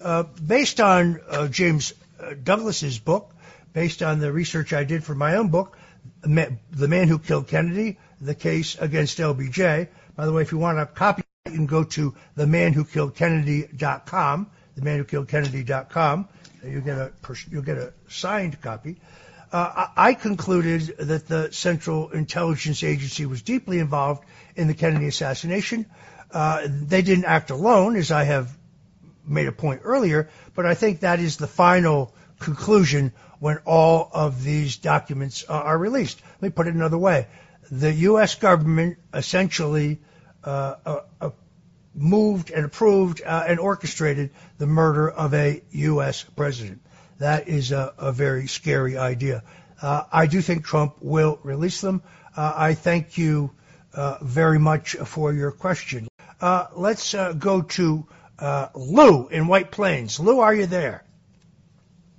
Uh, 0.00 0.24
based 0.24 0.80
on 0.80 1.20
uh, 1.28 1.48
James 1.48 1.92
uh, 2.20 2.34
Douglas's 2.42 2.98
book, 2.98 3.34
based 3.72 4.02
on 4.02 4.20
the 4.20 4.32
research 4.32 4.72
I 4.72 4.84
did 4.84 5.04
for 5.04 5.14
my 5.14 5.36
own 5.36 5.48
book, 5.48 5.76
The 6.22 6.88
Man 6.88 7.08
Who 7.08 7.18
Killed 7.18 7.48
Kennedy, 7.48 7.98
The 8.20 8.34
Case 8.34 8.76
Against 8.78 9.18
LBJ. 9.18 9.88
By 10.16 10.26
the 10.26 10.32
way, 10.32 10.42
if 10.42 10.52
you 10.52 10.58
want 10.58 10.78
a 10.78 10.86
copy, 10.86 11.22
you 11.50 11.56
can 11.56 11.66
go 11.66 11.84
to 11.84 12.14
themanwhokilledkennedy.com, 12.36 14.50
themanwhokilledkennedy.com. 14.78 16.28
You'll 16.64 16.82
get 16.82 16.98
a, 16.98 17.12
you'll 17.50 17.62
get 17.62 17.78
a 17.78 17.92
signed 18.08 18.60
copy. 18.60 18.96
Uh, 19.50 19.86
I 19.96 20.14
concluded 20.14 20.96
that 20.98 21.26
the 21.26 21.50
Central 21.52 22.10
Intelligence 22.10 22.82
Agency 22.82 23.24
was 23.24 23.42
deeply 23.42 23.78
involved 23.78 24.24
in 24.56 24.66
the 24.66 24.74
Kennedy 24.74 25.06
assassination. 25.06 25.86
Uh, 26.30 26.68
they 26.68 27.00
didn't 27.00 27.24
act 27.24 27.50
alone, 27.50 27.96
as 27.96 28.10
I 28.10 28.24
have 28.24 28.54
made 29.26 29.46
a 29.46 29.52
point 29.52 29.82
earlier, 29.84 30.28
but 30.54 30.66
I 30.66 30.74
think 30.74 31.00
that 31.00 31.20
is 31.20 31.38
the 31.38 31.46
final 31.46 32.14
conclusion 32.38 33.12
when 33.38 33.58
all 33.64 34.10
of 34.12 34.42
these 34.42 34.76
documents 34.76 35.44
are 35.44 35.78
released. 35.78 36.20
Let 36.40 36.42
me 36.42 36.50
put 36.50 36.66
it 36.66 36.74
another 36.74 36.98
way. 36.98 37.28
The 37.70 37.92
U.S. 37.92 38.34
government 38.34 38.98
essentially 39.14 40.00
moved 41.94 42.50
and 42.50 42.64
approved 42.64 43.22
uh, 43.22 43.44
and 43.46 43.58
orchestrated 43.58 44.30
the 44.58 44.66
murder 44.66 45.10
of 45.10 45.34
a 45.34 45.62
U.S. 45.70 46.24
president. 46.36 46.80
That 47.18 47.48
is 47.48 47.72
a, 47.72 47.92
a 47.98 48.12
very 48.12 48.46
scary 48.46 48.96
idea. 48.96 49.42
I 49.80 50.26
do 50.26 50.40
think 50.40 50.64
Trump 50.64 50.96
will 51.00 51.38
release 51.42 51.80
them. 51.80 52.02
I 52.36 52.74
thank 52.74 53.16
you 53.18 53.52
very 54.22 54.58
much 54.58 54.94
for 54.94 55.32
your 55.32 55.52
question. 55.52 56.08
Uh, 56.40 56.66
let's 56.74 57.14
uh, 57.14 57.32
go 57.32 57.62
to 57.62 58.06
uh, 58.38 58.68
Lou 58.74 59.28
in 59.28 59.48
White 59.48 59.70
Plains. 59.70 60.20
Lou, 60.20 60.40
are 60.40 60.54
you 60.54 60.66
there? 60.66 61.04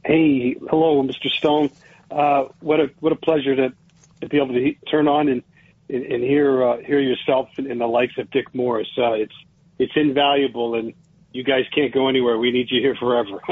Hey, 0.03 0.55
hello, 0.69 1.01
Mr. 1.03 1.29
Stone. 1.29 1.71
Uh, 2.11 2.45
what 2.59 2.79
a 2.79 2.91
what 2.99 3.11
a 3.11 3.15
pleasure 3.15 3.55
to, 3.55 3.73
to 4.21 4.27
be 4.27 4.37
able 4.37 4.53
to 4.53 4.73
turn 4.89 5.07
on 5.07 5.29
and 5.29 5.43
and, 5.89 6.05
and 6.05 6.23
hear 6.23 6.63
uh, 6.63 6.77
hear 6.77 6.99
yourself 6.99 7.49
and, 7.57 7.67
and, 7.67 7.81
the 7.81 7.87
likes 7.87 8.13
of 8.17 8.29
Dick 8.31 8.53
Morris. 8.53 8.87
Uh, 8.97 9.13
it's 9.13 9.33
it's 9.77 9.93
invaluable, 9.95 10.75
and 10.75 10.93
you 11.31 11.43
guys 11.43 11.63
can't 11.73 11.93
go 11.93 12.07
anywhere. 12.07 12.37
We 12.37 12.51
need 12.51 12.67
you 12.69 12.81
here 12.81 12.95
forever. 12.95 13.41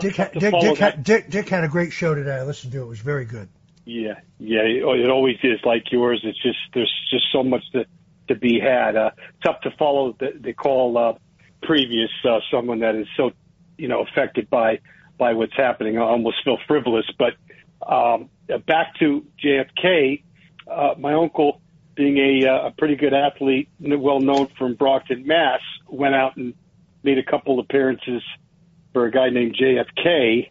Dick, 0.00 0.16
Dick, 0.16 0.32
Dick, 0.38 1.02
Dick, 1.02 1.30
Dick 1.30 1.48
had 1.48 1.64
a 1.64 1.68
great 1.68 1.92
show 1.92 2.14
today. 2.14 2.36
I 2.36 2.42
listened 2.42 2.72
to 2.72 2.80
it. 2.80 2.82
It 2.82 2.88
was 2.88 3.00
very 3.00 3.24
good. 3.24 3.48
Yeah, 3.84 4.20
yeah, 4.38 4.60
it 4.60 5.08
always 5.08 5.36
is 5.42 5.60
like 5.64 5.90
yours. 5.90 6.20
It's 6.22 6.40
just 6.42 6.58
there's 6.74 6.92
just 7.10 7.24
so 7.32 7.42
much 7.42 7.62
to 7.72 7.86
to 8.28 8.34
be 8.34 8.60
had. 8.60 8.96
Uh, 8.96 9.10
tough 9.42 9.62
to 9.62 9.70
follow 9.78 10.14
the, 10.18 10.32
the 10.38 10.52
call 10.52 10.98
uh, 10.98 11.12
previous 11.62 12.10
uh, 12.28 12.40
someone 12.50 12.80
that 12.80 12.94
is 12.94 13.06
so 13.16 13.30
you 13.78 13.88
know 13.88 14.02
affected 14.02 14.50
by 14.50 14.80
by 15.16 15.32
what's 15.32 15.56
happening. 15.56 15.96
I 15.96 16.02
almost 16.02 16.36
feel 16.44 16.58
frivolous, 16.66 17.06
but 17.18 17.34
um, 17.86 18.28
back 18.66 18.94
to 18.98 19.24
JFK. 19.42 20.22
Uh, 20.66 20.94
my 20.98 21.14
uncle, 21.14 21.60
being 21.94 22.18
a, 22.18 22.48
uh, 22.48 22.68
a 22.68 22.70
pretty 22.72 22.96
good 22.96 23.14
athlete, 23.14 23.68
well 23.80 24.20
known 24.20 24.48
from 24.58 24.74
Brockton, 24.74 25.26
Mass, 25.26 25.60
went 25.88 26.14
out 26.14 26.36
and 26.36 26.54
made 27.02 27.18
a 27.18 27.22
couple 27.22 27.58
appearances 27.58 28.22
for 28.92 29.06
a 29.06 29.10
guy 29.10 29.30
named 29.30 29.56
JFK, 29.56 30.50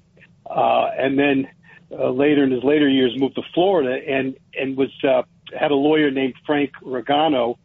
uh, 0.49 0.89
and 0.97 1.17
then 1.17 1.47
uh, 1.91 2.09
later 2.09 2.43
in 2.43 2.51
his 2.51 2.63
later 2.63 2.87
years 2.87 3.13
moved 3.17 3.35
to 3.35 3.41
Florida 3.53 3.97
and 4.07 4.37
and 4.53 4.75
was 4.75 4.89
uh, 5.03 5.23
had 5.57 5.71
a 5.71 5.75
lawyer 5.75 6.11
named 6.11 6.33
Frank 6.45 6.71
Ragano, 6.83 7.57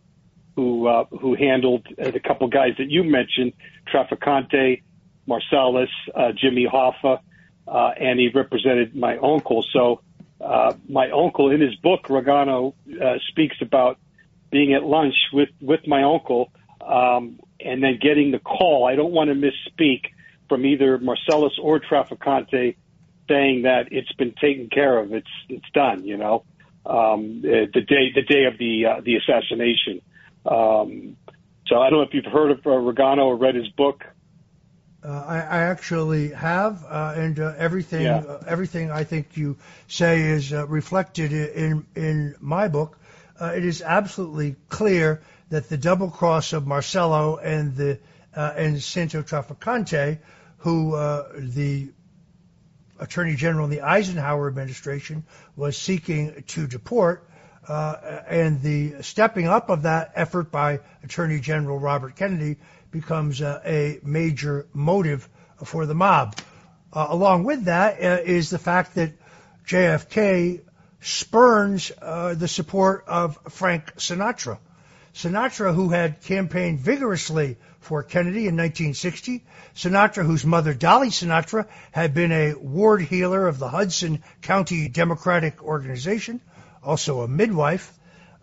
who 0.57 0.87
uh, 0.87 1.05
who 1.07 1.35
handled 1.35 1.87
uh, 2.01 2.11
the 2.11 2.20
couple 2.20 2.46
guys 2.48 2.75
that 2.79 2.90
you 2.90 3.05
mentioned, 3.05 3.53
Trafficante, 3.92 4.83
Marcellus, 5.27 5.90
uh, 6.14 6.33
Jimmy 6.33 6.66
Hoffa, 6.66 7.20
uh, 7.66 7.90
and 7.98 8.18
he 8.18 8.29
represented 8.29 8.94
my 8.94 9.16
uncle. 9.16 9.64
So 9.72 10.01
uh, 10.40 10.75
my 10.88 11.11
uncle, 11.11 11.51
in 11.51 11.61
his 11.61 11.75
book, 11.77 12.05
Ragano 12.09 12.75
uh, 13.01 13.18
speaks 13.29 13.57
about 13.61 13.98
being 14.51 14.75
at 14.75 14.83
lunch 14.83 15.14
with 15.33 15.48
with 15.61 15.87
my 15.87 16.03
uncle, 16.03 16.53
um, 16.85 17.38
and 17.61 17.83
then 17.83 17.98
getting 18.01 18.33
the 18.33 18.38
call. 18.38 18.87
I 18.87 18.96
don't 18.96 19.12
want 19.12 19.31
to 19.31 19.35
misspeak 19.35 20.07
from 20.48 20.66
either 20.66 20.98
Marcellus 20.98 21.55
or 21.61 21.81
Trafficante 21.81 22.77
saying 23.29 23.62
that 23.62 23.92
it's 23.92 24.12
been 24.12 24.35
taken 24.40 24.68
care 24.68 24.98
of. 24.98 25.12
It's 25.12 25.31
it's 25.48 25.70
done. 25.72 26.05
You 26.05 26.16
know, 26.16 26.44
um, 26.85 27.40
the 27.42 27.85
day 27.87 28.12
the 28.14 28.22
day 28.22 28.44
of 28.44 28.59
the 28.59 28.87
uh, 28.87 29.01
the 29.01 29.16
assassination. 29.16 30.03
Um, 30.44 31.16
so 31.66 31.81
I 31.81 31.88
don't 31.88 32.01
know 32.01 32.03
if 32.03 32.14
you've 32.14 32.33
heard 32.33 32.51
of 32.51 32.59
uh, 32.59 32.70
Ragano 32.70 33.27
or 33.27 33.37
read 33.37 33.55
his 33.55 33.68
book. 33.68 34.05
Uh, 35.04 35.24
I, 35.26 35.36
I, 35.38 35.62
actually 35.62 36.30
have, 36.30 36.84
uh, 36.88 37.14
and 37.16 37.40
uh, 37.40 37.54
everything 37.58 38.02
yeah. 38.02 38.18
Uh, 38.18 38.44
everything 38.46 38.92
I 38.92 39.02
think 39.02 39.36
you 39.36 39.56
say 39.88 40.20
is 40.22 40.52
uh, 40.52 40.64
reflected 40.68 41.32
in 41.32 41.84
in 41.96 42.36
my 42.38 42.68
book. 42.68 42.98
it 43.40 43.64
is 43.64 43.82
absolutely 43.82 44.54
clear 44.68 45.20
that 45.48 45.68
the 45.68 45.76
double 45.76 46.08
cross 46.08 46.52
of 46.52 46.68
Marcello 46.68 47.36
and 47.38 47.74
the 47.74 47.98
and 48.32 48.80
Santo 48.80 49.22
Trafficante, 49.22 50.18
who 50.58 50.92
the 51.36 51.90
Attorney 53.00 53.34
General 53.34 53.64
in 53.64 53.70
the 53.72 53.82
Eisenhower 53.82 54.46
administration 54.46 55.24
was 55.56 55.76
seeking 55.76 56.44
to 56.46 56.68
deport, 56.68 57.28
uh, 57.68 58.22
and 58.28 58.62
the 58.62 59.02
stepping 59.02 59.48
up 59.48 59.70
of 59.70 59.82
that 59.82 60.12
effort 60.14 60.52
by 60.52 60.80
Attorney 61.02 61.40
General 61.40 61.78
Robert 61.78 62.14
Kennedy 62.16 62.58
becomes 62.92 63.42
a 63.42 63.98
major 64.05 64.66
motive 64.72 65.28
for 65.64 65.87
the 65.87 65.94
mob. 65.94 66.37
Uh, 66.92 67.07
along 67.09 67.44
with 67.44 67.64
that 67.64 68.02
uh, 68.02 68.22
is 68.22 68.50
the 68.50 68.59
fact 68.59 68.94
that 68.94 69.12
JFK 69.66 70.61
spurns 71.00 71.90
uh, 72.00 72.35
the 72.35 72.48
support 72.48 73.05
of 73.09 73.38
Frank 73.48 73.96
Sinatra. 73.96 74.59
Sinatra, 75.14 75.74
who 75.74 75.90
had 75.90 76.22
campaigned 76.22 76.81
vigorously 76.81 77.57
for 77.81 78.02
Kennedy 78.02 78.46
in 78.46 78.57
1960, 78.57 79.44
Sinatra, 79.74 80.24
whose 80.24 80.44
mother, 80.44 80.72
Dolly 80.72 81.09
Sinatra, 81.09 81.66
had 81.90 82.14
been 82.14 82.33
a 82.33 82.55
ward 82.55 83.02
heeler 83.02 83.46
of 83.46 83.59
the 83.59 83.68
Hudson 83.68 84.22
County 84.40 84.88
Democratic 84.88 85.62
Organization, 85.62 86.40
also 86.83 87.22
a 87.22 87.28
midwife, 87.28 87.92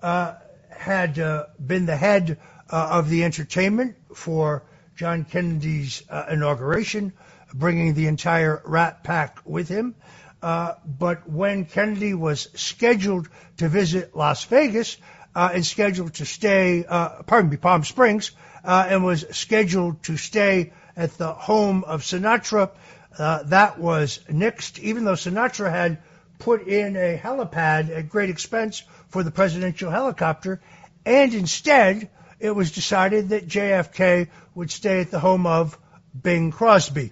uh, 0.01 0.35
had 0.69 1.17
uh, 1.17 1.45
been 1.65 1.85
the 1.85 1.95
head 1.95 2.38
of 2.69 3.10
the 3.10 3.23
entertainment 3.23 3.95
for 4.13 4.63
John 4.95 5.25
Kennedy's 5.25 6.03
uh, 6.10 6.25
inauguration, 6.29 7.13
bringing 7.53 7.93
the 7.93 8.08
entire 8.08 8.62
Rat 8.65 9.03
Pack 9.03 9.39
with 9.45 9.69
him. 9.69 9.95
Uh, 10.41 10.73
but 10.86 11.29
when 11.29 11.65
Kennedy 11.65 12.13
was 12.13 12.49
scheduled 12.53 13.29
to 13.58 13.69
visit 13.69 14.15
Las 14.15 14.43
Vegas 14.45 14.97
uh, 15.36 15.49
and 15.53 15.65
scheduled 15.65 16.13
to 16.15 16.25
stay, 16.25 16.86
pardon 16.88 17.49
me, 17.49 17.58
Palm 17.58 17.84
Springs, 17.84 18.32
and 18.63 19.03
was 19.03 19.25
scheduled 19.32 20.03
to 20.03 20.17
stay 20.17 20.73
at 20.95 21.17
the 21.17 21.32
home 21.34 21.84
of 21.84 22.01
Sinatra, 22.01 22.71
that 23.17 23.79
was 23.79 24.19
nixed, 24.29 24.79
even 24.79 25.05
though 25.05 25.13
Sinatra 25.13 25.69
had 25.69 25.99
put 26.39 26.67
in 26.67 26.95
a 26.95 27.17
helipad 27.21 27.89
at 27.89 28.10
great 28.10 28.29
expense 28.29 28.84
for 29.10 29.23
the 29.23 29.32
presidential 29.32 29.91
helicopter, 29.91 30.62
and 31.05 31.34
instead 31.34 32.10
it 32.39 32.52
was 32.52 32.71
decided 32.71 33.30
that 33.30 33.47
JFK 33.47 34.30
would 34.56 34.71
stay 34.71 35.02
at 35.02 35.12
the 35.12 35.19
home 35.19 35.45
of 35.45 35.78
Bing 36.19 36.52
Crosby, 36.52 37.12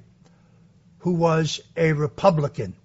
who 0.99 1.13
was 1.13 1.59
a 1.75 1.93
Republican. 1.93 2.75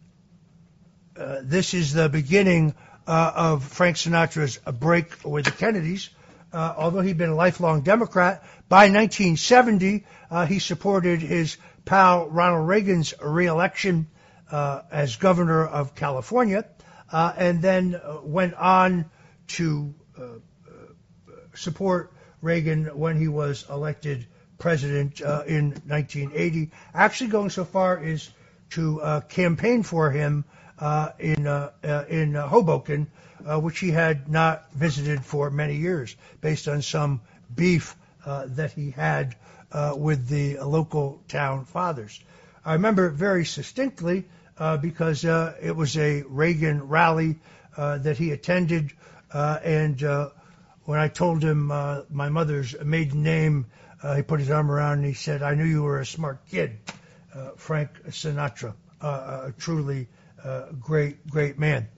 Uh, 1.16 1.36
this 1.42 1.74
is 1.74 1.92
the 1.92 2.08
beginning 2.08 2.74
uh, 3.06 3.32
of 3.34 3.64
Frank 3.64 3.96
Sinatra's 3.96 4.58
break 4.78 5.24
with 5.24 5.44
the 5.44 5.50
Kennedys. 5.52 6.10
Uh, 6.52 6.74
although 6.76 7.00
he'd 7.00 7.16
been 7.16 7.30
a 7.30 7.34
lifelong 7.34 7.80
Democrat, 7.80 8.44
by 8.68 8.90
1970 8.90 10.04
uh, 10.30 10.46
he 10.46 10.58
supported 10.58 11.20
his 11.20 11.56
pal 11.84 12.28
Ronald 12.28 12.68
Reagan's 12.68 13.14
reelection 13.22 14.08
uh, 14.50 14.82
as 14.90 15.16
governor 15.16 15.66
of 15.66 15.94
California, 15.94 16.66
uh, 17.10 17.32
and 17.36 17.62
then 17.62 18.00
went 18.22 18.54
on 18.54 19.06
to 19.48 19.94
support 21.54 22.12
Reagan 22.42 22.86
when 22.98 23.16
he 23.16 23.28
was 23.28 23.64
elected 23.70 24.26
president 24.58 25.20
in 25.20 25.70
1980. 25.86 26.70
Actually, 26.94 27.30
going 27.30 27.50
so 27.50 27.64
far 27.64 27.98
as 27.98 28.28
to 28.70 29.22
campaign 29.28 29.82
for 29.82 30.10
him 30.10 30.44
in 31.18 31.46
in 32.08 32.34
Hoboken, 32.34 33.06
which 33.40 33.78
he 33.78 33.90
had 33.90 34.28
not 34.28 34.70
visited 34.72 35.24
for 35.24 35.50
many 35.50 35.76
years, 35.76 36.14
based 36.40 36.68
on 36.68 36.82
some 36.82 37.20
beef 37.54 37.96
that 38.26 38.72
he 38.72 38.90
had 38.90 39.36
with 39.96 40.28
the 40.28 40.58
local 40.58 41.22
town 41.28 41.64
fathers. 41.64 42.20
I 42.64 42.74
remember 42.74 43.08
very 43.08 43.42
distinctly 43.42 44.24
uh, 44.58 44.76
because 44.76 45.24
uh, 45.24 45.54
it 45.60 45.74
was 45.74 45.96
a 45.96 46.22
Reagan 46.22 46.88
rally 46.88 47.38
uh, 47.76 47.98
that 47.98 48.18
he 48.18 48.30
attended. 48.30 48.92
Uh, 49.32 49.58
and 49.64 50.02
uh, 50.04 50.28
when 50.84 50.98
I 50.98 51.08
told 51.08 51.42
him 51.42 51.70
uh, 51.70 52.02
my 52.10 52.28
mother's 52.28 52.74
maiden 52.82 53.22
name, 53.22 53.66
uh, 54.02 54.16
he 54.16 54.22
put 54.22 54.40
his 54.40 54.50
arm 54.50 54.70
around 54.70 54.98
and 54.98 55.06
he 55.06 55.14
said, 55.14 55.42
I 55.42 55.54
knew 55.54 55.64
you 55.64 55.82
were 55.82 56.00
a 56.00 56.06
smart 56.06 56.46
kid, 56.48 56.78
uh, 57.34 57.50
Frank 57.56 57.90
Sinatra, 58.08 58.74
uh, 59.00 59.48
a 59.48 59.54
truly 59.58 60.08
uh, 60.42 60.66
great, 60.80 61.26
great 61.28 61.58
man. 61.58 61.88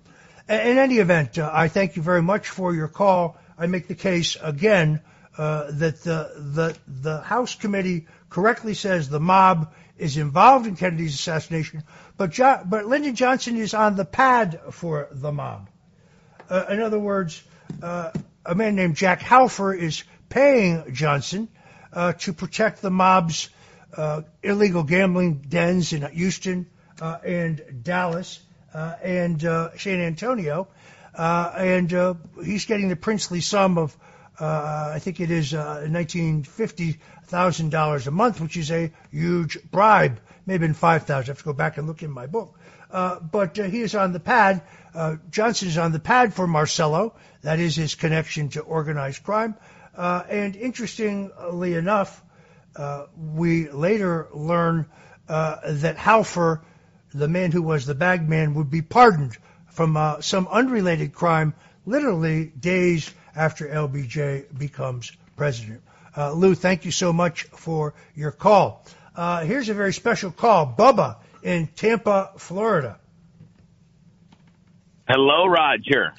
In 0.49 0.79
any 0.79 0.99
event, 0.99 1.39
uh, 1.39 1.51
I 1.53 1.69
thank 1.69 1.97
you 1.97 2.03
very 2.03 2.21
much 2.21 2.51
for 2.51 2.75
your 2.75 2.89
call. 2.89 3.39
I 3.57 3.67
make 3.67 3.89
the 3.89 3.95
case 3.95 4.37
again 4.41 5.01
uh, 5.39 5.71
that 5.71 6.03
the, 6.03 6.33
the, 6.37 6.77
the 6.87 7.21
House 7.23 7.55
committee 7.55 8.07
correctly 8.29 8.75
says 8.75 9.09
the 9.09 9.21
mob 9.21 9.73
is 9.97 10.19
involved 10.19 10.67
in 10.67 10.77
Kennedy's 10.77 11.15
assassination, 11.15 11.85
but, 12.17 12.31
jo- 12.31 12.61
but 12.67 12.85
Lyndon 12.85 13.15
Johnson 13.15 13.57
is 13.57 13.73
on 13.73 13.97
the 13.97 14.05
pad 14.05 14.61
for 14.73 15.09
the 15.11 15.33
mob. 15.33 15.71
Uh, 16.51 16.67
in 16.69 16.81
other 16.81 16.99
words, 16.99 17.43
uh, 17.83 18.11
a 18.47 18.55
man 18.55 18.77
named 18.77 18.97
Jack 18.97 19.21
Halfen 19.21 19.79
is 19.79 20.05
paying 20.29 20.93
Johnson 20.93 21.49
uh, 21.93 22.13
to 22.13 22.33
protect 22.33 22.83
the 22.83 22.91
mob's 22.91 23.49
uh, 23.97 24.23
illegal 24.43 24.83
gambling 24.83 25.45
dens 25.49 25.93
in 25.93 26.03
Houston 26.03 26.67
uh, 27.01 27.19
and 27.25 27.83
Dallas 27.83 28.41
uh, 28.73 28.95
and 29.03 29.41
San 29.41 30.01
Antonio, 30.01 30.69
and 31.15 32.17
he's 32.45 32.65
getting 32.65 32.89
the 32.89 32.97
princely 32.97 33.41
sum 33.41 33.79
of 33.79 33.97
uh, 34.39 34.93
I 34.95 34.99
think 34.99 35.21
it 35.21 35.31
is 35.31 35.55
uh, 35.55 35.87
$1950,000 35.89 38.07
a 38.07 38.11
month, 38.11 38.41
which 38.41 38.57
is 38.57 38.73
a 38.73 38.91
huge 39.13 39.59
bribe. 39.71 40.19
Maybe 40.45 40.67
in 40.67 40.75
5000 40.75 41.13
I 41.13 41.23
have 41.29 41.39
to 41.39 41.45
go 41.45 41.53
back 41.53 41.79
and 41.79 41.87
look 41.87 42.03
in 42.03 42.11
my 42.11 42.27
book. 42.27 42.59
Uh, 42.91 43.21
but 43.21 43.57
he 43.57 43.81
is 43.81 43.95
on 43.95 44.13
the 44.13 44.21
pad. 44.21 44.63
Uh, 44.95 45.17
Johnson 45.31 45.69
is 45.69 45.79
on 45.79 45.93
the 45.93 45.99
pad 45.99 46.35
for 46.35 46.47
Marcello. 46.47 47.15
That 47.43 47.59
is 47.59 47.77
his 47.77 47.95
connection 47.95 48.49
to 48.51 48.61
organized 48.61 49.23
crime. 49.25 49.57
Uh, 49.97 50.23
and 50.29 50.57
interestingly 50.57 51.75
enough, 51.75 52.23
uh, 52.77 53.07
we 53.17 53.69
later 53.71 54.29
learn 54.33 54.87
uh, 55.29 55.57
that 55.65 55.97
Halfen, 55.97 56.61
the 57.13 57.29
man 57.29 57.53
who 57.53 57.63
was 57.63 57.87
the 57.87 57.95
bagman, 57.95 58.55
would 58.55 58.71
be 58.71 58.83
pardoned 58.83 59.37
from 59.67 59.97
uh, 59.97 60.21
some 60.21 60.47
unrelated 60.49 61.13
crime 61.13 61.55
literally 61.87 62.47
days 62.47 63.13
after 63.35 63.69
LBJ 63.69 64.57
becomes 64.57 65.13
president. 65.37 65.83
Uh, 66.17 66.33
Lou, 66.33 66.55
thank 66.55 66.85
you 66.85 66.91
so 66.91 67.13
much 67.13 67.45
for 67.45 67.95
your 68.15 68.31
call. 68.31 68.85
Uh, 69.17 69.45
here's 69.45 69.69
a 69.69 69.75
very 69.75 69.93
special 69.93 70.31
call. 70.31 70.75
Bubba 70.77 71.17
in 71.43 71.67
Tampa, 71.67 72.31
Florida. 72.37 72.99
Hello, 75.07 75.47
Roger. 75.47 76.15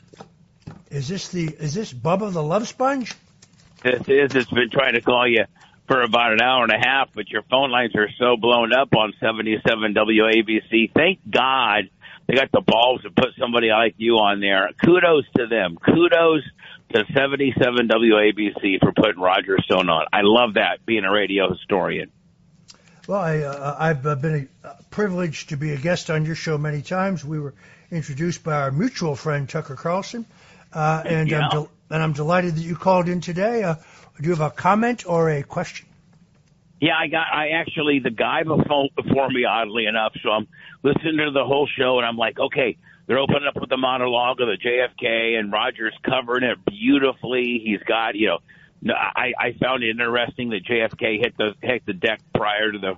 Is 0.92 1.08
this 1.08 1.30
the 1.30 1.46
is 1.46 1.74
this 1.74 1.92
Bubba 1.92 2.32
the 2.32 2.44
Love 2.44 2.68
Sponge? 2.68 3.14
This 3.82 4.02
is. 4.08 4.36
It's 4.36 4.52
been 4.52 4.70
trying 4.70 4.94
to 4.94 5.02
call 5.02 5.28
you 5.28 5.46
for 5.88 6.04
about 6.04 6.34
an 6.34 6.42
hour 6.42 6.64
and 6.64 6.72
a 6.72 6.78
half, 6.78 7.10
but 7.16 7.30
your 7.30 7.42
phone 7.50 7.72
lines 7.72 7.96
are 7.96 8.10
so 8.20 8.38
blown 8.38 8.74
up 8.74 8.94
on 8.96 9.14
77 9.20 9.96
WABC. 9.96 10.94
Thank 10.94 11.20
God 11.28 11.90
they 12.28 12.36
got 12.36 12.52
the 12.52 12.62
balls 12.62 13.02
to 13.02 13.10
put 13.10 13.30
somebody 13.40 13.70
like 13.70 13.96
you 13.98 14.14
on 14.18 14.40
there. 14.40 14.70
Kudos 14.84 15.26
to 15.38 15.48
them. 15.48 15.78
Kudos 15.84 16.44
to 16.94 17.06
77 17.12 17.88
WABC 17.88 18.80
for 18.82 18.94
putting 18.94 19.20
Roger 19.20 19.58
Stone 19.64 19.90
on. 19.90 20.06
I 20.14 20.22
love 20.22 20.56
that 20.56 20.86
being 20.86 21.06
a 21.06 21.12
radio 21.12 21.52
historian. 21.52 22.12
Well, 23.08 23.20
I, 23.20 23.40
uh, 23.40 23.76
I've 23.80 24.04
been 24.04 24.50
a, 24.64 24.68
uh, 24.68 24.74
privileged 24.92 25.50
to 25.50 25.58
be 25.58 25.74
a 25.74 25.78
guest 25.78 26.12
on 26.12 26.26
your 26.26 26.36
show 26.36 26.58
many 26.58 26.84
times. 26.84 27.26
We 27.26 27.40
were 27.40 27.56
introduced 27.92 28.44
by 28.44 28.54
our 28.54 28.72
mutual 28.72 29.16
friend 29.16 29.48
Tucker 29.48 29.76
Carlson, 29.76 30.26
uh, 30.74 31.04
and 31.06 31.30
Yeah. 31.30 31.42
I'm 31.46 31.50
del- 31.50 31.72
and 31.90 32.02
I'm 32.02 32.14
delighted 32.14 32.56
that 32.56 32.62
you 32.62 32.76
called 32.76 33.08
in 33.08 33.22
today. 33.22 33.64
Uh, 33.64 33.76
do 34.20 34.24
you 34.24 34.32
have 34.32 34.42
a 34.42 34.50
comment 34.50 35.04
or 35.08 35.30
a 35.30 35.44
question? 35.44 35.88
Yeah, 36.82 36.98
I 36.98 37.08
got. 37.08 37.28
I 37.32 37.50
actually 37.50 38.00
the 38.00 38.10
guy 38.10 38.44
before 38.44 38.90
before 38.96 39.30
me, 39.30 39.46
oddly 39.46 39.86
enough. 39.86 40.14
So 40.22 40.30
I'm 40.30 40.48
listening 40.84 41.18
to 41.18 41.32
the 41.32 41.46
whole 41.46 41.68
show, 41.68 41.98
and 41.98 42.06
I'm 42.06 42.18
like, 42.18 42.40
okay, 42.40 42.78
they're 43.08 43.20
opening 43.20 43.48
up 43.48 43.60
with 43.60 43.70
the 43.70 43.78
monologue 43.78 44.42
of 44.42 44.48
the 44.48 44.58
JFK, 44.58 45.40
and 45.40 45.52
Rogers 45.52 45.94
covering 46.04 46.44
it 46.44 46.58
beautifully. 46.66 47.62
He's 47.64 47.82
got, 47.84 48.16
you 48.16 48.28
know, 48.28 48.40
I 48.94 49.34
I 49.40 49.54
found 49.54 49.84
it 49.84 49.92
interesting 49.92 50.50
that 50.50 50.66
JFK 50.66 51.20
hit 51.20 51.38
the 51.38 51.54
hit 51.62 51.86
the 51.86 51.94
deck 51.94 52.20
prior 52.34 52.72
to 52.72 52.78
the 52.80 52.96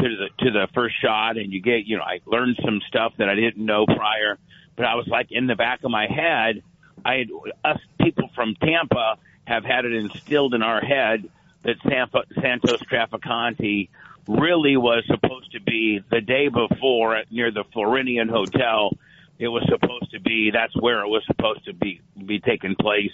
to 0.00 0.08
the 0.08 0.44
to 0.44 0.50
the 0.50 0.68
first 0.74 0.94
shot, 1.00 1.36
and 1.36 1.52
you 1.52 1.60
get, 1.60 1.86
you 1.86 1.96
know, 1.96 2.02
I 2.02 2.20
learned 2.26 2.58
some 2.64 2.80
stuff 2.88 3.14
that 3.18 3.28
I 3.28 3.34
didn't 3.34 3.64
know 3.64 3.86
prior, 3.86 4.38
but 4.76 4.86
I 4.86 4.94
was 4.94 5.06
like 5.06 5.30
in 5.30 5.46
the 5.46 5.54
back 5.54 5.84
of 5.84 5.90
my 5.90 6.06
head, 6.06 6.62
I 7.04 7.16
had 7.16 7.28
us 7.64 7.78
people 8.00 8.30
from 8.34 8.54
Tampa 8.54 9.18
have 9.46 9.64
had 9.64 9.84
it 9.84 9.92
instilled 9.92 10.54
in 10.54 10.62
our 10.62 10.80
head 10.80 11.28
that 11.62 11.76
Sampa, 11.82 12.22
Santos 12.40 12.82
Traficante 12.82 13.88
really 14.26 14.76
was 14.76 15.04
supposed 15.06 15.52
to 15.52 15.60
be 15.60 16.00
the 16.10 16.20
day 16.20 16.48
before 16.48 17.16
at, 17.16 17.30
near 17.30 17.50
the 17.50 17.64
Floridian 17.72 18.28
Hotel. 18.28 18.96
It 19.38 19.48
was 19.48 19.64
supposed 19.68 20.12
to 20.12 20.20
be 20.20 20.50
that's 20.50 20.74
where 20.80 21.00
it 21.00 21.08
was 21.08 21.24
supposed 21.26 21.64
to 21.66 21.72
be 21.72 22.00
be 22.24 22.40
taking 22.40 22.76
place. 22.76 23.12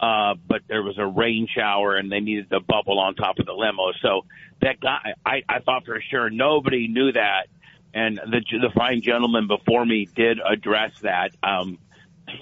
Uh, 0.00 0.34
but 0.48 0.62
there 0.66 0.82
was 0.82 0.96
a 0.98 1.06
rain 1.06 1.46
shower 1.54 1.96
and 1.96 2.10
they 2.10 2.20
needed 2.20 2.46
the 2.48 2.60
bubble 2.60 2.98
on 2.98 3.14
top 3.14 3.38
of 3.38 3.44
the 3.44 3.52
limo. 3.52 3.92
So 4.00 4.24
that 4.62 4.80
guy, 4.80 5.12
I, 5.26 5.42
I 5.46 5.58
thought 5.60 5.84
for 5.84 6.00
sure 6.10 6.30
nobody 6.30 6.88
knew 6.88 7.12
that. 7.12 7.48
And 7.92 8.16
the, 8.16 8.40
the 8.50 8.70
fine 8.74 9.02
gentleman 9.02 9.46
before 9.46 9.84
me 9.84 10.08
did 10.14 10.38
address 10.38 10.92
that. 11.02 11.32
Um, 11.42 11.78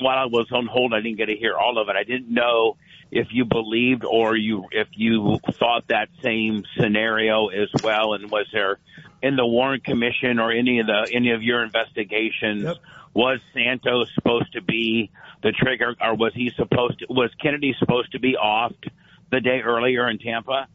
while 0.00 0.18
I 0.18 0.26
was 0.26 0.46
on 0.52 0.66
hold, 0.66 0.92
I 0.94 1.00
didn't 1.00 1.16
get 1.16 1.26
to 1.26 1.36
hear 1.36 1.56
all 1.56 1.78
of 1.78 1.88
it. 1.88 1.96
I 1.96 2.04
didn't 2.04 2.32
know 2.32 2.76
if 3.10 3.28
you 3.30 3.44
believed 3.44 4.04
or 4.04 4.36
you 4.36 4.66
if 4.72 4.88
you 4.92 5.38
thought 5.52 5.88
that 5.88 6.08
same 6.22 6.64
scenario 6.78 7.48
as 7.48 7.68
well, 7.82 8.14
and 8.14 8.30
was 8.30 8.46
there 8.52 8.78
in 9.22 9.36
the 9.36 9.46
Warren 9.46 9.80
Commission 9.80 10.38
or 10.38 10.50
any 10.50 10.80
of 10.80 10.86
the 10.86 11.08
any 11.12 11.30
of 11.32 11.42
your 11.42 11.62
investigations 11.62 12.64
Yep. 12.64 12.76
was 13.14 13.40
Santos 13.54 14.10
supposed 14.14 14.52
to 14.52 14.62
be 14.62 15.10
the 15.42 15.52
trigger, 15.52 15.94
or 16.00 16.14
was 16.14 16.34
he 16.34 16.50
supposed 16.50 16.98
to 17.00 17.06
was 17.08 17.30
Kennedy 17.40 17.74
supposed 17.78 18.12
to 18.12 18.18
be 18.18 18.36
offed 18.36 18.90
the 19.30 19.40
day 19.40 19.60
earlier 19.60 20.08
in 20.08 20.18
Tampa? 20.18 20.68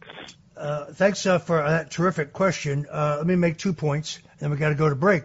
Uh, 0.56 0.86
thanks 0.86 1.26
uh, 1.26 1.40
for 1.40 1.58
that 1.58 1.92
terrific 1.92 2.32
question. 2.34 2.86
Uh, 2.90 3.16
let 3.18 3.28
me 3.28 3.36
make 3.36 3.58
two 3.58 3.74
points, 3.74 4.20
then 4.40 4.52
we 4.52 4.58
got 4.58 4.70
to 4.70 4.76
go 4.76 4.88
to 4.88 4.96
break. 4.96 5.24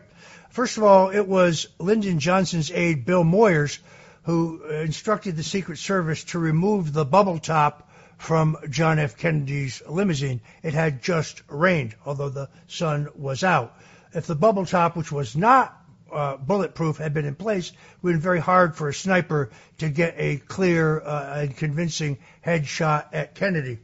First 0.51 0.79
of 0.79 0.85
all, 0.85 1.11
it 1.11 1.29
was 1.29 1.67
Lyndon 1.79 2.19
Johnson's 2.19 2.71
aide, 2.73 3.05
Bill 3.05 3.25
Moyers, 3.25 3.79
who 4.29 4.63
instructed 4.65 5.37
the 5.37 5.43
Secret 5.43 5.79
Service 5.79 6.23
to 6.23 6.39
remove 6.39 6.93
the 6.93 7.07
bubble 7.07 7.39
top 7.39 7.91
from 8.19 8.59
John 8.69 8.99
F. 8.99 9.17
Kennedy's 9.17 9.81
limousine. 9.89 10.43
It 10.63 10.75
had 10.75 11.03
just 11.03 11.43
rained, 11.49 11.95
although 12.05 12.29
the 12.29 12.51
sun 12.67 13.09
was 13.15 13.43
out. 13.43 13.75
If 14.13 14.27
the 14.27 14.35
bubble 14.35 14.67
top, 14.67 14.97
which 14.97 15.11
was 15.11 15.35
not 15.35 15.75
uh, 16.13 16.37
bulletproof, 16.37 16.99
had 16.99 17.15
been 17.15 17.25
in 17.25 17.37
place, 17.37 17.71
it 17.71 17.77
would 18.03 18.13
have 18.13 18.21
been 18.21 18.23
very 18.23 18.41
hard 18.41 18.77
for 18.77 18.91
a 18.91 18.95
sniper 18.95 19.49
to 19.79 19.89
get 19.89 20.15
a 20.19 20.37
clear 20.37 21.01
uh, 21.01 21.41
and 21.41 21.57
convincing 21.57 22.19
headshot 22.45 23.07
at 23.15 23.35
Kennedy. 23.35 23.79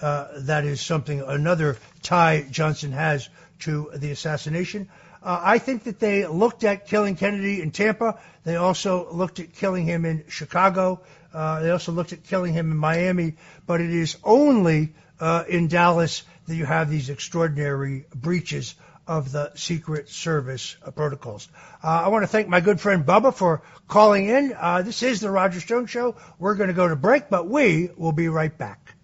Uh, 0.00 0.28
that 0.42 0.64
is 0.64 0.80
something 0.80 1.22
another 1.22 1.76
tie 2.04 2.46
Johnson 2.48 2.92
has 2.92 3.28
to 3.58 3.90
the 3.96 4.12
assassination. 4.12 4.88
Uh, 5.28 5.38
I 5.44 5.58
think 5.58 5.84
that 5.84 5.98
they 6.00 6.26
looked 6.26 6.64
at 6.64 6.86
killing 6.86 7.14
Kennedy 7.14 7.60
in 7.60 7.70
Tampa. 7.70 8.18
They 8.44 8.56
also 8.56 9.12
looked 9.12 9.40
at 9.40 9.52
killing 9.52 9.84
him 9.84 10.06
in 10.06 10.24
Chicago. 10.28 11.02
Uh, 11.34 11.60
they 11.60 11.70
also 11.70 11.92
looked 11.92 12.14
at 12.14 12.24
killing 12.24 12.54
him 12.54 12.70
in 12.70 12.78
Miami. 12.78 13.34
But 13.66 13.82
it 13.82 13.90
is 13.90 14.16
only 14.24 14.94
uh, 15.20 15.44
in 15.46 15.68
Dallas 15.68 16.22
that 16.46 16.54
you 16.54 16.64
have 16.64 16.88
these 16.88 17.10
extraordinary 17.10 18.06
breaches 18.14 18.74
of 19.06 19.30
the 19.30 19.52
Secret 19.54 20.08
Service 20.08 20.78
uh, 20.82 20.92
protocols. 20.92 21.46
Uh, 21.84 21.88
I 21.88 22.08
want 22.08 22.22
to 22.22 22.26
thank 22.26 22.48
my 22.48 22.60
good 22.60 22.80
friend 22.80 23.04
Bubba 23.04 23.34
for 23.34 23.60
calling 23.86 24.28
in. 24.30 24.54
Uh, 24.58 24.80
this 24.80 25.02
is 25.02 25.20
the 25.20 25.30
Roger 25.30 25.60
Stone 25.60 25.88
Show. 25.88 26.16
We're 26.38 26.54
going 26.54 26.68
to 26.68 26.74
go 26.74 26.88
to 26.88 26.96
break, 26.96 27.28
but 27.28 27.46
we 27.46 27.90
will 27.98 28.12
be 28.12 28.28
right 28.28 28.56
back. 28.56 28.94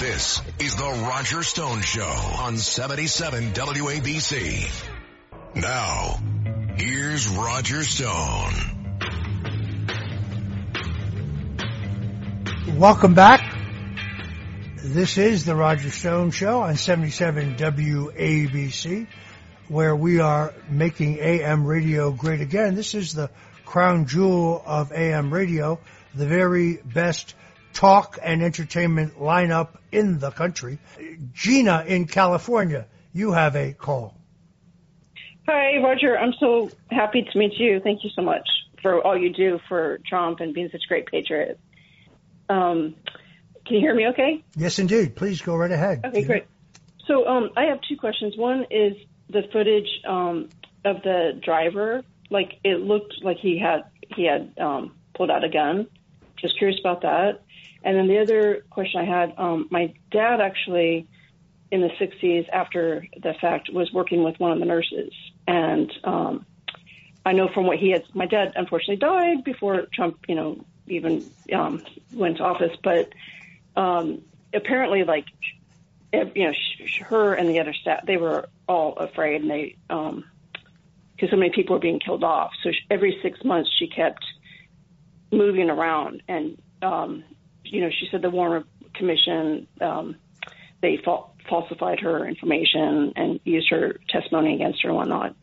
This 0.00 0.40
is 0.58 0.74
the 0.76 1.06
Roger 1.06 1.42
Stone 1.42 1.82
Show 1.82 2.08
on 2.38 2.56
77 2.56 3.52
WABC. 3.52 4.97
Now, 5.60 6.20
here's 6.76 7.28
Roger 7.28 7.82
Stone. 7.82 8.52
Welcome 12.76 13.14
back. 13.14 13.56
This 14.76 15.18
is 15.18 15.44
the 15.44 15.56
Roger 15.56 15.90
Stone 15.90 16.30
Show 16.30 16.60
on 16.60 16.76
77 16.76 17.56
WABC, 17.56 19.08
where 19.66 19.96
we 19.96 20.20
are 20.20 20.54
making 20.70 21.18
AM 21.18 21.66
radio 21.66 22.12
great 22.12 22.40
again. 22.40 22.76
This 22.76 22.94
is 22.94 23.12
the 23.12 23.28
crown 23.64 24.06
jewel 24.06 24.62
of 24.64 24.92
AM 24.92 25.34
radio, 25.34 25.80
the 26.14 26.26
very 26.26 26.76
best 26.76 27.34
talk 27.72 28.16
and 28.22 28.44
entertainment 28.44 29.18
lineup 29.18 29.70
in 29.90 30.20
the 30.20 30.30
country. 30.30 30.78
Gina 31.32 31.84
in 31.84 32.06
California, 32.06 32.86
you 33.12 33.32
have 33.32 33.56
a 33.56 33.72
call. 33.72 34.17
Hi, 35.50 35.78
Roger. 35.78 36.18
I'm 36.18 36.34
so 36.38 36.70
happy 36.90 37.22
to 37.22 37.38
meet 37.38 37.54
you. 37.54 37.80
Thank 37.80 38.04
you 38.04 38.10
so 38.14 38.20
much 38.20 38.46
for 38.82 39.02
all 39.02 39.16
you 39.16 39.32
do 39.32 39.58
for 39.66 39.98
Trump 40.06 40.40
and 40.40 40.52
being 40.52 40.68
such 40.70 40.82
a 40.84 40.88
great 40.88 41.06
patriot. 41.06 41.58
Um, 42.50 42.96
can 43.64 43.76
you 43.76 43.80
hear 43.80 43.94
me 43.94 44.08
okay? 44.08 44.44
Yes, 44.56 44.78
indeed. 44.78 45.16
Please 45.16 45.40
go 45.40 45.56
right 45.56 45.70
ahead. 45.70 46.02
Okay, 46.04 46.22
great. 46.24 46.44
So 47.06 47.26
um, 47.26 47.48
I 47.56 47.64
have 47.64 47.78
two 47.88 47.96
questions. 47.96 48.36
One 48.36 48.66
is 48.70 48.92
the 49.30 49.40
footage 49.50 49.88
um, 50.06 50.50
of 50.84 51.00
the 51.02 51.40
driver. 51.42 52.02
Like 52.28 52.60
it 52.62 52.80
looked 52.80 53.14
like 53.22 53.38
he 53.38 53.58
had 53.58 53.84
he 54.14 54.26
had 54.26 54.52
um, 54.60 54.96
pulled 55.14 55.30
out 55.30 55.44
a 55.44 55.48
gun. 55.48 55.86
Just 56.36 56.58
curious 56.58 56.78
about 56.78 57.00
that. 57.02 57.40
And 57.82 57.96
then 57.96 58.06
the 58.06 58.18
other 58.18 58.66
question 58.68 59.00
I 59.00 59.04
had, 59.04 59.32
um, 59.38 59.68
my 59.70 59.94
dad 60.10 60.42
actually 60.42 61.06
in 61.70 61.80
the 61.80 61.88
60s 61.88 62.48
after 62.50 63.06
the 63.22 63.32
fact 63.40 63.70
was 63.72 63.90
working 63.94 64.22
with 64.24 64.38
one 64.38 64.52
of 64.52 64.58
the 64.58 64.66
nurses 64.66 65.12
and 65.48 65.90
um 66.04 66.46
I 67.26 67.32
know 67.32 67.48
from 67.52 67.66
what 67.66 67.78
he 67.78 67.90
had 67.90 68.04
my 68.14 68.26
dad 68.26 68.52
unfortunately 68.54 68.96
died 68.96 69.42
before 69.42 69.86
Trump 69.92 70.18
you 70.28 70.36
know 70.36 70.64
even 70.86 71.30
um 71.52 71.82
went 72.12 72.36
to 72.36 72.44
office. 72.44 72.76
But 72.84 73.08
um 73.74 74.22
apparently 74.54 75.02
like 75.02 75.24
you 76.12 76.46
know 76.46 76.52
her 77.08 77.34
and 77.34 77.48
the 77.48 77.58
other 77.58 77.74
staff 77.74 78.00
they 78.06 78.16
were 78.16 78.48
all 78.68 78.94
afraid 78.96 79.40
and 79.42 79.50
they 79.50 79.76
um 79.90 80.24
because 81.16 81.30
so 81.30 81.36
many 81.36 81.50
people 81.52 81.74
were 81.74 81.80
being 81.80 81.98
killed 81.98 82.22
off. 82.22 82.52
So 82.62 82.70
sh- 82.70 82.86
every 82.90 83.18
6 83.22 83.42
months 83.44 83.70
she 83.76 83.88
kept 83.88 84.24
moving 85.32 85.70
around 85.70 86.22
and 86.28 86.60
um 86.82 87.24
you 87.64 87.80
know 87.80 87.90
she 87.90 88.06
said 88.10 88.22
the 88.22 88.30
Warren 88.30 88.64
commission 88.94 89.66
um 89.80 90.16
they 90.80 90.98
fal- 91.04 91.34
falsified 91.48 92.00
her 92.00 92.26
information 92.26 93.12
and 93.16 93.40
used 93.44 93.70
her 93.70 93.98
testimony 94.08 94.54
against 94.54 94.82
her 94.82 94.88
and 94.88 94.96
whatnot. 94.96 95.34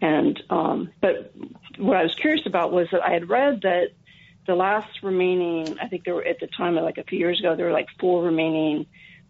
And 0.00 0.42
um, 0.50 0.90
but 1.00 1.32
what 1.78 1.96
I 1.96 2.02
was 2.02 2.14
curious 2.14 2.46
about 2.46 2.72
was 2.72 2.88
that 2.90 3.02
I 3.02 3.12
had 3.12 3.28
read 3.28 3.62
that 3.62 3.90
the 4.46 4.54
last 4.54 5.02
remaining, 5.02 5.78
I 5.80 5.86
think 5.86 6.04
there 6.04 6.14
were 6.14 6.24
at 6.24 6.40
the 6.40 6.48
time, 6.48 6.74
like 6.74 6.98
a 6.98 7.04
few 7.04 7.18
years 7.18 7.38
ago, 7.38 7.54
there 7.54 7.66
were 7.66 7.72
like 7.72 7.86
four 8.00 8.24
remaining 8.24 8.86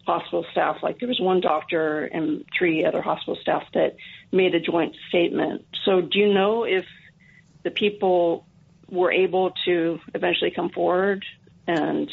hospital 0.07 0.44
staff. 0.50 0.78
Like 0.82 0.98
there 0.98 1.09
was 1.09 1.20
one 1.20 1.40
doctor 1.40 2.05
and 2.05 2.44
three 2.57 2.84
other 2.84 3.03
hospital 3.03 3.36
staff 3.40 3.64
that 3.74 3.96
made 4.32 4.55
a 4.55 4.61
joint 4.61 4.96
statement. 5.09 5.66
So 5.84 6.00
do 6.00 6.18
you 6.18 6.32
know 6.32 6.64
if 6.64 6.86
the 7.62 7.70
people 7.70 8.46
were 8.88 9.12
able 9.12 9.53
to 9.64 10.00
eventually 10.14 10.50
come 10.50 10.70
forward 10.70 11.24
and 11.66 12.11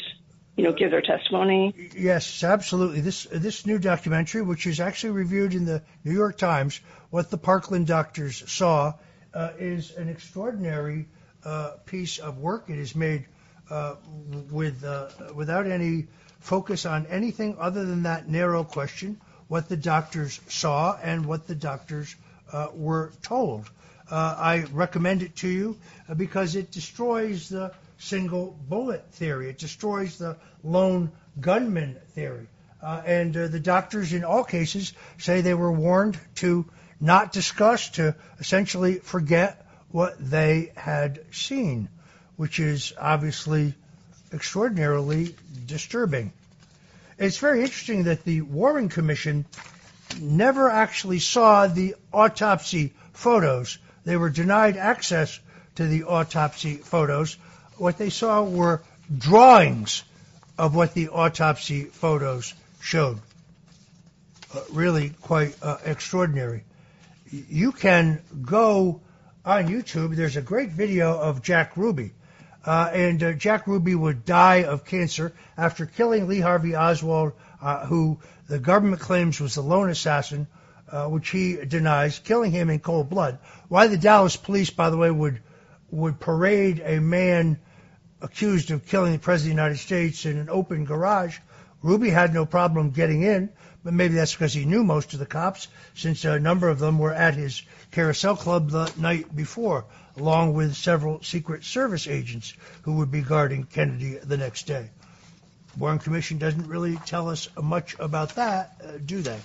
you 0.56 0.64
know 0.64 0.72
give 0.72 0.90
their 0.90 1.02
testimony? 1.02 1.90
Yes, 1.96 2.44
absolutely. 2.44 3.00
This 3.00 3.24
this 3.30 3.66
new 3.66 3.78
documentary, 3.78 4.42
which 4.42 4.66
is 4.66 4.80
actually 4.80 5.10
reviewed 5.10 5.54
in 5.54 5.64
the 5.64 5.82
New 6.04 6.12
York 6.12 6.38
Times, 6.38 6.80
what 7.10 7.30
the 7.30 7.38
Parkland 7.38 7.86
doctors 7.86 8.50
saw, 8.50 8.94
uh, 9.32 9.50
is 9.58 9.94
an 9.96 10.08
extraordinary 10.08 11.08
uh, 11.44 11.72
piece 11.86 12.18
of 12.18 12.38
work. 12.38 12.68
It 12.68 12.78
is 12.78 12.94
made 12.94 13.26
uh, 13.70 13.96
with 14.50 14.84
uh, 14.84 15.08
without 15.34 15.66
any 15.66 16.08
focus 16.40 16.86
on 16.86 17.06
anything 17.06 17.56
other 17.58 17.84
than 17.84 18.02
that 18.02 18.28
narrow 18.28 18.64
question: 18.64 19.20
what 19.48 19.68
the 19.68 19.76
doctors 19.76 20.40
saw 20.48 20.98
and 21.02 21.26
what 21.26 21.46
the 21.46 21.54
doctors 21.54 22.14
uh, 22.52 22.68
were 22.74 23.12
told. 23.22 23.70
Uh, 24.10 24.34
I 24.36 24.64
recommend 24.72 25.22
it 25.22 25.36
to 25.36 25.48
you 25.48 25.78
because 26.16 26.56
it 26.56 26.72
destroys 26.72 27.48
the 27.48 27.72
single 28.00 28.56
bullet 28.68 29.04
theory. 29.12 29.50
It 29.50 29.58
destroys 29.58 30.18
the 30.18 30.36
lone 30.64 31.12
gunman 31.40 31.96
theory. 32.14 32.48
Uh, 32.82 33.02
and 33.04 33.36
uh, 33.36 33.48
the 33.48 33.60
doctors 33.60 34.12
in 34.12 34.24
all 34.24 34.42
cases 34.42 34.94
say 35.18 35.42
they 35.42 35.54
were 35.54 35.70
warned 35.70 36.18
to 36.36 36.64
not 37.00 37.32
discuss, 37.32 37.90
to 37.90 38.14
essentially 38.38 38.96
forget 38.96 39.66
what 39.90 40.16
they 40.18 40.72
had 40.76 41.20
seen, 41.30 41.88
which 42.36 42.58
is 42.58 42.92
obviously 42.98 43.74
extraordinarily 44.32 45.34
disturbing. 45.66 46.32
It's 47.18 47.38
very 47.38 47.60
interesting 47.60 48.04
that 48.04 48.24
the 48.24 48.40
Warren 48.40 48.88
Commission 48.88 49.44
never 50.18 50.70
actually 50.70 51.18
saw 51.18 51.66
the 51.66 51.96
autopsy 52.12 52.94
photos. 53.12 53.78
They 54.04 54.16
were 54.16 54.30
denied 54.30 54.76
access 54.78 55.38
to 55.74 55.86
the 55.86 56.04
autopsy 56.04 56.76
photos. 56.76 57.36
What 57.80 57.96
they 57.96 58.10
saw 58.10 58.42
were 58.42 58.82
drawings 59.16 60.04
of 60.58 60.74
what 60.74 60.92
the 60.92 61.08
autopsy 61.08 61.84
photos 61.84 62.52
showed. 62.78 63.18
Uh, 64.54 64.60
really 64.70 65.14
quite 65.22 65.56
uh, 65.62 65.78
extraordinary. 65.86 66.64
You 67.30 67.72
can 67.72 68.20
go 68.42 69.00
on 69.46 69.68
YouTube. 69.68 70.14
There's 70.14 70.36
a 70.36 70.42
great 70.42 70.68
video 70.68 71.18
of 71.18 71.40
Jack 71.40 71.78
Ruby. 71.78 72.12
Uh, 72.66 72.90
and 72.92 73.22
uh, 73.22 73.32
Jack 73.32 73.66
Ruby 73.66 73.94
would 73.94 74.26
die 74.26 74.64
of 74.64 74.84
cancer 74.84 75.32
after 75.56 75.86
killing 75.86 76.28
Lee 76.28 76.40
Harvey 76.40 76.76
Oswald, 76.76 77.32
uh, 77.62 77.86
who 77.86 78.18
the 78.46 78.58
government 78.58 79.00
claims 79.00 79.40
was 79.40 79.54
the 79.54 79.62
lone 79.62 79.88
assassin, 79.88 80.48
uh, 80.92 81.06
which 81.06 81.30
he 81.30 81.56
denies, 81.64 82.18
killing 82.18 82.50
him 82.50 82.68
in 82.68 82.80
cold 82.80 83.08
blood. 83.08 83.38
Why 83.68 83.86
the 83.86 83.96
Dallas 83.96 84.36
police, 84.36 84.68
by 84.68 84.90
the 84.90 84.98
way, 84.98 85.10
would 85.10 85.40
would 85.90 86.20
parade 86.20 86.82
a 86.84 87.00
man 87.00 87.58
accused 88.22 88.70
of 88.70 88.86
killing 88.86 89.12
the 89.12 89.18
President 89.18 89.52
of 89.52 89.56
the 89.56 89.62
United 89.62 89.82
States 89.82 90.26
in 90.26 90.38
an 90.38 90.48
open 90.50 90.84
garage. 90.84 91.38
Ruby 91.82 92.10
had 92.10 92.34
no 92.34 92.44
problem 92.44 92.90
getting 92.90 93.22
in, 93.22 93.50
but 93.82 93.94
maybe 93.94 94.14
that's 94.14 94.32
because 94.34 94.52
he 94.52 94.64
knew 94.66 94.84
most 94.84 95.14
of 95.14 95.18
the 95.18 95.26
cops, 95.26 95.68
since 95.94 96.24
a 96.24 96.38
number 96.38 96.68
of 96.68 96.78
them 96.78 96.98
were 96.98 97.12
at 97.12 97.34
his 97.34 97.62
carousel 97.90 98.36
club 98.36 98.70
the 98.70 98.92
night 98.98 99.34
before, 99.34 99.86
along 100.16 100.52
with 100.54 100.76
several 100.76 101.22
Secret 101.22 101.64
Service 101.64 102.06
agents 102.06 102.52
who 102.82 102.94
would 102.94 103.10
be 103.10 103.22
guarding 103.22 103.64
Kennedy 103.64 104.18
the 104.18 104.36
next 104.36 104.66
day. 104.66 104.90
Warren 105.78 105.98
Commission 105.98 106.38
doesn't 106.38 106.66
really 106.66 106.96
tell 107.06 107.28
us 107.28 107.48
much 107.60 107.96
about 107.98 108.34
that, 108.34 108.80
uh, 108.84 108.98
do 109.04 109.22
they? 109.22 109.38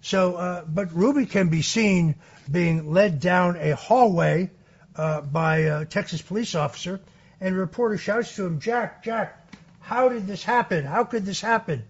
So, 0.00 0.36
uh, 0.36 0.64
but 0.64 0.92
Ruby 0.92 1.26
can 1.26 1.48
be 1.48 1.62
seen 1.62 2.14
being 2.50 2.92
led 2.92 3.20
down 3.20 3.56
a 3.56 3.76
hallway 3.76 4.50
uh, 4.96 5.20
by 5.20 5.58
a 5.58 5.84
Texas 5.84 6.22
police 6.22 6.54
officer, 6.54 7.00
and 7.40 7.54
a 7.54 7.58
reporter 7.58 7.98
shouts 7.98 8.34
to 8.36 8.46
him, 8.46 8.60
Jack, 8.60 9.04
Jack, 9.04 9.34
how 9.80 10.08
did 10.08 10.26
this 10.26 10.44
happen? 10.44 10.84
How 10.84 11.04
could 11.04 11.24
this 11.24 11.40
happen? 11.40 11.84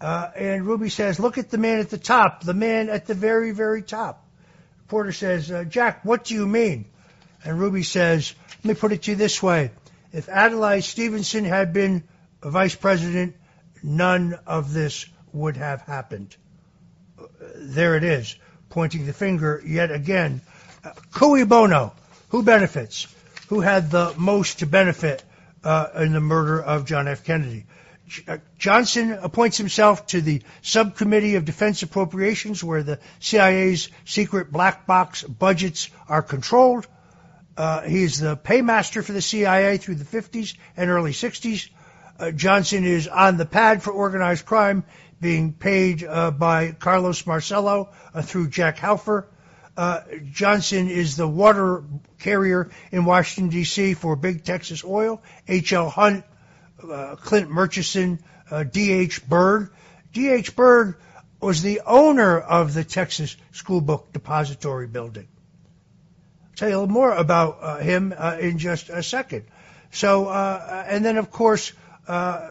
Uh, 0.00 0.30
and 0.36 0.66
Ruby 0.66 0.90
says, 0.90 1.18
look 1.18 1.38
at 1.38 1.50
the 1.50 1.58
man 1.58 1.80
at 1.80 1.90
the 1.90 1.98
top, 1.98 2.42
the 2.42 2.54
man 2.54 2.88
at 2.88 3.06
the 3.06 3.14
very, 3.14 3.50
very 3.50 3.82
top. 3.82 4.24
Reporter 4.82 5.12
says, 5.12 5.50
uh, 5.50 5.64
Jack, 5.64 6.04
what 6.04 6.24
do 6.24 6.34
you 6.34 6.46
mean? 6.46 6.86
And 7.44 7.58
Ruby 7.58 7.82
says, 7.82 8.34
let 8.64 8.76
me 8.76 8.80
put 8.80 8.92
it 8.92 9.02
to 9.02 9.10
you 9.12 9.16
this 9.16 9.42
way. 9.42 9.70
If 10.12 10.28
Adlai 10.28 10.80
Stevenson 10.80 11.44
had 11.44 11.72
been 11.72 12.04
vice 12.42 12.74
president, 12.74 13.36
none 13.82 14.38
of 14.46 14.72
this 14.72 15.06
would 15.32 15.56
have 15.56 15.82
happened. 15.82 16.34
Uh, 17.20 17.26
there 17.56 17.96
it 17.96 18.04
is, 18.04 18.36
pointing 18.70 19.06
the 19.06 19.12
finger 19.12 19.62
yet 19.64 19.90
again. 19.90 20.40
Uh, 20.84 20.92
cui 21.12 21.44
bono. 21.44 21.92
Who 22.30 22.42
benefits? 22.42 23.06
Who 23.48 23.60
had 23.60 23.90
the 23.90 24.14
most 24.16 24.60
to 24.60 24.66
benefit 24.66 25.24
uh, 25.64 25.88
in 25.96 26.12
the 26.12 26.20
murder 26.20 26.62
of 26.62 26.84
John 26.84 27.08
F. 27.08 27.24
Kennedy? 27.24 27.66
Uh, 28.26 28.38
Johnson 28.58 29.12
appoints 29.12 29.58
himself 29.58 30.06
to 30.08 30.20
the 30.20 30.42
Subcommittee 30.62 31.34
of 31.34 31.44
Defense 31.44 31.82
Appropriations, 31.82 32.64
where 32.64 32.82
the 32.82 32.98
CIA's 33.20 33.90
secret 34.04 34.50
black 34.50 34.86
box 34.86 35.22
budgets 35.22 35.90
are 36.08 36.22
controlled. 36.22 36.86
Uh, 37.56 37.82
he's 37.82 38.20
the 38.20 38.36
paymaster 38.36 39.02
for 39.02 39.12
the 39.12 39.20
CIA 39.20 39.76
through 39.78 39.96
the 39.96 40.04
50s 40.04 40.54
and 40.76 40.90
early 40.90 41.12
60s. 41.12 41.68
Uh, 42.18 42.30
Johnson 42.30 42.84
is 42.84 43.08
on 43.08 43.36
the 43.36 43.46
pad 43.46 43.82
for 43.82 43.92
organized 43.92 44.46
crime, 44.46 44.84
being 45.20 45.52
paid 45.52 46.04
uh, 46.04 46.30
by 46.30 46.72
Carlos 46.72 47.26
Marcello 47.26 47.90
uh, 48.14 48.22
through 48.22 48.48
Jack 48.48 48.78
Halfen. 48.78 49.24
Uh, 49.78 50.00
Johnson 50.32 50.88
is 50.88 51.16
the 51.16 51.28
water 51.28 51.84
carrier 52.18 52.68
in 52.90 53.04
Washington, 53.04 53.48
D.C. 53.48 53.94
for 53.94 54.16
Big 54.16 54.42
Texas 54.42 54.84
Oil. 54.84 55.22
H.L. 55.46 55.88
Hunt, 55.88 56.24
uh, 56.82 57.14
Clint 57.14 57.48
Murchison, 57.48 58.18
D.H. 58.72 59.28
Byrd. 59.28 59.70
D.H. 60.12 60.56
Byrd 60.56 60.96
was 61.40 61.62
the 61.62 61.82
owner 61.86 62.40
of 62.40 62.74
the 62.74 62.82
Texas 62.82 63.36
School 63.52 63.80
Book 63.80 64.12
Depository 64.12 64.88
Building 64.88 65.28
I'll 66.42 66.56
tell 66.56 66.68
you 66.68 66.74
a 66.74 66.78
little 66.80 66.92
more 66.92 67.12
about 67.12 67.58
uh, 67.60 67.78
him 67.78 68.12
uh, 68.18 68.36
in 68.40 68.58
just 68.58 68.90
a 68.90 69.04
second. 69.04 69.44
So, 69.92 70.26
uh, 70.26 70.86
and 70.88 71.04
then 71.04 71.18
of 71.18 71.30
course, 71.30 71.72
uh, 72.08 72.48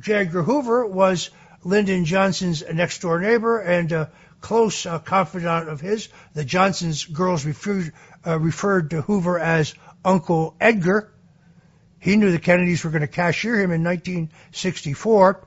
J. 0.00 0.14
Edgar 0.14 0.42
Hoover 0.42 0.84
was 0.84 1.30
Lyndon 1.62 2.06
Johnson's 2.06 2.64
next 2.72 3.02
door 3.02 3.20
neighbor 3.20 3.60
and 3.60 4.08
close 4.40 4.86
uh, 4.86 4.98
confidant 4.98 5.68
of 5.68 5.80
his. 5.80 6.08
The 6.34 6.44
Johnson's 6.44 7.04
girls 7.04 7.44
referred, 7.44 7.92
uh, 8.26 8.38
referred 8.38 8.90
to 8.90 9.02
Hoover 9.02 9.38
as 9.38 9.74
Uncle 10.04 10.54
Edgar. 10.60 11.12
He 11.98 12.16
knew 12.16 12.32
the 12.32 12.38
Kennedys 12.38 12.82
were 12.82 12.90
going 12.90 13.02
to 13.02 13.06
cashier 13.06 13.56
him 13.56 13.72
in 13.72 13.84
1964. 13.84 15.44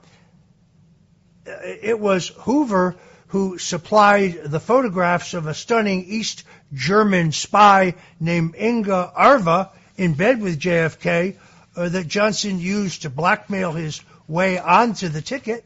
It 1.46 1.98
was 1.98 2.28
Hoover 2.28 2.96
who 3.28 3.58
supplied 3.58 4.44
the 4.44 4.60
photographs 4.60 5.34
of 5.34 5.48
a 5.48 5.54
stunning 5.54 6.04
East 6.04 6.44
German 6.72 7.32
spy 7.32 7.94
named 8.20 8.54
Inga 8.56 9.12
Arvad 9.14 9.70
in 9.96 10.14
bed 10.14 10.40
with 10.40 10.60
JFK 10.60 11.36
uh, 11.76 11.88
that 11.88 12.06
Johnson 12.06 12.60
used 12.60 13.02
to 13.02 13.10
blackmail 13.10 13.72
his 13.72 14.00
way 14.28 14.58
onto 14.58 15.08
the 15.08 15.20
ticket. 15.20 15.64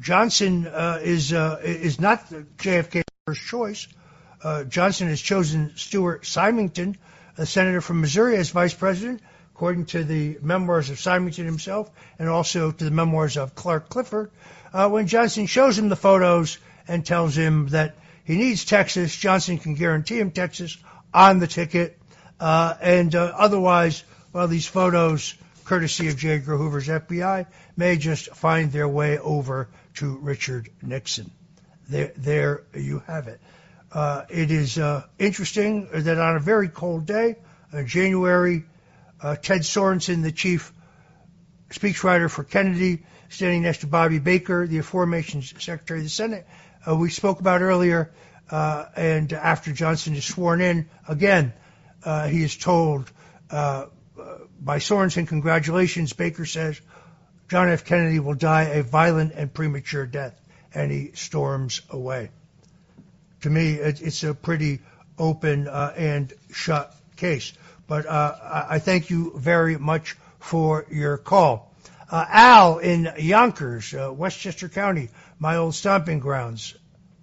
Johnson 0.00 0.66
uh, 0.66 1.00
is 1.02 1.32
uh, 1.32 1.60
is 1.62 2.00
not 2.00 2.28
JFK's 2.56 3.04
first 3.26 3.42
choice. 3.42 3.88
Uh, 4.42 4.64
Johnson 4.64 5.08
has 5.08 5.20
chosen 5.20 5.72
Stuart 5.76 6.26
Symington, 6.26 6.96
a 7.36 7.46
senator 7.46 7.80
from 7.80 8.00
Missouri, 8.00 8.36
as 8.36 8.50
vice 8.50 8.74
president, 8.74 9.20
according 9.54 9.86
to 9.86 10.04
the 10.04 10.38
memoirs 10.42 10.90
of 10.90 11.00
Symington 11.00 11.44
himself 11.44 11.90
and 12.18 12.28
also 12.28 12.70
to 12.70 12.84
the 12.84 12.90
memoirs 12.90 13.36
of 13.36 13.54
Clark 13.54 13.88
Clifford. 13.88 14.30
When 14.72 15.06
Johnson 15.06 15.46
shows 15.46 15.76
him 15.76 15.88
the 15.88 15.96
photos 15.96 16.58
and 16.86 17.04
tells 17.04 17.36
him 17.36 17.68
that 17.68 17.96
he 18.24 18.36
needs 18.36 18.64
Texas, 18.64 19.16
Johnson 19.16 19.58
can 19.58 19.74
guarantee 19.74 20.20
him 20.20 20.30
Texas 20.30 20.76
on 21.12 21.40
the 21.40 21.48
ticket. 21.48 21.98
And 22.38 23.14
otherwise, 23.14 24.04
well, 24.32 24.46
these 24.46 24.66
photos, 24.66 25.34
courtesy 25.64 26.08
of 26.08 26.16
J. 26.16 26.36
Edgar 26.36 26.56
Hoover's 26.56 26.86
FBI, 26.86 27.46
may 27.78 27.96
just 27.96 28.34
find 28.34 28.72
their 28.72 28.88
way 28.88 29.18
over 29.18 29.68
to 29.94 30.18
Richard 30.18 30.68
Nixon. 30.82 31.30
There, 31.88 32.12
there 32.16 32.64
you 32.74 33.04
have 33.06 33.28
it. 33.28 33.40
Uh, 33.92 34.24
it 34.28 34.50
is 34.50 34.78
uh, 34.78 35.06
interesting 35.16 35.88
that 35.92 36.18
on 36.18 36.36
a 36.36 36.40
very 36.40 36.68
cold 36.68 37.06
day, 37.06 37.36
uh, 37.72 37.84
January 37.84 38.64
uh, 39.22 39.36
Ted 39.36 39.60
Sorensen, 39.60 40.24
the 40.24 40.32
chief 40.32 40.72
speechwriter 41.70 42.28
for 42.28 42.42
Kennedy, 42.42 43.04
standing 43.28 43.62
next 43.62 43.78
to 43.78 43.86
Bobby 43.86 44.18
Baker, 44.18 44.66
the 44.66 44.78
aforementioned 44.78 45.44
Secretary 45.44 46.00
of 46.00 46.04
the 46.04 46.10
Senate, 46.10 46.46
uh, 46.86 46.96
we 46.96 47.10
spoke 47.10 47.38
about 47.38 47.62
earlier. 47.62 48.12
Uh, 48.50 48.86
and 48.96 49.32
after 49.32 49.72
Johnson 49.72 50.14
is 50.14 50.24
sworn 50.24 50.60
in, 50.60 50.88
again, 51.06 51.52
he 52.28 52.42
is 52.42 52.56
told 52.56 53.10
by 53.50 54.78
Sorensen, 54.78 55.28
congratulations, 55.28 56.12
Baker 56.12 56.44
says, 56.44 56.80
John 57.48 57.70
F. 57.70 57.84
Kennedy 57.84 58.20
will 58.20 58.34
die 58.34 58.64
a 58.64 58.82
violent 58.82 59.32
and 59.34 59.52
premature 59.52 60.06
death. 60.06 60.38
And 60.74 60.90
he 60.92 61.12
storms 61.14 61.80
away. 61.90 62.30
To 63.42 63.50
me, 63.50 63.74
it's 63.74 64.22
a 64.22 64.34
pretty 64.34 64.80
open 65.18 65.66
uh, 65.66 65.94
and 65.96 66.32
shut 66.52 66.94
case. 67.16 67.52
But 67.86 68.06
uh, 68.06 68.66
I 68.68 68.78
thank 68.78 69.08
you 69.08 69.32
very 69.36 69.78
much 69.78 70.16
for 70.40 70.86
your 70.90 71.16
call. 71.16 71.74
Uh, 72.10 72.24
Al 72.28 72.78
in 72.78 73.12
Yonkers, 73.18 73.94
uh, 73.94 74.12
Westchester 74.12 74.68
County, 74.68 75.08
my 75.38 75.56
old 75.56 75.74
stomping 75.74 76.18
grounds. 76.20 76.74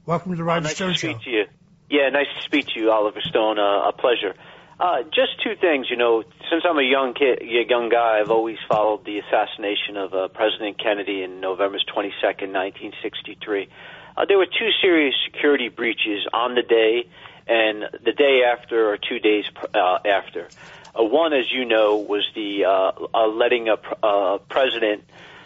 Welcome 0.05 0.31
to 0.31 0.37
the 0.37 0.43
Roger 0.43 0.65
oh, 0.65 0.67
nice 0.67 0.75
Stone 0.75 0.93
to 0.93 0.97
Show. 0.97 1.11
speak 1.13 1.23
to 1.23 1.29
you. 1.29 1.45
Yeah, 1.89 2.09
nice 2.09 2.27
to 2.37 2.43
speak 2.43 2.67
to 2.67 2.79
you, 2.79 2.91
Oliver 2.91 3.21
Stone. 3.21 3.59
Uh, 3.59 3.89
a 3.89 3.93
pleasure. 3.93 4.35
Uh, 4.77 5.03
just 5.03 5.41
two 5.41 5.55
things, 5.55 5.87
you 5.89 5.95
know. 5.95 6.23
Since 6.49 6.63
I'm 6.67 6.77
a 6.77 6.83
young 6.83 7.13
kid, 7.13 7.41
a 7.41 7.69
young 7.69 7.87
guy, 7.87 8.19
I've 8.19 8.29
always 8.29 8.57
followed 8.67 9.05
the 9.05 9.19
assassination 9.19 9.95
of 9.95 10.13
uh, 10.13 10.27
President 10.27 10.77
Kennedy 10.77 11.23
in 11.23 11.39
November 11.39 11.77
22nd, 11.79 12.51
1963. 12.51 13.69
Uh, 14.17 14.25
there 14.25 14.37
were 14.37 14.45
two 14.45 14.69
serious 14.81 15.15
security 15.25 15.69
breaches 15.69 16.27
on 16.33 16.55
the 16.55 16.61
day 16.61 17.07
and 17.47 17.83
the 18.03 18.11
day 18.11 18.43
after, 18.43 18.89
or 18.91 18.97
two 18.97 19.19
days 19.19 19.45
uh, 19.73 19.99
after. 20.05 20.49
Uh, 20.93 21.03
one, 21.03 21.31
as 21.31 21.49
you 21.51 21.63
know, 21.63 21.95
was 21.97 22.27
the 22.35 22.65
uh, 22.65 22.91
uh, 23.13 23.27
letting 23.27 23.69
a 23.69 23.77
pr- 23.77 23.93
uh, 24.03 24.37
president 24.49 25.05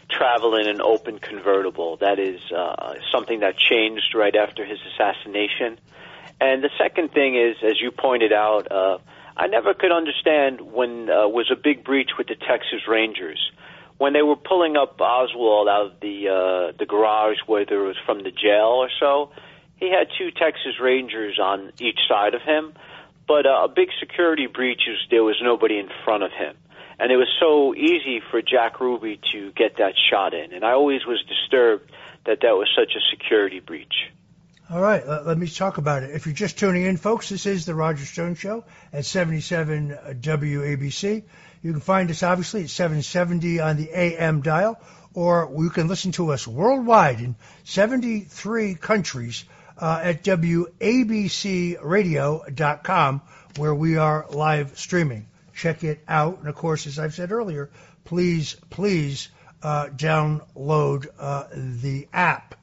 travel 0.10 0.56
in 0.56 0.68
an 0.68 0.82
open 0.82 1.20
convertible. 1.20 1.98
That 1.98 2.18
is 2.18 2.40
uh, 2.52 2.96
something 3.12 3.42
that 3.42 3.58
changed 3.58 4.16
right 4.16 4.36
after 4.36 4.66
his 4.66 4.80
assassination. 4.94 5.78
And 6.42 6.64
the 6.64 6.72
second 6.80 7.12
thing 7.12 7.36
is, 7.36 7.58
as 7.62 7.80
you 7.80 7.92
pointed 7.92 8.34
out. 8.34 8.72
Uh, 8.72 8.98
I 9.40 9.48
never 9.48 9.74
could 9.74 9.94
understand 9.94 10.60
when 10.60 11.10
uh, 11.10 11.30
was 11.30 11.50
a 11.50 11.56
big 11.56 11.86
breach 11.86 12.10
with 12.18 12.28
the 12.28 12.36
Texas 12.36 12.82
Rangers 12.90 13.40
when 13.98 14.12
they 14.12 14.22
were 14.22 14.36
pulling 14.36 14.76
up 14.76 15.00
Oswald 15.00 15.70
out 15.70 15.86
of 15.86 16.00
the 16.02 16.28
uh, 16.28 16.78
the 16.78 16.86
garage, 16.86 17.38
whether 17.48 17.84
it 17.84 17.88
was 17.88 17.98
from 18.06 18.24
the 18.24 18.32
jail 18.32 18.84
or 18.84 18.90
so. 19.00 19.32
He 19.78 19.90
had 19.90 20.08
two 20.18 20.32
Texas 20.32 20.78
Rangers 20.82 21.40
on 21.42 21.72
each 21.80 22.00
side 22.10 22.34
of 22.34 22.42
him, 22.42 22.74
but 23.30 23.46
uh, 23.46 23.64
a 23.64 23.68
big 23.70 23.90
security 23.98 24.48
breach 24.48 24.82
is 24.90 24.98
there 25.10 25.24
was 25.24 25.38
nobody 25.42 25.80
in 25.80 25.88
front 26.04 26.24
of 26.24 26.32
him, 26.34 26.58
and 27.00 27.10
it 27.10 27.16
was 27.16 27.30
so 27.40 27.74
easy 27.76 28.22
for 28.32 28.42
Jack 28.42 28.82
Ruby 28.82 29.22
to 29.32 29.54
get 29.54 29.78
that 29.78 29.94
shot 30.10 30.34
in. 30.34 30.52
And 30.52 30.66
I 30.66 30.72
always 30.72 31.06
was 31.06 31.24
disturbed 31.24 31.90
that 32.26 32.40
that 32.42 32.56
was 32.56 32.68
such 32.76 32.92
a 32.94 33.02
security 33.10 33.62
breach. 33.62 34.12
All 34.72 34.80
right, 34.80 35.04
let, 35.08 35.26
let, 35.26 35.36
me 35.36 35.48
talk 35.48 35.80
about 35.80 36.04
it. 36.04 36.12
If 36.12 36.28
you're 36.28 36.36
just 36.36 36.60
tuning 36.60 36.84
in, 36.84 36.98
folks, 36.98 37.30
this 37.30 37.48
is 37.48 37.66
the 37.66 37.74
Roger 37.74 38.06
Stone 38.06 38.36
Show 38.36 38.64
at 38.94 39.04
77 39.04 39.98
WABC. 40.22 41.24
You 41.64 41.72
can 41.72 41.82
find 41.82 42.12
us 42.12 42.22
obviously 42.22 42.66
at 42.66 42.70
770 42.70 43.62
on 43.62 43.78
the 43.78 43.90
AM 43.90 44.42
dial, 44.42 44.80
or 45.16 45.52
you 45.58 45.72
can 45.72 45.88
listen 45.88 46.12
to 46.12 46.34
us 46.34 46.48
worldwide 46.48 47.20
in 47.20 47.36
73 47.64 48.76
countries 48.76 49.44
uh, 49.80 50.02
at 50.04 50.24
WABCRadio.com, 50.24 53.22
where 53.58 53.74
we 53.74 53.98
are 53.98 54.28
live 54.30 54.78
streaming. 54.78 55.26
Check 55.56 55.84
it 55.84 56.04
out. 56.08 56.42
And 56.42 56.48
of 56.48 56.54
course, 56.54 56.86
as 56.86 57.00
I've 57.00 57.16
said 57.16 57.32
earlier, 57.32 57.72
please, 58.06 58.56
please 58.70 59.30
uh, 59.64 59.88
download 59.88 61.08
uh, 61.18 61.46
the 61.54 62.08
app. 62.14 62.54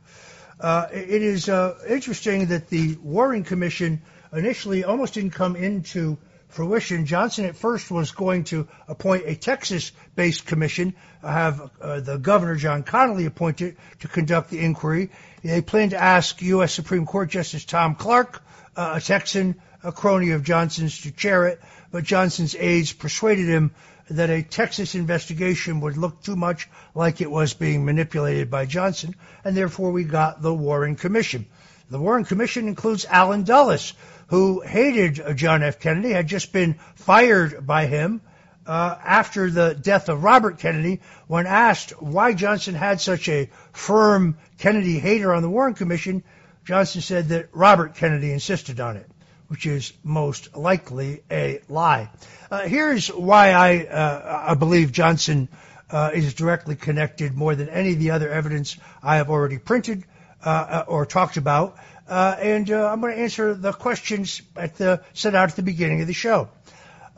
Uh, 0.59 0.87
it 0.91 1.23
is 1.23 1.49
uh, 1.49 1.79
interesting 1.89 2.47
that 2.47 2.69
the 2.69 2.97
Warren 3.03 3.45
Commission 3.45 4.03
initially 4.33 4.85
almost 4.85 5.15
didn't 5.15 5.31
come 5.31 5.55
into 5.57 6.17
fruition. 6.49 7.05
Johnson 7.05 7.45
at 7.45 7.57
first 7.57 7.91
was 7.91 8.13
going 8.13 8.45
to 8.45 8.67
appoint 8.89 9.25
a 9.27 9.35
Texas-based 9.35 10.47
commission, 10.47 10.95
have 11.23 11.71
uh, 11.81 12.01
the 12.01 12.17
governor 12.17 12.57
John 12.57 12.83
Connally 12.83 13.27
appointed 13.27 13.77
to 14.01 14.09
conduct 14.09 14.51
the 14.51 14.61
inquiry. 14.61 15.11
They 15.43 15.61
planned 15.61 15.91
to 15.91 16.03
ask 16.03 16.41
U.S. 16.43 16.73
Supreme 16.73 17.05
Court 17.05 17.29
Justice 17.29 17.65
Tom 17.65 17.95
Clark, 17.95 18.43
uh, 18.77 18.95
a 18.97 19.01
Texan, 19.01 19.61
a 19.83 19.93
crony 19.93 20.31
of 20.31 20.43
Johnson's, 20.43 21.03
to 21.03 21.11
chair 21.11 21.47
it, 21.47 21.61
but 21.91 22.05
Johnson's 22.05 22.55
aides 22.55 22.93
persuaded 22.93 23.47
him 23.47 23.73
that 24.11 24.31
a 24.31 24.43
Texas 24.43 24.95
investigation 24.95 25.81
would 25.81 25.97
look 25.97 26.23
too 26.23 26.37
much 26.37 26.69
like 26.95 27.21
it 27.21 27.31
was 27.31 27.55
being 27.55 27.85
manipulated 27.85 28.51
by 28.51 28.67
Johnson, 28.67 29.15
and 29.45 29.57
therefore 29.57 29.91
we 29.91 30.05
got 30.05 30.43
the 30.43 30.55
Warren 30.55 30.97
Commission. 30.97 31.47
The 31.91 31.99
Warren 31.99 32.25
Commission 32.25 32.69
includes 32.69 33.07
Allen 33.09 33.45
Dulles, 33.45 33.95
who 34.29 34.61
hated 34.61 35.37
John 35.37 35.63
F. 35.63 35.81
Kennedy, 35.81 36.13
had 36.13 36.27
just 36.27 36.53
been 36.53 36.75
fired 36.95 37.67
by 37.67 37.87
him 37.87 38.21
uh, 38.67 38.97
after 39.05 39.51
the 39.51 39.75
death 39.75 40.09
of 40.09 40.25
Robert 40.25 40.59
Kennedy. 40.59 41.01
When 41.27 41.47
asked 41.47 41.91
why 42.03 42.33
Johnson 42.33 42.75
had 42.75 43.01
such 43.01 43.29
a 43.29 43.51
firm 43.73 44.37
Kennedy 44.59 44.99
hater 44.99 45.33
on 45.33 45.43
the 45.43 45.51
Warren 45.51 45.75
Commission, 45.75 46.25
Johnson 46.65 47.01
said 47.01 47.29
that 47.29 47.49
Robert 47.53 47.95
Kennedy 47.95 48.33
insisted 48.33 48.81
on 48.81 48.97
it 48.97 49.09
which 49.49 49.67
is 49.67 49.93
most 50.03 50.57
likely 50.57 51.23
a 51.31 51.61
lie. 51.69 52.11
Uh, 52.51 52.63
here's 52.63 53.09
why 53.09 53.51
I, 53.51 53.85
uh, 53.85 54.45
I 54.49 54.55
believe 54.55 54.93
Johnson 54.93 55.49
uh, 55.91 56.11
is 56.13 56.35
directly 56.35 56.77
connected 56.77 57.35
more 57.35 57.55
than 57.55 57.69
any 57.69 57.93
of 57.93 57.99
the 57.99 58.11
other 58.11 58.31
evidence 58.31 58.77
I 59.03 59.17
have 59.17 59.31
already 59.31 59.59
printed 59.59 60.05
uh, 60.45 60.85
or 60.87 61.07
talked 61.07 61.37
about. 61.37 61.77
Uh, 62.09 62.37
and 62.41 62.71
uh, 62.71 62.91
I'm 62.91 63.01
going 63.01 63.15
to 63.15 63.23
answer 63.23 63.55
the 63.55 63.73
questions 63.73 64.43
the, 64.55 65.03
set 65.13 65.35
out 65.35 65.51
at 65.51 65.57
the 65.57 65.63
beginning 65.63 66.01
of 66.01 66.07
the 66.07 66.13
show. 66.13 66.49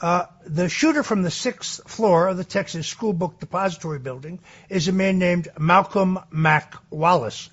the 0.00 0.68
shooter 0.68 1.02
from 1.02 1.22
the 1.22 1.30
sixth 1.30 1.88
floor 1.88 2.28
of 2.28 2.36
the 2.36 2.44
Texas 2.44 2.86
School 2.86 3.12
Book 3.12 3.40
Depository 3.40 3.98
Building 3.98 4.38
is 4.68 4.88
a 4.88 4.92
man 4.92 5.18
named 5.18 5.48
Malcolm 5.58 6.18
Mac 6.30 6.74
Wallace. 6.90 7.50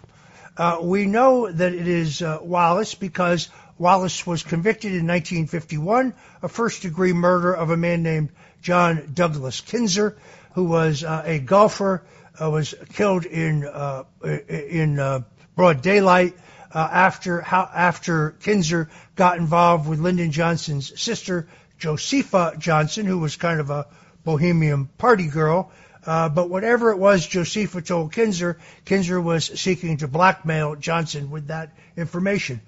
we 0.81 1.05
know 1.05 1.51
that 1.51 1.73
it 1.73 1.87
is 1.87 2.21
Wallace 2.21 2.95
because 2.95 3.49
Wallace 3.77 4.25
was 4.25 4.41
convicted 4.41 4.91
in 4.91 5.05
1951 5.05 6.13
of 6.41 6.51
first 6.51 6.81
degree 6.81 7.11
murder 7.11 7.53
of 7.53 7.71
a 7.71 7.77
man 7.77 8.03
named 8.03 8.29
John 8.61 9.11
Douglas 9.13 9.59
Kinzer, 9.59 10.15
who 10.53 10.63
was 10.63 11.03
uh, 11.03 11.23
a 11.25 11.39
golfer, 11.39 12.03
uh, 12.41 12.49
was 12.49 12.73
killed 12.93 13.25
in 13.25 13.65
uh, 13.65 14.03
in 14.23 14.97
uh, 14.97 15.21
broad 15.57 15.81
daylight 15.81 16.35
uh, 16.73 16.87
after 16.89 17.41
how, 17.41 17.69
after 17.73 18.31
Kinzer 18.41 18.89
got 19.15 19.37
involved 19.37 19.89
with 19.89 19.99
Lyndon 19.99 20.31
Johnson's 20.31 20.99
sister 20.99 21.47
Josepha 21.77 22.55
Johnson, 22.57 23.05
who 23.05 23.19
was 23.19 23.35
kind 23.35 23.59
of 23.59 23.69
a 23.69 23.87
bohemian 24.23 24.85
party 24.97 25.27
girl. 25.27 25.71
Uh, 26.05 26.29
but 26.29 26.49
whatever 26.49 26.91
it 26.91 26.97
was 26.97 27.27
Josepha 27.27 27.81
told 27.81 28.13
Kinzer, 28.13 28.59
Kinzer 28.85 29.19
was 29.19 29.45
seeking 29.59 29.97
to 29.97 30.07
blackmail 30.07 30.75
Johnson 30.75 31.29
with 31.29 31.47
that 31.47 31.71
information 31.97 32.61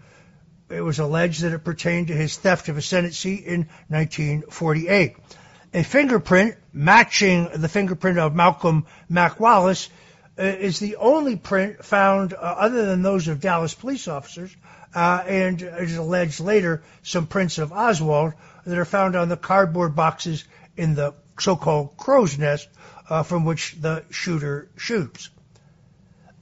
it 0.69 0.81
was 0.81 0.99
alleged 0.99 1.41
that 1.41 1.53
it 1.53 1.63
pertained 1.63 2.07
to 2.07 2.13
his 2.13 2.37
theft 2.37 2.69
of 2.69 2.77
a 2.77 2.81
Senate 2.81 3.13
seat 3.13 3.45
in 3.45 3.67
1948. 3.87 5.15
A 5.73 5.83
fingerprint 5.83 6.55
matching 6.73 7.49
the 7.55 7.69
fingerprint 7.69 8.19
of 8.19 8.35
Malcolm 8.35 8.85
Mac 9.09 9.39
Wallace 9.39 9.89
uh, 10.39 10.43
is 10.43 10.79
the 10.79 10.97
only 10.97 11.35
print 11.35 11.83
found, 11.83 12.33
uh, 12.33 12.37
other 12.37 12.85
than 12.85 13.01
those 13.01 13.27
of 13.27 13.41
Dallas 13.41 13.73
police 13.73 14.07
officers, 14.07 14.55
uh, 14.93 15.23
and 15.25 15.61
it 15.61 15.83
is 15.83 15.97
alleged 15.97 16.39
later 16.39 16.83
some 17.03 17.27
prints 17.27 17.57
of 17.57 17.73
Oswald 17.73 18.33
that 18.65 18.77
are 18.77 18.85
found 18.85 19.15
on 19.15 19.29
the 19.29 19.37
cardboard 19.37 19.95
boxes 19.95 20.43
in 20.75 20.95
the 20.95 21.13
so-called 21.39 21.97
crow's 21.97 22.37
nest 22.37 22.67
uh, 23.09 23.23
from 23.23 23.45
which 23.45 23.75
the 23.79 24.03
shooter 24.09 24.69
shoots. 24.77 25.29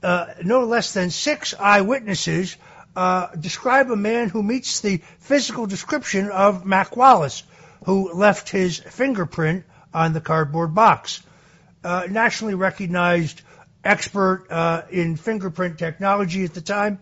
Uh, 0.02 0.26
no 0.42 0.64
less 0.64 0.92
than 0.92 1.10
six 1.10 1.54
eyewitnesses 1.58 2.56
uh, 2.96 3.28
describe 3.38 3.90
a 3.90 3.96
man 3.96 4.30
who 4.30 4.42
meets 4.42 4.80
the 4.80 5.02
physical 5.18 5.66
description 5.66 6.30
of 6.30 6.64
Mac 6.64 6.96
Wallace, 6.96 7.42
who 7.84 8.12
left 8.14 8.48
his 8.48 8.78
fingerprint 8.78 9.64
on 9.92 10.14
the 10.14 10.20
cardboard 10.20 10.74
box. 10.74 11.22
Uh, 11.84 12.06
nationally 12.10 12.54
recognized 12.54 13.42
expert 13.84 14.46
uh, 14.50 14.82
in 14.90 15.16
fingerprint 15.16 15.78
technology 15.78 16.44
at 16.44 16.54
the 16.54 16.62
time, 16.62 16.98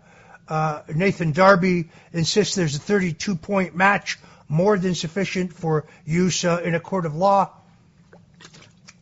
uh, 0.49 0.83
Nathan 0.93 1.33
Darby 1.33 1.89
insists 2.13 2.57
there's 2.57 2.75
a 2.75 2.81
32 2.81 3.37
point 3.37 3.77
match, 3.77 4.19
more 4.49 4.77
than 4.77 4.95
sufficient 4.95 5.53
for 5.53 5.87
use 6.05 6.45
uh, 6.45 6.61
in 6.63 6.75
a 6.75 6.81
court 6.81 7.07
of 7.07 7.15
law. 7.15 7.51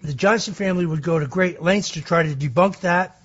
The 0.03 0.12
Johnson 0.12 0.55
family 0.55 0.86
would 0.86 1.03
go 1.03 1.18
to 1.18 1.26
great 1.26 1.62
lengths 1.62 1.93
to 1.93 2.03
try 2.03 2.22
to 2.22 2.34
debunk 2.34 2.80
that. 2.80 3.16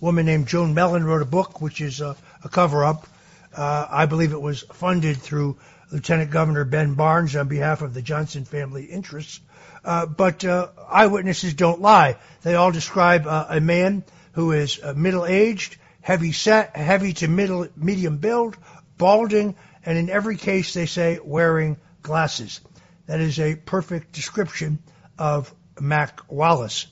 A 0.00 0.04
woman 0.04 0.26
named 0.26 0.48
Joan 0.48 0.74
Mellen 0.74 1.04
wrote 1.04 1.22
a 1.22 1.26
book, 1.26 1.60
which 1.60 1.80
is 1.80 2.02
a 2.44 2.48
cover 2.48 2.84
up. 2.84 3.06
Uh, 3.54 3.86
I 3.90 4.06
believe 4.06 4.32
it 4.32 4.40
was 4.40 4.62
funded 4.72 5.16
through 5.16 5.58
Lieutenant 5.90 6.30
Governor 6.30 6.64
Ben 6.64 6.94
Barnes 6.94 7.34
on 7.34 7.48
behalf 7.48 7.82
of 7.82 7.94
the 7.94 8.02
Johnson 8.02 8.44
family 8.44 8.84
interests. 8.84 9.40
Uh, 9.84 10.06
but 10.06 10.44
uh, 10.44 10.68
eyewitnesses 10.88 11.54
don't 11.54 11.80
lie. 11.80 12.16
They 12.42 12.54
all 12.54 12.70
describe 12.70 13.26
uh, 13.26 13.46
a 13.48 13.60
man 13.60 14.04
who 14.32 14.52
is 14.52 14.78
uh, 14.82 14.94
middle-aged, 14.94 15.76
heavy 16.00 16.32
set, 16.32 16.76
heavy 16.76 17.12
to 17.14 17.28
middle, 17.28 17.66
medium 17.76 18.18
build, 18.18 18.56
balding, 18.98 19.56
and 19.84 19.98
in 19.98 20.10
every 20.10 20.36
case 20.36 20.74
they 20.74 20.86
say 20.86 21.18
wearing 21.22 21.76
glasses. 22.02 22.60
That 23.06 23.20
is 23.20 23.40
a 23.40 23.56
perfect 23.56 24.12
description 24.12 24.78
of 25.18 25.52
Mac 25.80 26.20
Wallace. 26.30 26.86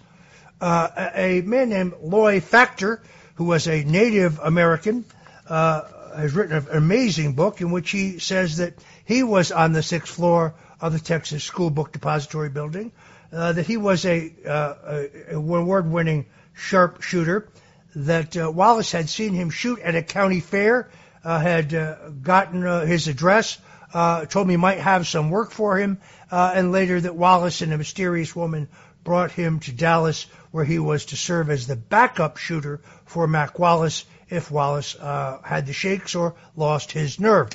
Uh, 0.61 1.11
a 1.14 1.42
man 1.42 1.68
named 1.68 1.94
Loy 2.03 2.40
Factor, 2.40 3.03
who 3.36 3.44
was 3.44 3.68
a 3.68 3.84
Native 3.84 4.40
American, 4.40 5.05
uh, 5.49 5.82
has 6.16 6.34
written 6.34 6.57
an 6.57 6.66
amazing 6.70 7.34
book 7.34 7.61
in 7.61 7.70
which 7.70 7.90
he 7.90 8.18
says 8.18 8.59
that 8.59 8.74
he 9.05 9.22
was 9.22 9.53
on 9.53 9.72
the 9.72 9.82
sixth 9.82 10.14
floor 10.14 10.55
of 10.80 10.92
the 10.92 10.99
Texas 10.99 11.44
School 11.44 11.70
Book 11.70 11.92
Depository 11.92 12.49
building, 12.49 12.92
uh, 13.32 13.53
that 13.53 13.66
he 13.66 13.76
was 13.76 14.05
a, 14.05 14.32
uh, 14.46 14.74
a 14.86 15.34
award-winning 15.36 16.26
sharpshooter, 16.55 17.49
that 17.94 18.36
uh, 18.36 18.51
Wallace 18.51 18.92
had 18.92 19.09
seen 19.09 19.34
him 19.34 19.51
shoot 19.51 19.80
at 19.80 19.94
a 19.94 20.03
county 20.03 20.40
fair, 20.40 20.90
uh, 21.24 21.38
had 21.38 21.74
uh, 21.74 22.11
gotten 22.22 22.64
uh, 22.64 22.84
his 22.84 23.09
address 23.09 23.59
uh, 23.94 24.26
told 24.26 24.46
me 24.46 24.55
he 24.55 24.59
might 24.59 24.78
have 24.78 25.07
some 25.07 25.30
work 25.30 25.51
for 25.51 25.76
him, 25.78 25.99
uh, 26.30 26.53
and 26.55 26.72
later 26.72 27.01
that 27.01 27.16
Wallace 27.16 27.62
and 27.62 27.72
a 27.72 27.78
mysterious 27.78 28.34
woman 28.36 28.68
brought 29.05 29.30
him 29.30 29.61
to 29.61 29.72
Dallas, 29.72 30.26
where 30.51 30.64
he 30.64 30.78
was 30.78 31.07
to 31.07 31.16
serve 31.16 31.51
as 31.51 31.66
the 31.66 31.76
backup 31.76 32.36
shooter 32.36 32.80
for 33.07 33.26
Mac 33.26 33.59
Wallace 33.59 34.05
if 34.31 34.51
Wallace 34.51 34.95
uh, 34.97 35.39
had 35.43 35.66
the 35.66 35.72
shakes 35.72 36.14
or 36.14 36.35
lost 36.57 36.93
his 36.93 37.18
nerve. 37.18 37.51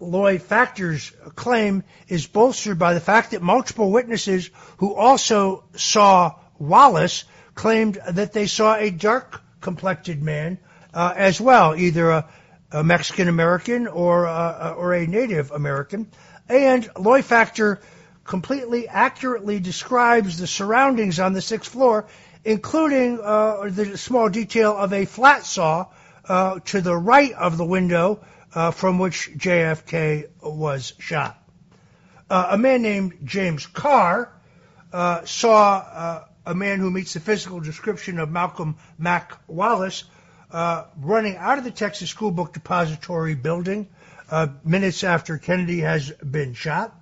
Loy 0.00 0.38
Factor's 0.38 1.12
claim 1.36 1.84
is 2.08 2.26
bolstered 2.26 2.78
by 2.78 2.94
the 2.94 3.00
fact 3.00 3.30
that 3.30 3.42
multiple 3.42 3.90
witnesses 3.90 4.50
who 4.78 4.94
also 4.94 5.64
saw 5.76 6.34
Wallace 6.58 7.24
claimed 7.54 7.98
that 8.10 8.32
they 8.32 8.46
saw 8.46 8.74
a 8.74 8.90
dark 8.90 9.42
complected 9.60 10.22
man 10.22 10.58
uh, 10.92 11.14
as 11.16 11.40
well, 11.40 11.76
either 11.76 12.10
a, 12.10 12.28
a 12.72 12.82
Mexican 12.82 13.28
American 13.28 13.86
or 13.86 14.26
uh, 14.26 14.74
or 14.74 14.94
a 14.94 15.06
Native 15.06 15.52
American. 15.52 16.10
And 16.48 16.90
Loy 16.98 17.22
Factor 17.22 17.80
completely 18.24 18.88
accurately 18.88 19.60
describes 19.60 20.38
the 20.38 20.46
surroundings 20.46 21.20
on 21.20 21.32
the 21.32 21.40
sixth 21.40 21.72
floor, 21.72 22.06
including 22.44 23.20
uh, 23.22 23.68
the 23.68 23.96
small 23.96 24.28
detail 24.28 24.76
of 24.76 24.92
a 24.92 25.04
flat 25.04 25.44
saw 25.44 25.86
uh, 26.28 26.58
to 26.60 26.80
the 26.80 26.96
right 26.96 27.32
of 27.32 27.56
the 27.56 27.64
window 27.64 28.20
uh, 28.54 28.70
from 28.70 28.98
which 28.98 29.30
JFK 29.36 30.28
was 30.42 30.92
shot. 30.98 31.38
Uh, 32.28 32.48
a 32.50 32.58
man 32.58 32.82
named 32.82 33.18
James 33.24 33.66
Carr 33.66 34.32
uh, 34.92 35.24
saw 35.24 35.76
uh, 35.78 36.24
a 36.46 36.54
man 36.54 36.78
who 36.78 36.90
meets 36.90 37.14
the 37.14 37.20
physical 37.20 37.60
description 37.60 38.18
of 38.18 38.30
Malcolm 38.30 38.76
Mac 38.98 39.38
Wallace 39.46 40.04
uh, 40.50 40.84
running 41.00 41.36
out 41.36 41.58
of 41.58 41.64
the 41.64 41.70
Texas 41.70 42.10
School 42.10 42.30
Book 42.30 42.52
Depository 42.52 43.34
building 43.34 43.88
uh, 44.30 44.48
minutes 44.64 45.04
after 45.04 45.38
Kennedy 45.38 45.80
has 45.80 46.10
been 46.10 46.54
shot, 46.54 46.94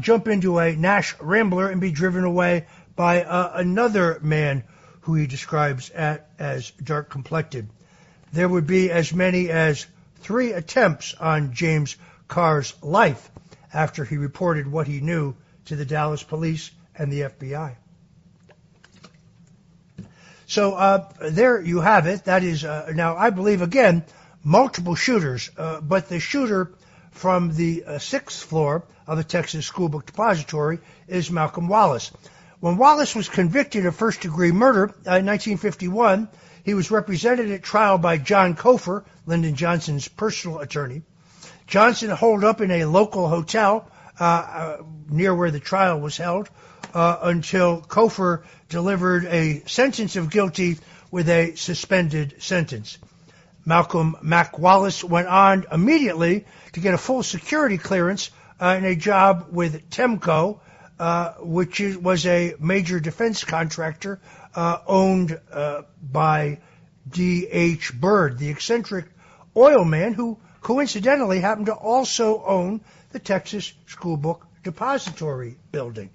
jump 0.00 0.28
into 0.28 0.58
a 0.58 0.74
Nash 0.76 1.14
Rambler 1.20 1.68
and 1.70 1.80
be 1.80 1.90
driven 1.90 2.24
away 2.24 2.66
by 2.96 3.24
another 3.54 4.18
man 4.22 4.64
who 5.02 5.14
he 5.14 5.26
describes 5.26 5.90
at, 5.90 6.28
as 6.38 6.70
dark 6.70 7.10
complected. 7.10 7.68
There 8.32 8.48
would 8.48 8.66
be 8.66 8.90
as 8.90 9.12
many 9.12 9.50
as 9.50 9.86
three 10.20 10.52
attempts 10.52 11.14
on 11.14 11.52
James 11.52 11.96
Carr's 12.28 12.74
life 12.82 13.30
after 13.72 14.04
he 14.04 14.16
reported 14.16 14.70
what 14.70 14.86
he 14.86 15.00
knew 15.00 15.34
to 15.66 15.76
the 15.76 15.84
Dallas 15.84 16.22
police 16.22 16.70
and 16.96 17.12
the 17.12 17.22
FBI. 17.22 17.76
So 20.46 20.74
uh, 20.74 21.10
there 21.20 21.60
you 21.60 21.80
have 21.80 22.06
it. 22.06 22.24
That 22.24 22.44
is 22.44 22.64
uh, 22.64 22.92
now, 22.94 23.16
I 23.16 23.30
believe 23.30 23.62
again, 23.62 24.04
multiple 24.42 24.94
shooters, 24.94 25.50
uh, 25.56 25.80
but 25.80 26.08
the 26.08 26.20
shooter 26.20 26.72
from 27.10 27.54
the 27.54 27.84
uh, 27.84 27.98
sixth 27.98 28.44
floor 28.44 28.84
of 29.06 29.16
the 29.16 29.24
Texas 29.24 29.66
School 29.66 29.88
Book 29.88 30.06
Depository 30.06 30.80
is 31.08 31.30
Malcolm 31.30 31.68
Wallace. 31.68 32.10
When 32.64 32.78
Wallace 32.78 33.14
was 33.14 33.28
convicted 33.28 33.84
of 33.84 33.94
first 33.94 34.22
degree 34.22 34.50
murder 34.50 34.84
uh, 34.84 35.20
in 35.20 35.26
1951, 35.26 36.30
he 36.64 36.72
was 36.72 36.90
represented 36.90 37.50
at 37.50 37.62
trial 37.62 37.98
by 37.98 38.16
John 38.16 38.56
Cofer, 38.56 39.04
Lyndon 39.26 39.54
Johnson's 39.54 40.08
personal 40.08 40.60
attorney. 40.60 41.02
Johnson 41.66 42.08
holed 42.08 42.42
up 42.42 42.62
in 42.62 42.70
a 42.70 42.86
local 42.86 43.28
hotel 43.28 43.86
uh, 44.18 44.24
uh, 44.24 44.76
near 45.10 45.34
where 45.34 45.50
the 45.50 45.60
trial 45.60 46.00
was 46.00 46.16
held 46.16 46.48
uh, 46.94 47.18
until 47.24 47.82
Cofer 47.82 48.44
delivered 48.70 49.26
a 49.26 49.62
sentence 49.66 50.16
of 50.16 50.30
guilty 50.30 50.78
with 51.10 51.28
a 51.28 51.56
suspended 51.56 52.36
sentence. 52.38 52.96
Malcolm 53.66 54.16
Mac 54.22 54.58
Wallace 54.58 55.04
went 55.04 55.28
on 55.28 55.66
immediately 55.70 56.46
to 56.72 56.80
get 56.80 56.94
a 56.94 56.98
full 56.98 57.22
security 57.22 57.76
clearance 57.76 58.30
uh, 58.58 58.74
in 58.78 58.86
a 58.86 58.96
job 58.96 59.48
with 59.50 59.90
Temco, 59.90 60.54
uh, 60.56 60.60
which 61.40 61.80
is, 61.80 61.98
was 61.98 62.24
a 62.26 62.54
major 62.58 62.98
defense 63.00 63.44
contractor 63.44 64.20
uh, 64.54 64.78
owned 64.86 65.38
uh, 65.52 65.82
by 66.00 66.58
D.H. 67.10 67.92
Byrd, 67.92 68.38
the 68.38 68.48
eccentric 68.48 69.06
oil 69.56 69.84
man 69.84 70.14
who 70.14 70.38
coincidentally 70.62 71.40
happened 71.40 71.66
to 71.66 71.74
also 71.74 72.42
own 72.44 72.80
the 73.12 73.18
Texas 73.18 73.72
School 73.86 74.16
Book 74.16 74.46
Depository 74.62 75.56
building. 75.70 76.10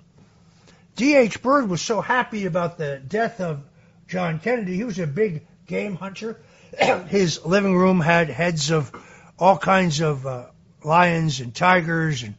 D.H. 0.95 1.41
Byrd 1.41 1.69
was 1.69 1.81
so 1.81 2.01
happy 2.01 2.45
about 2.45 2.77
the 2.77 2.99
death 3.07 3.39
of 3.39 3.61
John 4.07 4.39
Kennedy. 4.39 4.75
He 4.75 4.83
was 4.83 4.97
a 4.97 5.07
big 5.07 5.45
game 5.67 5.95
hunter. 5.95 6.41
His 7.07 7.45
living 7.45 7.77
room 7.77 7.99
had 7.99 8.29
heads 8.29 8.71
of 8.71 8.91
all 9.37 9.57
kinds 9.57 10.01
of 10.01 10.25
uh, 10.25 10.47
lions 10.83 11.39
and 11.41 11.53
tigers 11.53 12.23
and 12.23 12.33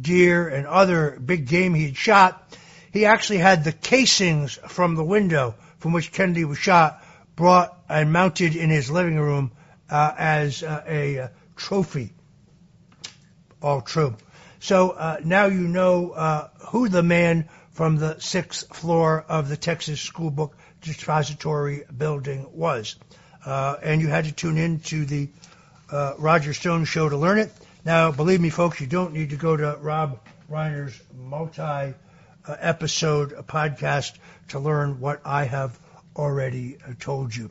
deer 0.00 0.48
and 0.48 0.66
other 0.66 1.18
big 1.18 1.46
game 1.46 1.74
he 1.74 1.86
had 1.86 1.96
shot 1.96 2.48
he 2.92 3.04
actually 3.04 3.38
had 3.38 3.64
the 3.64 3.72
casings 3.72 4.58
from 4.68 4.94
the 4.94 5.04
window 5.04 5.54
from 5.78 5.92
which 5.92 6.12
Kennedy 6.12 6.44
was 6.44 6.58
shot 6.58 7.04
brought 7.36 7.76
and 7.88 8.12
mounted 8.12 8.56
in 8.56 8.70
his 8.70 8.90
living 8.90 9.18
room 9.18 9.52
uh, 9.90 10.12
as 10.18 10.62
uh, 10.62 10.82
a 10.86 11.18
uh, 11.18 11.28
trophy. 11.56 12.12
All 13.62 13.80
true. 13.80 14.16
So 14.60 14.90
uh, 14.90 15.20
now 15.24 15.46
you 15.46 15.68
know 15.68 16.10
uh, 16.10 16.48
who 16.70 16.88
the 16.88 17.02
man 17.02 17.48
from 17.70 17.96
the 17.96 18.18
sixth 18.18 18.74
floor 18.74 19.24
of 19.28 19.48
the 19.48 19.56
Texas 19.56 20.00
School 20.00 20.30
Book 20.30 20.56
Depository 20.82 21.84
building 21.96 22.48
was. 22.52 22.96
Uh, 23.44 23.76
and 23.82 24.00
you 24.00 24.08
had 24.08 24.24
to 24.24 24.32
tune 24.32 24.58
in 24.58 24.80
to 24.80 25.04
the 25.04 25.28
Roger 26.18 26.52
Stone 26.52 26.84
show 26.84 27.08
to 27.08 27.16
learn 27.16 27.38
it. 27.38 27.52
Now, 27.88 28.12
believe 28.12 28.38
me, 28.38 28.50
folks, 28.50 28.82
you 28.82 28.86
don't 28.86 29.14
need 29.14 29.30
to 29.30 29.36
go 29.36 29.56
to 29.56 29.78
Rob 29.80 30.20
Reiner's 30.50 31.00
multi 31.16 31.94
episode, 32.46 33.30
podcast 33.46 34.18
to 34.48 34.58
learn 34.58 35.00
what 35.00 35.22
I 35.24 35.44
have 35.44 35.80
already 36.14 36.76
uh, 36.86 36.92
told 37.00 37.34
you. 37.34 37.50